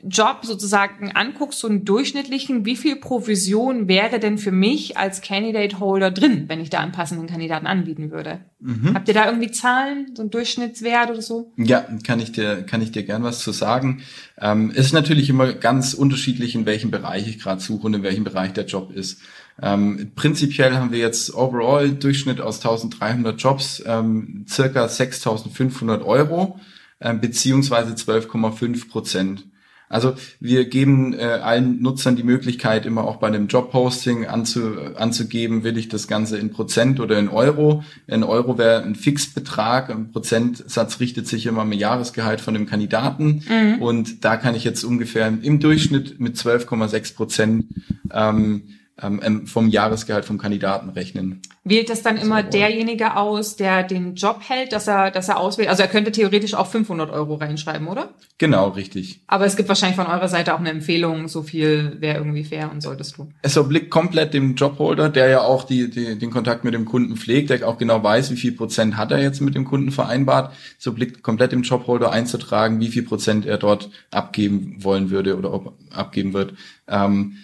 Job 0.03 0.39
sozusagen 0.43 1.11
anguckst, 1.11 1.59
so 1.59 1.67
einen 1.67 1.85
durchschnittlichen, 1.85 2.65
wie 2.65 2.75
viel 2.75 2.95
Provision 2.95 3.87
wäre 3.87 4.19
denn 4.19 4.37
für 4.37 4.51
mich 4.51 4.97
als 4.97 5.21
Candidate 5.21 5.79
Holder 5.79 6.11
drin, 6.11 6.45
wenn 6.47 6.59
ich 6.59 6.69
da 6.69 6.79
einen 6.79 6.91
passenden 6.91 7.27
Kandidaten 7.27 7.67
anbieten 7.67 8.11
würde? 8.11 8.39
Mhm. 8.59 8.93
Habt 8.93 9.07
ihr 9.07 9.13
da 9.13 9.25
irgendwie 9.25 9.51
Zahlen, 9.51 10.11
so 10.15 10.23
einen 10.23 10.31
Durchschnittswert 10.31 11.11
oder 11.11 11.21
so? 11.21 11.51
Ja, 11.57 11.85
kann 12.05 12.19
ich 12.19 12.31
dir, 12.31 12.63
kann 12.63 12.81
ich 12.81 12.91
dir 12.91 13.03
gern 13.03 13.23
was 13.23 13.39
zu 13.39 13.51
sagen. 13.51 14.01
Ähm, 14.39 14.71
ist 14.71 14.93
natürlich 14.93 15.29
immer 15.29 15.53
ganz 15.53 15.93
unterschiedlich, 15.93 16.55
in 16.55 16.65
welchem 16.65 16.91
Bereich 16.91 17.27
ich 17.27 17.39
gerade 17.39 17.61
suche 17.61 17.85
und 17.85 17.93
in 17.93 18.03
welchem 18.03 18.23
Bereich 18.23 18.53
der 18.53 18.65
Job 18.65 18.91
ist. 18.91 19.21
Ähm, 19.61 20.11
prinzipiell 20.15 20.75
haben 20.75 20.91
wir 20.91 20.99
jetzt 20.99 21.33
overall 21.35 21.91
Durchschnitt 21.91 22.41
aus 22.41 22.57
1300 22.57 23.39
Jobs 23.39 23.83
ähm, 23.85 24.45
circa 24.49 24.87
6500 24.87 26.03
Euro 26.03 26.59
äh, 26.99 27.13
beziehungsweise 27.13 27.93
12,5 27.93 28.89
Prozent. 28.89 29.45
Also 29.93 30.15
wir 30.39 30.65
geben 30.65 31.13
äh, 31.13 31.23
allen 31.23 31.81
Nutzern 31.81 32.15
die 32.15 32.23
Möglichkeit, 32.23 32.87
immer 32.87 33.03
auch 33.03 33.17
bei 33.17 33.29
dem 33.29 33.47
Jobposting 33.47 34.25
anzu, 34.25 34.75
anzugeben, 34.95 35.63
will 35.63 35.77
ich 35.77 35.87
das 35.87 36.07
Ganze 36.07 36.37
in 36.39 36.51
Prozent 36.51 36.99
oder 36.99 37.19
in 37.19 37.29
Euro. 37.29 37.83
In 38.07 38.23
Euro 38.23 38.57
wäre 38.57 38.81
ein 38.83 38.95
Fixbetrag, 38.95 39.91
ein 39.91 40.11
Prozentsatz 40.11 40.99
richtet 40.99 41.27
sich 41.27 41.45
immer 41.45 41.61
am 41.61 41.71
Jahresgehalt 41.71 42.41
von 42.41 42.55
dem 42.55 42.65
Kandidaten. 42.65 43.43
Mhm. 43.47 43.81
Und 43.81 44.25
da 44.25 44.35
kann 44.37 44.55
ich 44.55 44.63
jetzt 44.63 44.83
ungefähr 44.83 45.27
im 45.27 45.59
Durchschnitt 45.59 46.19
mit 46.19 46.37
12,6 46.37 47.15
Prozent 47.15 47.65
ähm, 48.11 48.63
ähm, 49.01 49.21
ähm, 49.23 49.47
vom 49.47 49.69
Jahresgehalt 49.69 50.23
vom 50.23 50.37
Kandidaten 50.37 50.89
rechnen. 50.89 51.41
Wählt 51.63 51.89
das 51.89 52.03
dann 52.03 52.17
immer 52.17 52.43
derjenige 52.43 53.15
aus, 53.15 53.55
der 53.55 53.81
den 53.81 54.13
Job 54.15 54.41
hält, 54.47 54.71
dass 54.71 54.87
er, 54.87 55.09
dass 55.09 55.29
er 55.29 55.39
auswählt? 55.39 55.69
Also 55.69 55.81
er 55.81 55.87
könnte 55.87 56.11
theoretisch 56.11 56.53
auch 56.53 56.67
500 56.67 57.09
Euro 57.09 57.35
reinschreiben, 57.35 57.87
oder? 57.87 58.09
Genau, 58.37 58.69
richtig. 58.69 59.21
Aber 59.27 59.45
es 59.45 59.55
gibt 59.55 59.69
wahrscheinlich 59.69 59.95
von 59.95 60.05
eurer 60.05 60.27
Seite 60.27 60.53
auch 60.53 60.59
eine 60.59 60.69
Empfehlung, 60.69 61.27
so 61.27 61.41
viel 61.41 61.97
wäre 62.01 62.17
irgendwie 62.17 62.43
fair 62.43 62.69
und 62.71 62.81
solltest 62.81 63.17
du. 63.17 63.31
Es 63.41 63.57
obliegt 63.57 63.89
komplett 63.89 64.33
dem 64.33 64.55
Jobholder, 64.55 65.09
der 65.09 65.29
ja 65.29 65.41
auch 65.41 65.63
die, 65.63 65.89
die, 65.89 66.19
den 66.19 66.29
Kontakt 66.29 66.63
mit 66.63 66.75
dem 66.75 66.85
Kunden 66.85 67.15
pflegt, 67.15 67.49
der 67.49 67.67
auch 67.67 67.79
genau 67.79 68.03
weiß, 68.03 68.29
wie 68.31 68.37
viel 68.37 68.51
Prozent 68.51 68.97
hat 68.97 69.11
er 69.11 69.21
jetzt 69.21 69.41
mit 69.41 69.55
dem 69.55 69.65
Kunden 69.65 69.91
vereinbart. 69.91 70.53
Es 70.77 70.85
obliegt 70.85 71.23
komplett 71.23 71.51
dem 71.51 71.63
Jobholder 71.63 72.11
einzutragen, 72.11 72.79
wie 72.79 72.89
viel 72.89 73.03
Prozent 73.03 73.45
er 73.47 73.57
dort 73.57 73.89
abgeben 74.11 74.75
wollen 74.83 75.09
würde 75.09 75.37
oder 75.37 75.51
ob 75.51 75.73
abgeben 75.91 76.33
wird. 76.33 76.53
Ähm, 76.87 77.37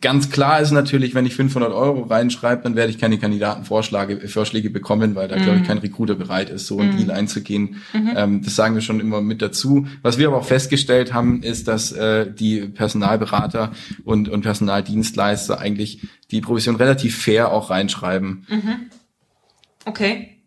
Ganz 0.00 0.30
klar 0.30 0.60
ist 0.60 0.72
natürlich, 0.72 1.14
wenn 1.14 1.24
ich 1.24 1.36
500 1.36 1.72
Euro 1.72 2.02
reinschreibe, 2.02 2.62
dann 2.64 2.74
werde 2.74 2.90
ich 2.90 2.98
keine 2.98 3.16
Kandidatenvorschläge 3.16 4.26
Vorschläge 4.26 4.70
bekommen, 4.70 5.14
weil 5.14 5.28
da, 5.28 5.36
mhm. 5.36 5.42
glaube 5.42 5.58
ich, 5.58 5.68
kein 5.68 5.78
Recruiter 5.78 6.16
bereit 6.16 6.50
ist, 6.50 6.66
so 6.66 6.80
einen 6.80 6.94
mhm. 6.94 6.96
Deal 6.96 7.10
einzugehen. 7.12 7.76
Mhm. 7.92 8.12
Ähm, 8.16 8.42
das 8.42 8.56
sagen 8.56 8.74
wir 8.74 8.82
schon 8.82 8.98
immer 8.98 9.20
mit 9.20 9.40
dazu. 9.40 9.86
Was 10.02 10.18
wir 10.18 10.26
aber 10.26 10.38
auch 10.38 10.44
festgestellt 10.44 11.14
haben, 11.14 11.44
ist, 11.44 11.68
dass 11.68 11.92
äh, 11.92 12.28
die 12.28 12.62
Personalberater 12.62 13.70
und, 14.04 14.28
und 14.28 14.42
Personaldienstleister 14.42 15.60
eigentlich 15.60 16.08
die 16.32 16.40
Provision 16.40 16.74
relativ 16.74 17.16
fair 17.16 17.52
auch 17.52 17.70
reinschreiben. 17.70 18.46
Mhm. 18.48 18.90
Okay. 19.84 20.37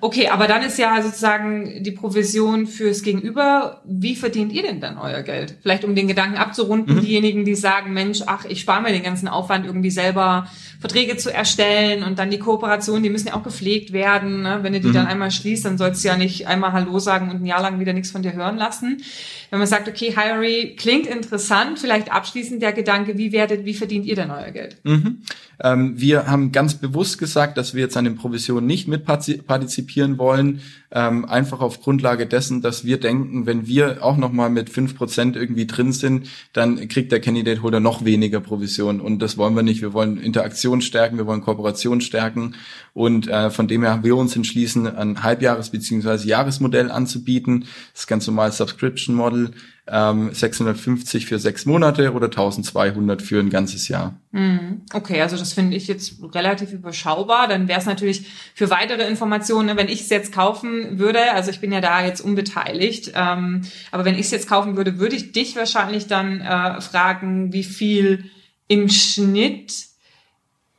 Okay, 0.00 0.28
aber 0.28 0.46
dann 0.46 0.62
ist 0.62 0.78
ja 0.78 1.00
sozusagen 1.02 1.82
die 1.82 1.90
Provision 1.92 2.66
fürs 2.66 3.02
Gegenüber. 3.02 3.82
Wie 3.84 4.16
verdient 4.16 4.52
ihr 4.52 4.62
denn 4.62 4.80
dann 4.80 4.98
euer 4.98 5.22
Geld? 5.22 5.56
Vielleicht 5.62 5.84
um 5.84 5.94
den 5.94 6.08
Gedanken 6.08 6.36
abzurunden, 6.36 6.96
mhm. 6.96 7.00
diejenigen, 7.00 7.44
die 7.44 7.54
sagen, 7.54 7.92
Mensch, 7.92 8.22
ach, 8.26 8.44
ich 8.44 8.60
spare 8.60 8.82
mir 8.82 8.92
den 8.92 9.02
ganzen 9.02 9.28
Aufwand, 9.28 9.66
irgendwie 9.66 9.90
selber 9.90 10.46
Verträge 10.80 11.16
zu 11.16 11.32
erstellen 11.32 12.02
und 12.02 12.18
dann 12.18 12.30
die 12.30 12.38
Kooperation, 12.38 13.02
die 13.02 13.10
müssen 13.10 13.28
ja 13.28 13.34
auch 13.34 13.42
gepflegt 13.42 13.92
werden. 13.92 14.42
Ne? 14.42 14.58
Wenn 14.62 14.74
du 14.74 14.80
die 14.80 14.88
mhm. 14.88 14.92
dann 14.92 15.06
einmal 15.06 15.30
schließt, 15.30 15.64
dann 15.64 15.78
sollst 15.78 16.04
du 16.04 16.08
ja 16.08 16.16
nicht 16.16 16.46
einmal 16.46 16.72
Hallo 16.72 16.98
sagen 16.98 17.30
und 17.30 17.42
ein 17.42 17.46
Jahr 17.46 17.62
lang 17.62 17.80
wieder 17.80 17.92
nichts 17.92 18.10
von 18.10 18.22
dir 18.22 18.34
hören 18.34 18.56
lassen. 18.56 19.02
Wenn 19.50 19.58
man 19.60 19.68
sagt, 19.68 19.88
okay, 19.88 20.14
Hirey 20.14 20.74
klingt 20.76 21.06
interessant, 21.06 21.78
vielleicht 21.78 22.12
abschließend 22.12 22.60
der 22.60 22.72
Gedanke, 22.72 23.16
wie 23.16 23.32
werdet, 23.32 23.64
wie 23.64 23.74
verdient 23.74 24.04
ihr 24.04 24.16
denn 24.16 24.30
euer 24.30 24.50
Geld? 24.50 24.76
Mhm. 24.84 25.22
Ähm, 25.62 26.00
wir 26.00 26.26
haben 26.26 26.52
ganz 26.52 26.74
bewusst 26.74 27.18
gesagt, 27.18 27.56
dass 27.56 27.74
wir 27.74 27.82
jetzt 27.82 27.96
an 27.96 28.04
den 28.04 28.16
Provisionen 28.16 28.66
nicht 28.66 28.88
mitpartizipieren 28.88 29.83
wollen, 30.18 30.60
ähm, 30.90 31.24
einfach 31.24 31.60
auf 31.60 31.80
Grundlage 31.80 32.26
dessen, 32.26 32.62
dass 32.62 32.84
wir 32.84 32.98
denken, 32.98 33.46
wenn 33.46 33.66
wir 33.66 34.02
auch 34.02 34.16
nochmal 34.16 34.50
mit 34.50 34.70
fünf 34.70 34.96
Prozent 34.96 35.36
irgendwie 35.36 35.66
drin 35.66 35.92
sind, 35.92 36.28
dann 36.52 36.88
kriegt 36.88 37.12
der 37.12 37.20
Candidate 37.20 37.62
Holder 37.62 37.80
noch 37.80 38.04
weniger 38.04 38.40
Provision 38.40 39.00
und 39.00 39.20
das 39.20 39.36
wollen 39.36 39.54
wir 39.54 39.62
nicht. 39.62 39.82
Wir 39.82 39.92
wollen 39.92 40.18
Interaktion 40.18 40.80
stärken, 40.80 41.18
wir 41.18 41.26
wollen 41.26 41.40
Kooperation 41.40 42.00
stärken 42.00 42.54
und 42.92 43.28
äh, 43.28 43.50
von 43.50 43.68
dem 43.68 43.82
her 43.82 43.92
haben 43.92 44.04
wir 44.04 44.16
uns 44.16 44.36
entschließen, 44.36 44.86
ein 44.86 45.22
Halbjahres- 45.22 45.70
bzw. 45.70 46.26
Jahresmodell 46.26 46.90
anzubieten. 46.90 47.66
Das 47.92 48.06
ganz 48.06 48.26
normal 48.26 48.52
Subscription 48.52 49.16
Model 49.16 49.50
ähm, 49.86 50.32
650 50.32 51.26
für 51.26 51.38
sechs 51.38 51.66
Monate 51.66 52.12
oder 52.12 52.26
1200 52.26 53.20
für 53.20 53.38
ein 53.38 53.50
ganzes 53.50 53.88
Jahr. 53.88 54.18
Mhm. 54.32 54.82
Okay, 54.92 55.20
also 55.20 55.36
das 55.36 55.52
finde 55.52 55.76
ich 55.76 55.88
jetzt 55.88 56.14
relativ 56.34 56.72
überschaubar. 56.72 57.48
Dann 57.48 57.68
wäre 57.68 57.80
es 57.80 57.86
natürlich 57.86 58.26
für 58.54 58.70
weitere 58.70 59.06
Informationen, 59.06 59.76
wenn 59.76 59.88
ich 59.88 60.00
es 60.00 60.08
jetzt 60.08 60.32
kaufen 60.32 60.98
würde, 60.98 61.32
also 61.32 61.50
ich 61.50 61.60
bin 61.60 61.70
ja 61.70 61.82
da 61.82 62.04
jetzt 62.04 62.22
unbeteiligt, 62.22 63.12
ähm, 63.14 63.62
aber 63.90 64.04
wenn 64.04 64.14
ich 64.14 64.26
es 64.26 64.30
jetzt 64.30 64.48
kaufen 64.48 64.76
würde, 64.76 64.98
würde 64.98 65.16
ich 65.16 65.32
dich 65.32 65.54
wahrscheinlich 65.54 66.06
dann 66.06 66.40
äh, 66.40 66.80
fragen, 66.80 67.52
wie 67.52 67.64
viel 67.64 68.30
im 68.68 68.88
Schnitt 68.88 69.93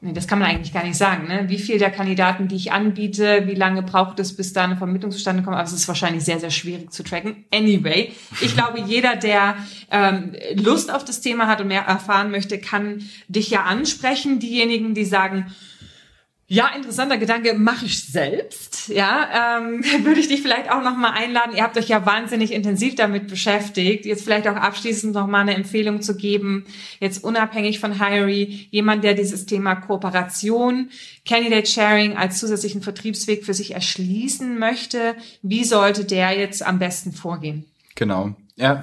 Nee, 0.05 0.13
das 0.13 0.27
kann 0.27 0.37
man 0.37 0.47
eigentlich 0.47 0.71
gar 0.71 0.83
nicht 0.83 0.97
sagen. 0.97 1.27
Ne? 1.27 1.45
Wie 1.47 1.57
viel 1.57 1.79
der 1.79 1.89
Kandidaten, 1.89 2.47
die 2.47 2.57
ich 2.57 2.71
anbiete, 2.71 3.47
wie 3.47 3.55
lange 3.55 3.81
braucht 3.81 4.19
es, 4.19 4.35
bis 4.35 4.53
da 4.53 4.63
eine 4.63 4.77
Vermittlung 4.77 5.11
zustande 5.11 5.41
kommt? 5.41 5.55
Aber 5.55 5.65
es 5.65 5.73
ist 5.73 5.87
wahrscheinlich 5.87 6.23
sehr, 6.23 6.39
sehr 6.39 6.51
schwierig 6.51 6.91
zu 6.91 7.01
tracken. 7.01 7.45
Anyway, 7.51 8.11
ich 8.39 8.53
glaube, 8.53 8.81
jeder, 8.81 9.15
der 9.15 9.55
ähm, 9.89 10.33
Lust 10.53 10.93
auf 10.93 11.05
das 11.05 11.21
Thema 11.21 11.47
hat 11.47 11.59
und 11.59 11.69
mehr 11.69 11.85
erfahren 11.85 12.29
möchte, 12.29 12.59
kann 12.59 13.01
dich 13.29 13.49
ja 13.49 13.63
ansprechen. 13.63 14.37
Diejenigen, 14.37 14.93
die 14.93 15.05
sagen, 15.05 15.47
ja, 16.47 16.67
interessanter 16.75 17.17
Gedanke, 17.17 17.55
mache 17.55 17.85
ich 17.85 18.03
selbst. 18.05 18.87
Ja, 18.89 19.57
ähm, 19.57 19.83
würde 20.03 20.19
ich 20.19 20.27
dich 20.27 20.43
vielleicht 20.43 20.69
auch 20.69 20.83
noch 20.83 20.95
mal 20.95 21.11
einladen. 21.11 21.55
Ihr 21.55 21.63
habt 21.63 21.75
euch 21.75 21.87
ja 21.87 22.05
wahnsinnig 22.05 22.51
intensiv 22.51 22.93
damit 22.93 23.27
beschäftigt. 23.27 24.05
Jetzt 24.05 24.23
vielleicht 24.23 24.47
auch 24.47 24.55
abschließend 24.55 25.15
noch 25.15 25.25
mal 25.25 25.41
eine 25.41 25.55
Empfehlung 25.55 26.03
zu 26.03 26.15
geben. 26.15 26.65
Jetzt 26.99 27.23
unabhängig 27.23 27.79
von 27.79 27.99
Hirey, 27.99 28.67
jemand, 28.69 29.03
der 29.03 29.15
dieses 29.15 29.47
Thema 29.47 29.73
Kooperation, 29.73 30.91
Candidate 31.27 31.65
Sharing 31.65 32.15
als 32.15 32.39
zusätzlichen 32.39 32.83
Vertriebsweg 32.83 33.43
für 33.43 33.55
sich 33.55 33.73
erschließen 33.73 34.59
möchte. 34.59 35.15
Wie 35.41 35.63
sollte 35.63 36.05
der 36.05 36.37
jetzt 36.37 36.61
am 36.61 36.77
besten 36.77 37.11
vorgehen? 37.11 37.65
Genau. 37.95 38.35
Ja, 38.57 38.81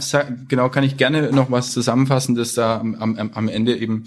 genau, 0.48 0.68
kann 0.68 0.84
ich 0.84 0.98
gerne 0.98 1.32
noch 1.32 1.50
was 1.50 1.72
Zusammenfassendes 1.72 2.52
da 2.52 2.78
am, 2.78 2.94
am, 2.94 3.30
am 3.32 3.48
Ende 3.48 3.74
eben 3.74 4.04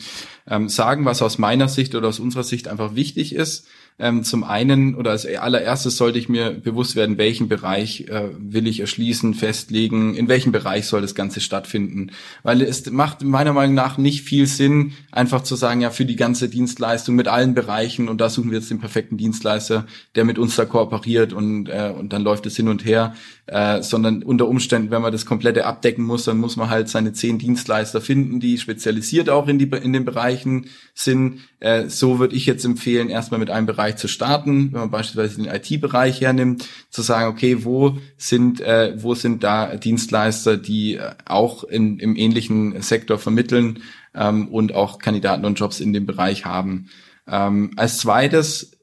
ähm, 0.48 0.70
sagen, 0.70 1.06
was 1.06 1.24
aus 1.24 1.40
meiner 1.40 1.68
Sicht 1.68 1.96
oder 1.96 2.08
aus 2.08 2.20
unserer 2.20 2.44
Sicht 2.44 2.68
einfach 2.68 2.94
wichtig 2.94 3.34
ist. 3.34 3.68
Ähm, 3.98 4.26
zum 4.26 4.44
einen 4.44 4.94
oder 4.94 5.12
als 5.12 5.26
allererstes 5.26 5.96
sollte 5.96 6.20
ich 6.20 6.28
mir 6.28 6.52
bewusst 6.52 6.98
werden, 6.98 7.18
welchen 7.18 7.48
Bereich 7.48 8.02
äh, 8.10 8.30
will 8.38 8.68
ich 8.68 8.82
erschließen, 8.82 9.34
festlegen, 9.34 10.16
in 10.16 10.28
welchem 10.28 10.52
Bereich 10.52 10.86
soll 10.86 11.02
das 11.02 11.16
Ganze 11.16 11.40
stattfinden. 11.40 12.12
Weil 12.44 12.62
es 12.62 12.92
macht 12.92 13.24
meiner 13.24 13.54
Meinung 13.54 13.74
nach 13.74 13.98
nicht 13.98 14.24
viel 14.24 14.48
Sinn, 14.48 14.94
einfach 15.12 15.44
zu 15.44 15.56
sagen, 15.56 15.80
ja, 15.80 15.92
für 15.92 16.04
die 16.04 16.18
ganze 16.18 16.50
Dienstleistung 16.50 17.16
mit 17.16 17.30
allen 17.30 17.54
Bereichen 17.54 18.10
und 18.10 18.20
da 18.20 18.30
suchen 18.30 18.52
wir 18.52 18.60
jetzt 18.60 18.70
den 18.70 18.82
perfekten 18.82 19.16
Dienstleister, 19.16 19.88
der 20.16 20.26
mit 20.26 20.38
uns 20.38 20.58
da 20.58 20.66
kooperiert 20.66 21.32
und, 21.32 21.70
äh, 21.70 21.94
und 21.98 22.12
dann 22.12 22.22
läuft 22.22 22.46
es 22.48 22.58
hin 22.58 22.68
und 22.68 22.84
her, 22.84 23.16
äh, 23.48 23.84
sondern 23.84 24.24
unter 24.24 24.48
Umständen, 24.48 24.90
wenn 24.90 25.04
man 25.04 25.12
das 25.12 25.26
komplette 25.26 25.66
abdecken 25.66 26.04
muss, 26.04 26.24
dann 26.24 26.38
muss 26.38 26.56
man 26.56 26.70
halt 26.70 26.90
seine 26.90 27.14
zehn 27.14 27.38
Dienstleister 27.38 28.02
finden, 28.02 28.40
die 28.40 28.58
spezialisiert 28.58 29.30
auch 29.30 29.48
in, 29.48 29.60
die, 29.60 29.66
in 29.66 29.94
den 29.94 30.04
Bereichen 30.04 30.68
sind. 30.96 31.42
Äh, 31.60 31.88
so 31.88 32.18
würde 32.18 32.36
ich 32.36 32.48
jetzt 32.48 32.66
empfehlen, 32.66 33.10
erstmal 33.10 33.40
mit 33.40 33.52
einem 33.52 33.68
Bereich 33.68 33.98
zu 33.98 34.08
starten, 34.08 34.74
wenn 34.74 34.80
man 34.80 34.92
beispielsweise 34.92 35.44
den 35.44 35.54
IT-Bereich 35.54 36.22
hernimmt, 36.22 36.68
zu 36.90 37.04
sagen, 37.04 37.32
okay, 37.32 37.64
wo 37.64 37.98
sind, 38.18 38.62
äh, 38.62 38.94
wo 38.98 39.14
sind 39.14 39.44
da 39.44 39.76
Dienstleister, 39.76 40.58
die 40.58 40.96
äh, 40.96 41.12
auch 41.26 41.64
in, 41.64 42.00
im 42.00 42.16
ähnlichen 42.16 42.82
Sektor 42.82 43.20
vermitteln 43.20 43.84
ähm, 44.16 44.48
und 44.48 44.74
auch 44.74 44.98
Kandidaten 44.98 45.46
und 45.46 45.60
Jobs 45.60 45.80
in 45.80 45.94
dem 45.94 46.08
Bereich 46.08 46.46
haben. 46.46 46.88
Ähm, 47.28 47.72
als 47.76 48.00
zweites 48.00 48.75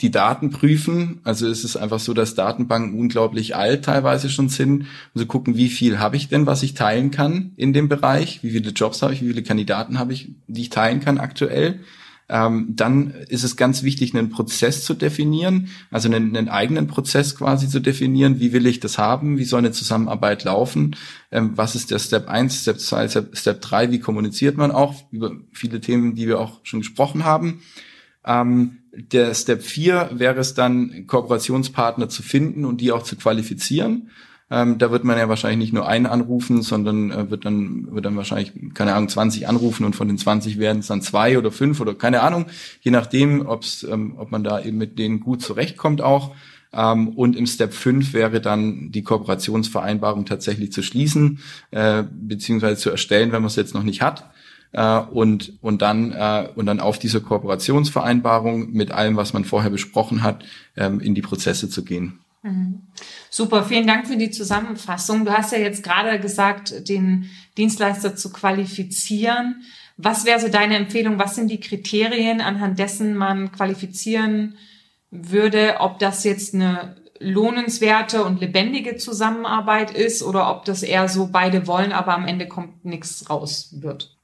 die 0.00 0.10
Daten 0.10 0.50
prüfen. 0.50 1.20
Also 1.24 1.48
es 1.48 1.64
ist 1.64 1.76
einfach 1.76 1.98
so, 1.98 2.14
dass 2.14 2.34
Datenbanken 2.34 2.98
unglaublich 2.98 3.56
alt 3.56 3.84
teilweise 3.84 4.30
schon 4.30 4.48
sind. 4.48 4.86
Also 5.14 5.26
gucken, 5.26 5.56
wie 5.56 5.68
viel 5.68 5.98
habe 5.98 6.16
ich 6.16 6.28
denn, 6.28 6.46
was 6.46 6.62
ich 6.62 6.74
teilen 6.74 7.10
kann 7.10 7.52
in 7.56 7.72
dem 7.72 7.88
Bereich? 7.88 8.42
Wie 8.42 8.50
viele 8.50 8.70
Jobs 8.70 9.02
habe 9.02 9.12
ich? 9.12 9.22
Wie 9.22 9.28
viele 9.28 9.42
Kandidaten 9.42 9.98
habe 9.98 10.12
ich, 10.12 10.30
die 10.46 10.62
ich 10.62 10.70
teilen 10.70 11.00
kann 11.00 11.18
aktuell? 11.18 11.80
Ähm, 12.30 12.74
dann 12.76 13.10
ist 13.28 13.42
es 13.42 13.56
ganz 13.56 13.82
wichtig, 13.82 14.14
einen 14.14 14.28
Prozess 14.28 14.84
zu 14.84 14.92
definieren, 14.92 15.70
also 15.90 16.08
einen, 16.08 16.36
einen, 16.36 16.50
eigenen 16.50 16.86
Prozess 16.86 17.34
quasi 17.34 17.68
zu 17.68 17.80
definieren. 17.80 18.38
Wie 18.38 18.52
will 18.52 18.66
ich 18.66 18.80
das 18.80 18.98
haben? 18.98 19.38
Wie 19.38 19.44
soll 19.44 19.60
eine 19.60 19.72
Zusammenarbeit 19.72 20.44
laufen? 20.44 20.94
Ähm, 21.32 21.52
was 21.56 21.74
ist 21.74 21.90
der 21.90 21.98
Step 21.98 22.28
1, 22.28 22.60
Step 22.60 22.80
2, 22.80 23.08
Step, 23.08 23.36
Step 23.36 23.62
3? 23.62 23.90
Wie 23.92 24.00
kommuniziert 24.00 24.58
man 24.58 24.72
auch 24.72 24.94
über 25.10 25.32
viele 25.52 25.80
Themen, 25.80 26.14
die 26.14 26.26
wir 26.26 26.38
auch 26.38 26.60
schon 26.64 26.80
gesprochen 26.80 27.24
haben? 27.24 27.62
Ähm, 28.28 28.78
der 28.92 29.34
Step 29.34 29.62
4 29.62 30.10
wäre 30.12 30.38
es 30.38 30.54
dann, 30.54 31.06
Kooperationspartner 31.06 32.08
zu 32.08 32.22
finden 32.22 32.64
und 32.64 32.80
die 32.80 32.92
auch 32.92 33.02
zu 33.02 33.16
qualifizieren. 33.16 34.10
Ähm, 34.50 34.78
da 34.78 34.90
wird 34.90 35.04
man 35.04 35.18
ja 35.18 35.28
wahrscheinlich 35.28 35.58
nicht 35.58 35.72
nur 35.72 35.86
einen 35.86 36.06
anrufen, 36.06 36.62
sondern 36.62 37.10
äh, 37.10 37.30
wird 37.30 37.44
dann 37.44 37.88
wird 37.92 38.04
dann 38.06 38.16
wahrscheinlich 38.16 38.52
keine 38.74 38.94
Ahnung 38.94 39.08
20 39.08 39.46
anrufen 39.46 39.84
und 39.84 39.94
von 39.94 40.08
den 40.08 40.16
20 40.16 40.58
werden 40.58 40.78
es 40.78 40.86
dann 40.86 41.02
zwei 41.02 41.36
oder 41.36 41.52
fünf 41.52 41.80
oder 41.80 41.94
keine 41.94 42.22
Ahnung, 42.22 42.46
je 42.80 42.90
nachdem, 42.90 43.46
ob's, 43.46 43.82
ähm, 43.82 44.14
ob 44.16 44.30
man 44.30 44.44
da 44.44 44.60
eben 44.60 44.78
mit 44.78 44.98
denen 44.98 45.20
gut 45.20 45.42
zurechtkommt 45.42 46.00
auch. 46.00 46.34
Ähm, 46.72 47.08
und 47.08 47.36
im 47.36 47.46
Step 47.46 47.74
5 47.74 48.14
wäre 48.14 48.40
dann 48.40 48.90
die 48.90 49.02
Kooperationsvereinbarung 49.02 50.24
tatsächlich 50.24 50.72
zu 50.72 50.82
schließen, 50.82 51.40
äh, 51.70 52.04
beziehungsweise 52.10 52.80
zu 52.80 52.90
erstellen, 52.90 53.32
wenn 53.32 53.42
man 53.42 53.48
es 53.48 53.56
jetzt 53.56 53.74
noch 53.74 53.82
nicht 53.82 54.00
hat 54.02 54.30
äh, 54.72 54.98
und 54.98 55.54
und 55.60 55.82
dann 55.82 56.12
äh, 56.12 56.48
und 56.54 56.66
dann 56.66 56.80
auf 56.80 56.98
diese 56.98 57.20
Kooperationsvereinbarung 57.20 58.72
mit 58.72 58.90
allem, 58.90 59.16
was 59.16 59.32
man 59.32 59.44
vorher 59.44 59.70
besprochen 59.70 60.22
hat, 60.22 60.44
ähm, 60.76 61.00
in 61.00 61.14
die 61.14 61.22
Prozesse 61.22 61.68
zu 61.68 61.84
gehen. 61.84 62.20
Mhm. 62.42 62.82
Super, 63.30 63.64
vielen 63.64 63.86
Dank 63.86 64.06
für 64.06 64.16
die 64.16 64.30
Zusammenfassung. 64.30 65.24
Du 65.24 65.32
hast 65.32 65.52
ja 65.52 65.58
jetzt 65.58 65.82
gerade 65.82 66.18
gesagt, 66.20 66.88
den 66.88 67.30
Dienstleister 67.56 68.16
zu 68.16 68.30
qualifizieren. 68.30 69.62
Was 69.96 70.24
wäre 70.24 70.40
so 70.40 70.48
deine 70.48 70.76
Empfehlung? 70.76 71.18
Was 71.18 71.34
sind 71.34 71.50
die 71.50 71.60
Kriterien, 71.60 72.40
anhand 72.40 72.78
dessen 72.78 73.16
man 73.16 73.50
qualifizieren 73.52 74.54
würde, 75.10 75.76
ob 75.80 75.98
das 75.98 76.24
jetzt 76.24 76.54
eine 76.54 76.96
lohnenswerte 77.20 78.24
und 78.24 78.40
lebendige 78.40 78.96
Zusammenarbeit 78.96 79.90
ist 79.90 80.22
oder 80.22 80.50
ob 80.50 80.64
das 80.64 80.82
eher 80.82 81.08
so 81.08 81.28
beide 81.32 81.66
wollen, 81.66 81.92
aber 81.92 82.14
am 82.14 82.26
Ende 82.26 82.46
kommt 82.46 82.84
nichts 82.84 83.28
raus 83.28 83.70
wird? 83.80 84.17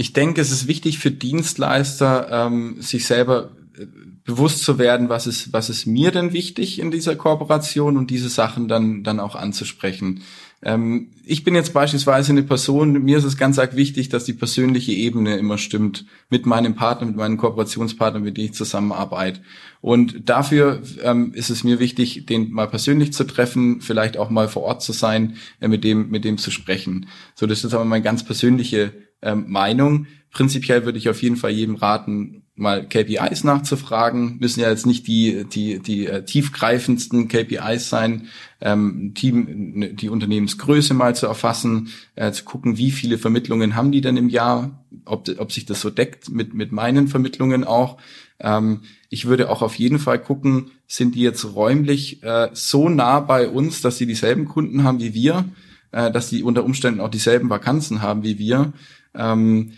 Ich 0.00 0.12
denke, 0.12 0.40
es 0.40 0.52
ist 0.52 0.68
wichtig 0.68 1.00
für 1.00 1.10
Dienstleister, 1.10 2.28
ähm, 2.30 2.80
sich 2.80 3.04
selber 3.04 3.50
äh, 3.76 3.86
bewusst 4.22 4.62
zu 4.62 4.78
werden, 4.78 5.08
was 5.08 5.26
ist, 5.26 5.52
was 5.52 5.70
ist 5.70 5.86
mir 5.86 6.12
denn 6.12 6.32
wichtig 6.32 6.78
in 6.78 6.92
dieser 6.92 7.16
Kooperation 7.16 7.96
und 7.96 8.08
diese 8.08 8.28
Sachen 8.28 8.68
dann, 8.68 9.02
dann 9.02 9.18
auch 9.18 9.34
anzusprechen. 9.34 10.22
Ähm, 10.62 11.10
ich 11.24 11.42
bin 11.42 11.56
jetzt 11.56 11.74
beispielsweise 11.74 12.30
eine 12.30 12.44
Person, 12.44 12.92
mir 13.02 13.18
ist 13.18 13.24
es 13.24 13.36
ganz 13.36 13.58
arg 13.58 13.74
wichtig, 13.74 14.08
dass 14.08 14.24
die 14.24 14.34
persönliche 14.34 14.92
Ebene 14.92 15.36
immer 15.36 15.58
stimmt 15.58 16.06
mit 16.30 16.46
meinem 16.46 16.76
Partner, 16.76 17.08
mit 17.08 17.16
meinen 17.16 17.36
Kooperationspartnern, 17.36 18.22
mit 18.22 18.36
denen 18.36 18.50
ich 18.50 18.54
zusammenarbeite. 18.54 19.40
Und 19.80 20.28
dafür 20.28 20.80
ähm, 21.02 21.32
ist 21.34 21.50
es 21.50 21.64
mir 21.64 21.80
wichtig, 21.80 22.24
den 22.26 22.52
mal 22.52 22.68
persönlich 22.68 23.12
zu 23.12 23.24
treffen, 23.24 23.80
vielleicht 23.80 24.16
auch 24.16 24.30
mal 24.30 24.46
vor 24.46 24.62
Ort 24.62 24.80
zu 24.80 24.92
sein, 24.92 25.38
äh, 25.58 25.66
mit 25.66 25.82
dem, 25.82 26.08
mit 26.08 26.24
dem 26.24 26.38
zu 26.38 26.52
sprechen. 26.52 27.08
So, 27.34 27.46
das 27.46 27.64
ist 27.64 27.74
aber 27.74 27.84
meine 27.84 28.04
ganz 28.04 28.24
persönliche 28.24 29.07
ähm, 29.22 29.46
Meinung. 29.48 30.06
Prinzipiell 30.30 30.84
würde 30.84 30.98
ich 30.98 31.08
auf 31.08 31.22
jeden 31.22 31.36
Fall 31.36 31.50
jedem 31.50 31.76
raten, 31.76 32.42
mal 32.58 32.86
KPIs 32.86 33.44
nachzufragen. 33.44 34.38
Müssen 34.40 34.60
ja 34.60 34.68
jetzt 34.68 34.86
nicht 34.86 35.06
die 35.06 35.44
die 35.44 35.78
die 35.78 36.06
äh, 36.06 36.24
tiefgreifendsten 36.24 37.28
KPIs 37.28 37.88
sein. 37.88 38.28
Ähm, 38.60 39.12
Team, 39.14 39.96
die 39.96 40.08
Unternehmensgröße 40.08 40.92
mal 40.92 41.14
zu 41.14 41.26
erfassen, 41.26 41.90
äh, 42.16 42.32
zu 42.32 42.44
gucken, 42.44 42.76
wie 42.76 42.90
viele 42.90 43.18
Vermittlungen 43.18 43.76
haben 43.76 43.92
die 43.92 44.00
denn 44.00 44.16
im 44.16 44.28
Jahr, 44.28 44.84
ob 45.04 45.28
ob 45.38 45.52
sich 45.52 45.66
das 45.66 45.80
so 45.80 45.90
deckt 45.90 46.30
mit 46.30 46.52
mit 46.54 46.72
meinen 46.72 47.08
Vermittlungen 47.08 47.64
auch. 47.64 47.98
Ähm, 48.40 48.82
ich 49.08 49.26
würde 49.26 49.50
auch 49.50 49.62
auf 49.62 49.76
jeden 49.76 49.98
Fall 49.98 50.18
gucken, 50.18 50.70
sind 50.86 51.14
die 51.14 51.22
jetzt 51.22 51.54
räumlich 51.54 52.22
äh, 52.22 52.48
so 52.52 52.88
nah 52.88 53.20
bei 53.20 53.48
uns, 53.48 53.80
dass 53.80 53.98
sie 53.98 54.06
dieselben 54.06 54.44
Kunden 54.44 54.84
haben 54.84 55.00
wie 55.00 55.14
wir, 55.14 55.44
äh, 55.92 56.10
dass 56.10 56.28
sie 56.28 56.42
unter 56.42 56.64
Umständen 56.64 57.00
auch 57.00 57.08
dieselben 57.08 57.50
Vakanzen 57.50 58.02
haben 58.02 58.22
wie 58.22 58.38
wir. 58.38 58.72
Ähm, 59.14 59.72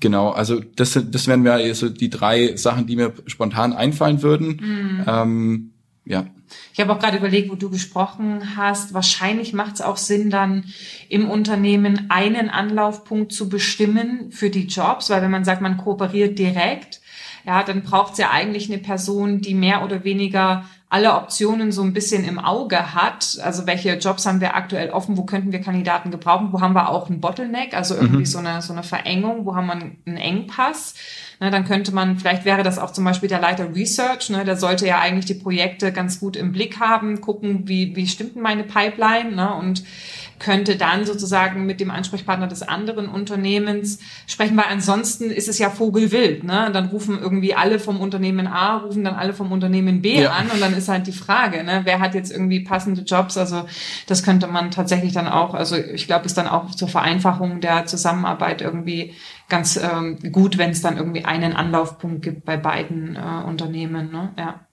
genau, 0.00 0.30
also 0.30 0.60
das, 0.60 0.98
das 1.10 1.26
wären 1.26 1.42
mir 1.42 1.74
so 1.74 1.88
die 1.88 2.10
drei 2.10 2.56
Sachen, 2.56 2.86
die 2.86 2.96
mir 2.96 3.12
spontan 3.26 3.72
einfallen 3.72 4.22
würden. 4.22 4.60
Mhm. 4.60 5.04
Ähm, 5.06 5.70
ja. 6.04 6.26
Ich 6.72 6.80
habe 6.80 6.92
auch 6.92 7.00
gerade 7.00 7.16
überlegt, 7.16 7.50
wo 7.50 7.56
du 7.56 7.68
gesprochen 7.68 8.56
hast. 8.56 8.94
Wahrscheinlich 8.94 9.52
macht 9.52 9.74
es 9.74 9.80
auch 9.80 9.96
Sinn, 9.96 10.30
dann 10.30 10.64
im 11.08 11.28
Unternehmen 11.28 12.06
einen 12.10 12.48
Anlaufpunkt 12.48 13.32
zu 13.32 13.48
bestimmen 13.48 14.30
für 14.30 14.50
die 14.50 14.66
Jobs, 14.66 15.10
weil 15.10 15.22
wenn 15.22 15.32
man 15.32 15.44
sagt, 15.44 15.62
man 15.62 15.76
kooperiert 15.76 16.38
direkt, 16.38 17.00
ja, 17.44 17.62
dann 17.64 17.82
braucht 17.82 18.12
es 18.12 18.18
ja 18.18 18.30
eigentlich 18.30 18.70
eine 18.70 18.80
Person, 18.80 19.40
die 19.40 19.54
mehr 19.54 19.84
oder 19.84 20.04
weniger 20.04 20.64
alle 20.88 21.14
Optionen 21.14 21.72
so 21.72 21.82
ein 21.82 21.92
bisschen 21.92 22.24
im 22.24 22.38
Auge 22.38 22.94
hat. 22.94 23.38
Also 23.42 23.66
welche 23.66 23.94
Jobs 23.96 24.24
haben 24.24 24.40
wir 24.40 24.54
aktuell 24.54 24.90
offen, 24.90 25.16
wo 25.16 25.24
könnten 25.24 25.50
wir 25.50 25.60
Kandidaten 25.60 26.12
gebrauchen, 26.12 26.52
wo 26.52 26.60
haben 26.60 26.74
wir 26.74 26.88
auch 26.88 27.10
einen 27.10 27.20
Bottleneck, 27.20 27.74
also 27.74 27.96
irgendwie 27.96 28.18
mhm. 28.18 28.26
so, 28.26 28.38
eine, 28.38 28.62
so 28.62 28.72
eine 28.72 28.84
Verengung, 28.84 29.46
wo 29.46 29.56
haben 29.56 29.66
wir 29.66 29.72
einen 29.72 30.16
Engpass. 30.16 30.94
Ne, 31.40 31.50
dann 31.50 31.66
könnte 31.66 31.92
man, 31.92 32.18
vielleicht 32.18 32.44
wäre 32.44 32.62
das 32.62 32.78
auch 32.78 32.92
zum 32.92 33.04
Beispiel 33.04 33.28
der 33.28 33.40
Leiter 33.40 33.74
Research, 33.74 34.30
ne, 34.30 34.44
der 34.44 34.56
sollte 34.56 34.86
ja 34.86 35.00
eigentlich 35.00 35.26
die 35.26 35.34
Projekte 35.34 35.92
ganz 35.92 36.20
gut 36.20 36.36
im 36.36 36.52
Blick 36.52 36.80
haben, 36.80 37.20
gucken, 37.20 37.68
wie, 37.68 37.94
wie 37.94 38.06
stimmt 38.06 38.36
denn 38.36 38.42
meine 38.42 38.64
Pipeline 38.64 39.32
ne, 39.34 39.54
und 39.54 39.82
könnte 40.38 40.76
dann 40.76 41.04
sozusagen 41.04 41.66
mit 41.66 41.80
dem 41.80 41.90
Ansprechpartner 41.90 42.46
des 42.46 42.62
anderen 42.62 43.08
Unternehmens 43.08 43.98
sprechen, 44.26 44.56
weil 44.56 44.66
ansonsten 44.70 45.30
ist 45.30 45.48
es 45.48 45.58
ja 45.58 45.70
Vogelwild. 45.70 46.44
Ne? 46.44 46.70
Dann 46.72 46.86
rufen 46.86 47.18
irgendwie 47.18 47.54
alle 47.54 47.78
vom 47.78 48.00
Unternehmen 48.00 48.46
A, 48.46 48.78
rufen 48.78 49.04
dann 49.04 49.14
alle 49.14 49.32
vom 49.32 49.52
Unternehmen 49.52 50.02
B 50.02 50.20
ja. 50.20 50.32
an 50.32 50.50
und 50.50 50.60
dann 50.60 50.74
ist 50.74 50.88
halt 50.88 51.06
die 51.06 51.12
Frage, 51.12 51.64
ne? 51.64 51.82
wer 51.84 52.00
hat 52.00 52.14
jetzt 52.14 52.30
irgendwie 52.30 52.60
passende 52.60 53.02
Jobs? 53.02 53.36
Also 53.36 53.66
das 54.06 54.22
könnte 54.22 54.46
man 54.46 54.70
tatsächlich 54.70 55.12
dann 55.12 55.28
auch, 55.28 55.54
also 55.54 55.76
ich 55.76 56.06
glaube, 56.06 56.26
ist 56.26 56.36
dann 56.36 56.48
auch 56.48 56.70
zur 56.70 56.88
Vereinfachung 56.88 57.60
der 57.60 57.86
Zusammenarbeit 57.86 58.60
irgendwie 58.60 59.14
ganz 59.48 59.76
ähm, 59.76 60.18
gut, 60.32 60.58
wenn 60.58 60.70
es 60.70 60.82
dann 60.82 60.96
irgendwie 60.96 61.24
einen 61.24 61.54
Anlaufpunkt 61.54 62.22
gibt 62.22 62.44
bei 62.44 62.56
beiden 62.56 63.16
äh, 63.16 63.44
Unternehmen. 63.46 64.10
Ne? 64.10 64.32
Ja. 64.36 64.65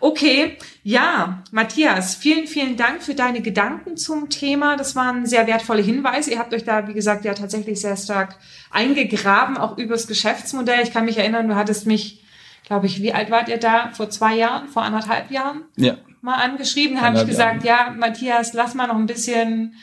Okay, 0.00 0.58
ja, 0.82 1.42
Matthias, 1.50 2.14
vielen, 2.14 2.46
vielen 2.46 2.76
Dank 2.76 3.02
für 3.02 3.14
deine 3.14 3.40
Gedanken 3.40 3.96
zum 3.96 4.28
Thema. 4.28 4.76
Das 4.76 4.94
waren 4.94 5.26
sehr 5.26 5.46
wertvolle 5.46 5.82
Hinweise. 5.82 6.32
Ihr 6.32 6.38
habt 6.38 6.52
euch 6.54 6.64
da, 6.64 6.88
wie 6.88 6.94
gesagt, 6.94 7.24
ja 7.24 7.34
tatsächlich 7.34 7.80
sehr 7.80 7.96
stark 7.96 8.36
eingegraben, 8.70 9.56
auch 9.56 9.78
übers 9.78 10.06
Geschäftsmodell. 10.06 10.82
Ich 10.82 10.92
kann 10.92 11.04
mich 11.04 11.18
erinnern, 11.18 11.48
du 11.48 11.54
hattest 11.54 11.86
mich, 11.86 12.22
glaube 12.64 12.86
ich, 12.86 13.00
wie 13.02 13.12
alt 13.12 13.30
wart 13.30 13.48
ihr 13.48 13.58
da? 13.58 13.90
Vor 13.92 14.10
zwei 14.10 14.36
Jahren, 14.36 14.68
vor 14.68 14.82
anderthalb 14.82 15.30
Jahren? 15.30 15.62
Ja. 15.76 15.96
Mal 16.20 16.36
angeschrieben, 16.36 17.00
habe 17.00 17.18
ich 17.18 17.26
gesagt, 17.26 17.64
Jahren. 17.64 17.92
ja, 17.92 17.96
Matthias, 17.96 18.54
lass 18.54 18.74
mal 18.74 18.86
noch 18.86 18.96
ein 18.96 19.06
bisschen 19.06 19.74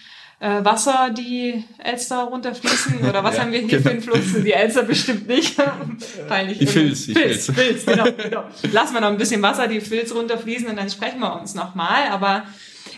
äh, 0.42 0.66
Wasser 0.66 1.12
die 1.16 1.64
Elster 1.78 2.24
runterfließen 2.24 3.08
oder 3.08 3.24
was 3.24 3.36
ja, 3.38 3.44
haben 3.44 3.52
wir 3.52 3.60
hier 3.60 3.68
genau. 3.70 3.84
für 3.84 3.90
einen 3.92 4.02
Fluss? 4.02 4.44
Die 4.44 4.52
Elster 4.52 4.84
bestimmt 4.84 5.28
nicht. 5.28 5.56
Peinlich. 6.28 6.58
Die 6.58 6.66
Filz, 6.66 7.06
die 7.06 7.14
Filz. 7.14 7.46
Filz, 7.46 7.84
Filz 7.84 7.86
genau, 7.86 8.12
genau. 8.12 8.44
Lassen 8.72 8.96
wir 8.96 9.02
noch 9.02 9.10
ein 9.10 9.18
bisschen 9.18 9.42
Wasser, 9.44 9.68
die 9.68 9.80
Filz 9.80 10.14
runterfließen 10.14 10.68
und 10.68 10.78
dann 10.78 10.90
sprechen 10.90 11.20
wir 11.20 11.40
uns 11.40 11.54
nochmal. 11.54 12.08
Aber 12.10 12.44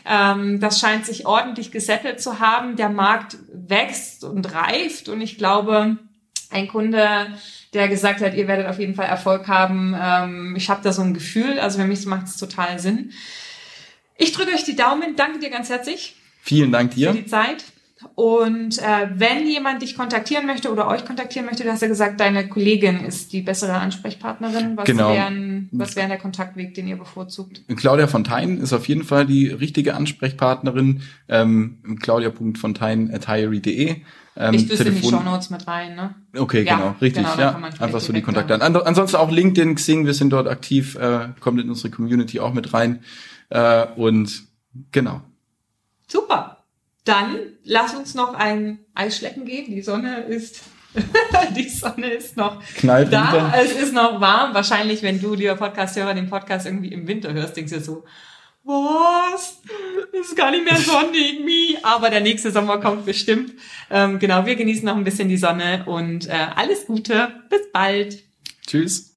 ähm, 0.06 0.62
das 0.62 0.80
scheint 0.80 1.06
sich 1.06 1.26
ordentlich 1.26 1.72
gesettelt 1.72 2.22
zu 2.22 2.40
haben. 2.40 2.78
Der 2.78 2.90
Markt 2.90 3.36
wächst 3.52 4.24
und 4.24 4.54
reift 4.54 5.10
und 5.10 5.20
ich 5.20 5.38
glaube, 5.38 5.98
ein 6.50 6.70
Kunde, 6.70 7.28
der 7.74 7.90
gesagt 7.90 8.22
hat, 8.22 8.36
ihr 8.36 8.48
werdet 8.48 8.68
auf 8.68 8.80
jeden 8.80 8.96
Fall 8.96 9.08
Erfolg 9.08 9.50
haben, 9.50 9.94
ähm, 10.00 10.56
ich 10.56 10.70
habe 10.70 10.82
da 10.82 10.94
so 10.94 11.02
ein 11.02 11.14
Gefühl, 11.14 11.60
also 11.60 11.80
für 11.80 11.88
mich 11.88 12.06
macht 12.06 12.28
es 12.28 12.38
total 12.38 12.80
Sinn. 12.80 13.12
Ich 14.16 14.32
drücke 14.32 14.54
euch 14.54 14.64
die 14.64 14.78
Daumen, 14.78 15.18
danke 15.18 15.40
dir 15.40 15.50
ganz 15.50 15.70
herzlich. 15.70 16.16
Vielen 16.46 16.74
Dank 16.74 16.92
dir. 16.92 17.14
Für 17.14 17.18
die 17.18 17.26
Zeit. 17.26 17.64
Und 18.16 18.78
äh, 18.80 19.08
wenn 19.16 19.48
jemand 19.48 19.82
dich 19.82 19.96
kontaktieren 19.96 20.46
möchte 20.46 20.70
oder 20.70 20.90
euch 20.90 21.06
kontaktieren 21.06 21.46
möchte, 21.46 21.64
du 21.64 21.72
hast 21.72 21.82
ja 21.82 21.88
gesagt, 21.88 22.20
deine 22.20 22.50
Kollegin 22.50 23.06
ist 23.06 23.32
die 23.32 23.42
bessere 23.42 23.76
Ansprechpartnerin. 23.76 24.76
Was 24.76 24.84
genau. 24.84 25.14
wären, 25.14 25.70
was 25.72 25.96
wäre 25.96 26.10
der 26.10 26.18
Kontaktweg, 26.18 26.74
den 26.74 26.90
ihr 26.90 26.98
bevorzugt? 26.98 27.62
Claudia 27.78 28.08
Fontein 28.08 28.58
ist 28.58 28.74
auf 28.74 28.90
jeden 28.90 29.06
Fall 29.06 29.26
die 29.26 29.48
richtige 29.48 29.96
Ansprechpartnerin. 29.96 31.04
Ähm, 31.30 31.98
claudia.fontein.hiry.de 32.02 34.02
ähm, 34.36 34.56
ich 34.56 34.68
tue 34.68 34.86
in 34.86 34.96
die 34.96 35.08
Show 35.08 35.22
Notes 35.22 35.50
mit 35.50 35.66
rein, 35.68 35.96
ne? 35.96 36.16
Okay, 36.36 36.64
ja, 36.64 36.76
genau, 36.76 36.96
richtig, 37.00 37.24
genau, 37.24 37.40
ja. 37.40 37.56
Einfach 37.80 38.02
so 38.02 38.12
die 38.12 38.24
Kontakte 38.24 38.60
an. 38.60 38.76
Ansonsten 38.76 39.16
auch 39.16 39.32
LinkedIn, 39.32 39.76
Xing, 39.76 40.06
wir 40.06 40.14
sind 40.14 40.32
dort 40.32 40.48
aktiv, 40.48 40.96
äh, 40.96 41.30
kommt 41.40 41.62
in 41.62 41.70
unsere 41.70 41.92
Community 41.92 42.40
auch 42.40 42.52
mit 42.52 42.74
rein. 42.74 43.04
Äh, 43.50 43.86
und 43.96 44.44
genau. 44.92 45.22
Super. 46.14 46.64
Dann 47.06 47.40
lass 47.64 47.96
uns 47.96 48.14
noch 48.14 48.36
ein 48.36 48.86
Eisschlecken 48.94 49.46
gehen. 49.46 49.66
Die 49.72 49.82
Sonne 49.82 50.22
ist 50.26 50.62
die 51.56 51.68
Sonne 51.68 52.12
ist 52.12 52.38
noch 52.38 52.64
Knallt 52.76 53.12
da. 53.12 53.32
Runter. 53.32 53.54
Es 53.60 53.72
ist 53.72 53.94
noch 53.94 54.22
warm. 54.22 54.54
Wahrscheinlich, 54.54 55.02
wenn 55.02 55.20
du, 55.20 55.34
lieber 55.34 55.56
Podcast-Hörer, 55.56 56.14
den 56.14 56.30
Podcast 56.30 56.68
irgendwie 56.68 56.94
im 56.94 57.08
Winter 57.08 57.34
hörst, 57.34 57.58
denkst 57.58 57.74
du 57.74 57.80
so, 57.80 58.04
was? 58.64 59.60
Es 60.14 60.28
ist 60.28 60.38
gar 60.38 60.52
nicht 60.52 60.64
mehr 60.64 60.78
sonnig, 60.78 61.44
mi. 61.44 61.80
Aber 61.82 62.12
der 62.12 62.22
nächste 62.22 62.52
Sommer 62.52 62.78
kommt 62.78 63.08
bestimmt. 63.08 63.54
Ähm, 63.90 64.20
genau, 64.20 64.46
wir 64.46 64.56
genießen 64.56 64.86
noch 64.86 64.96
ein 64.96 65.04
bisschen 65.04 65.30
die 65.30 65.38
Sonne 65.38 65.86
und 65.88 66.30
äh, 66.30 66.48
alles 66.56 66.86
Gute. 66.86 67.42
Bis 67.50 67.72
bald. 67.72 68.24
Tschüss. 68.68 69.16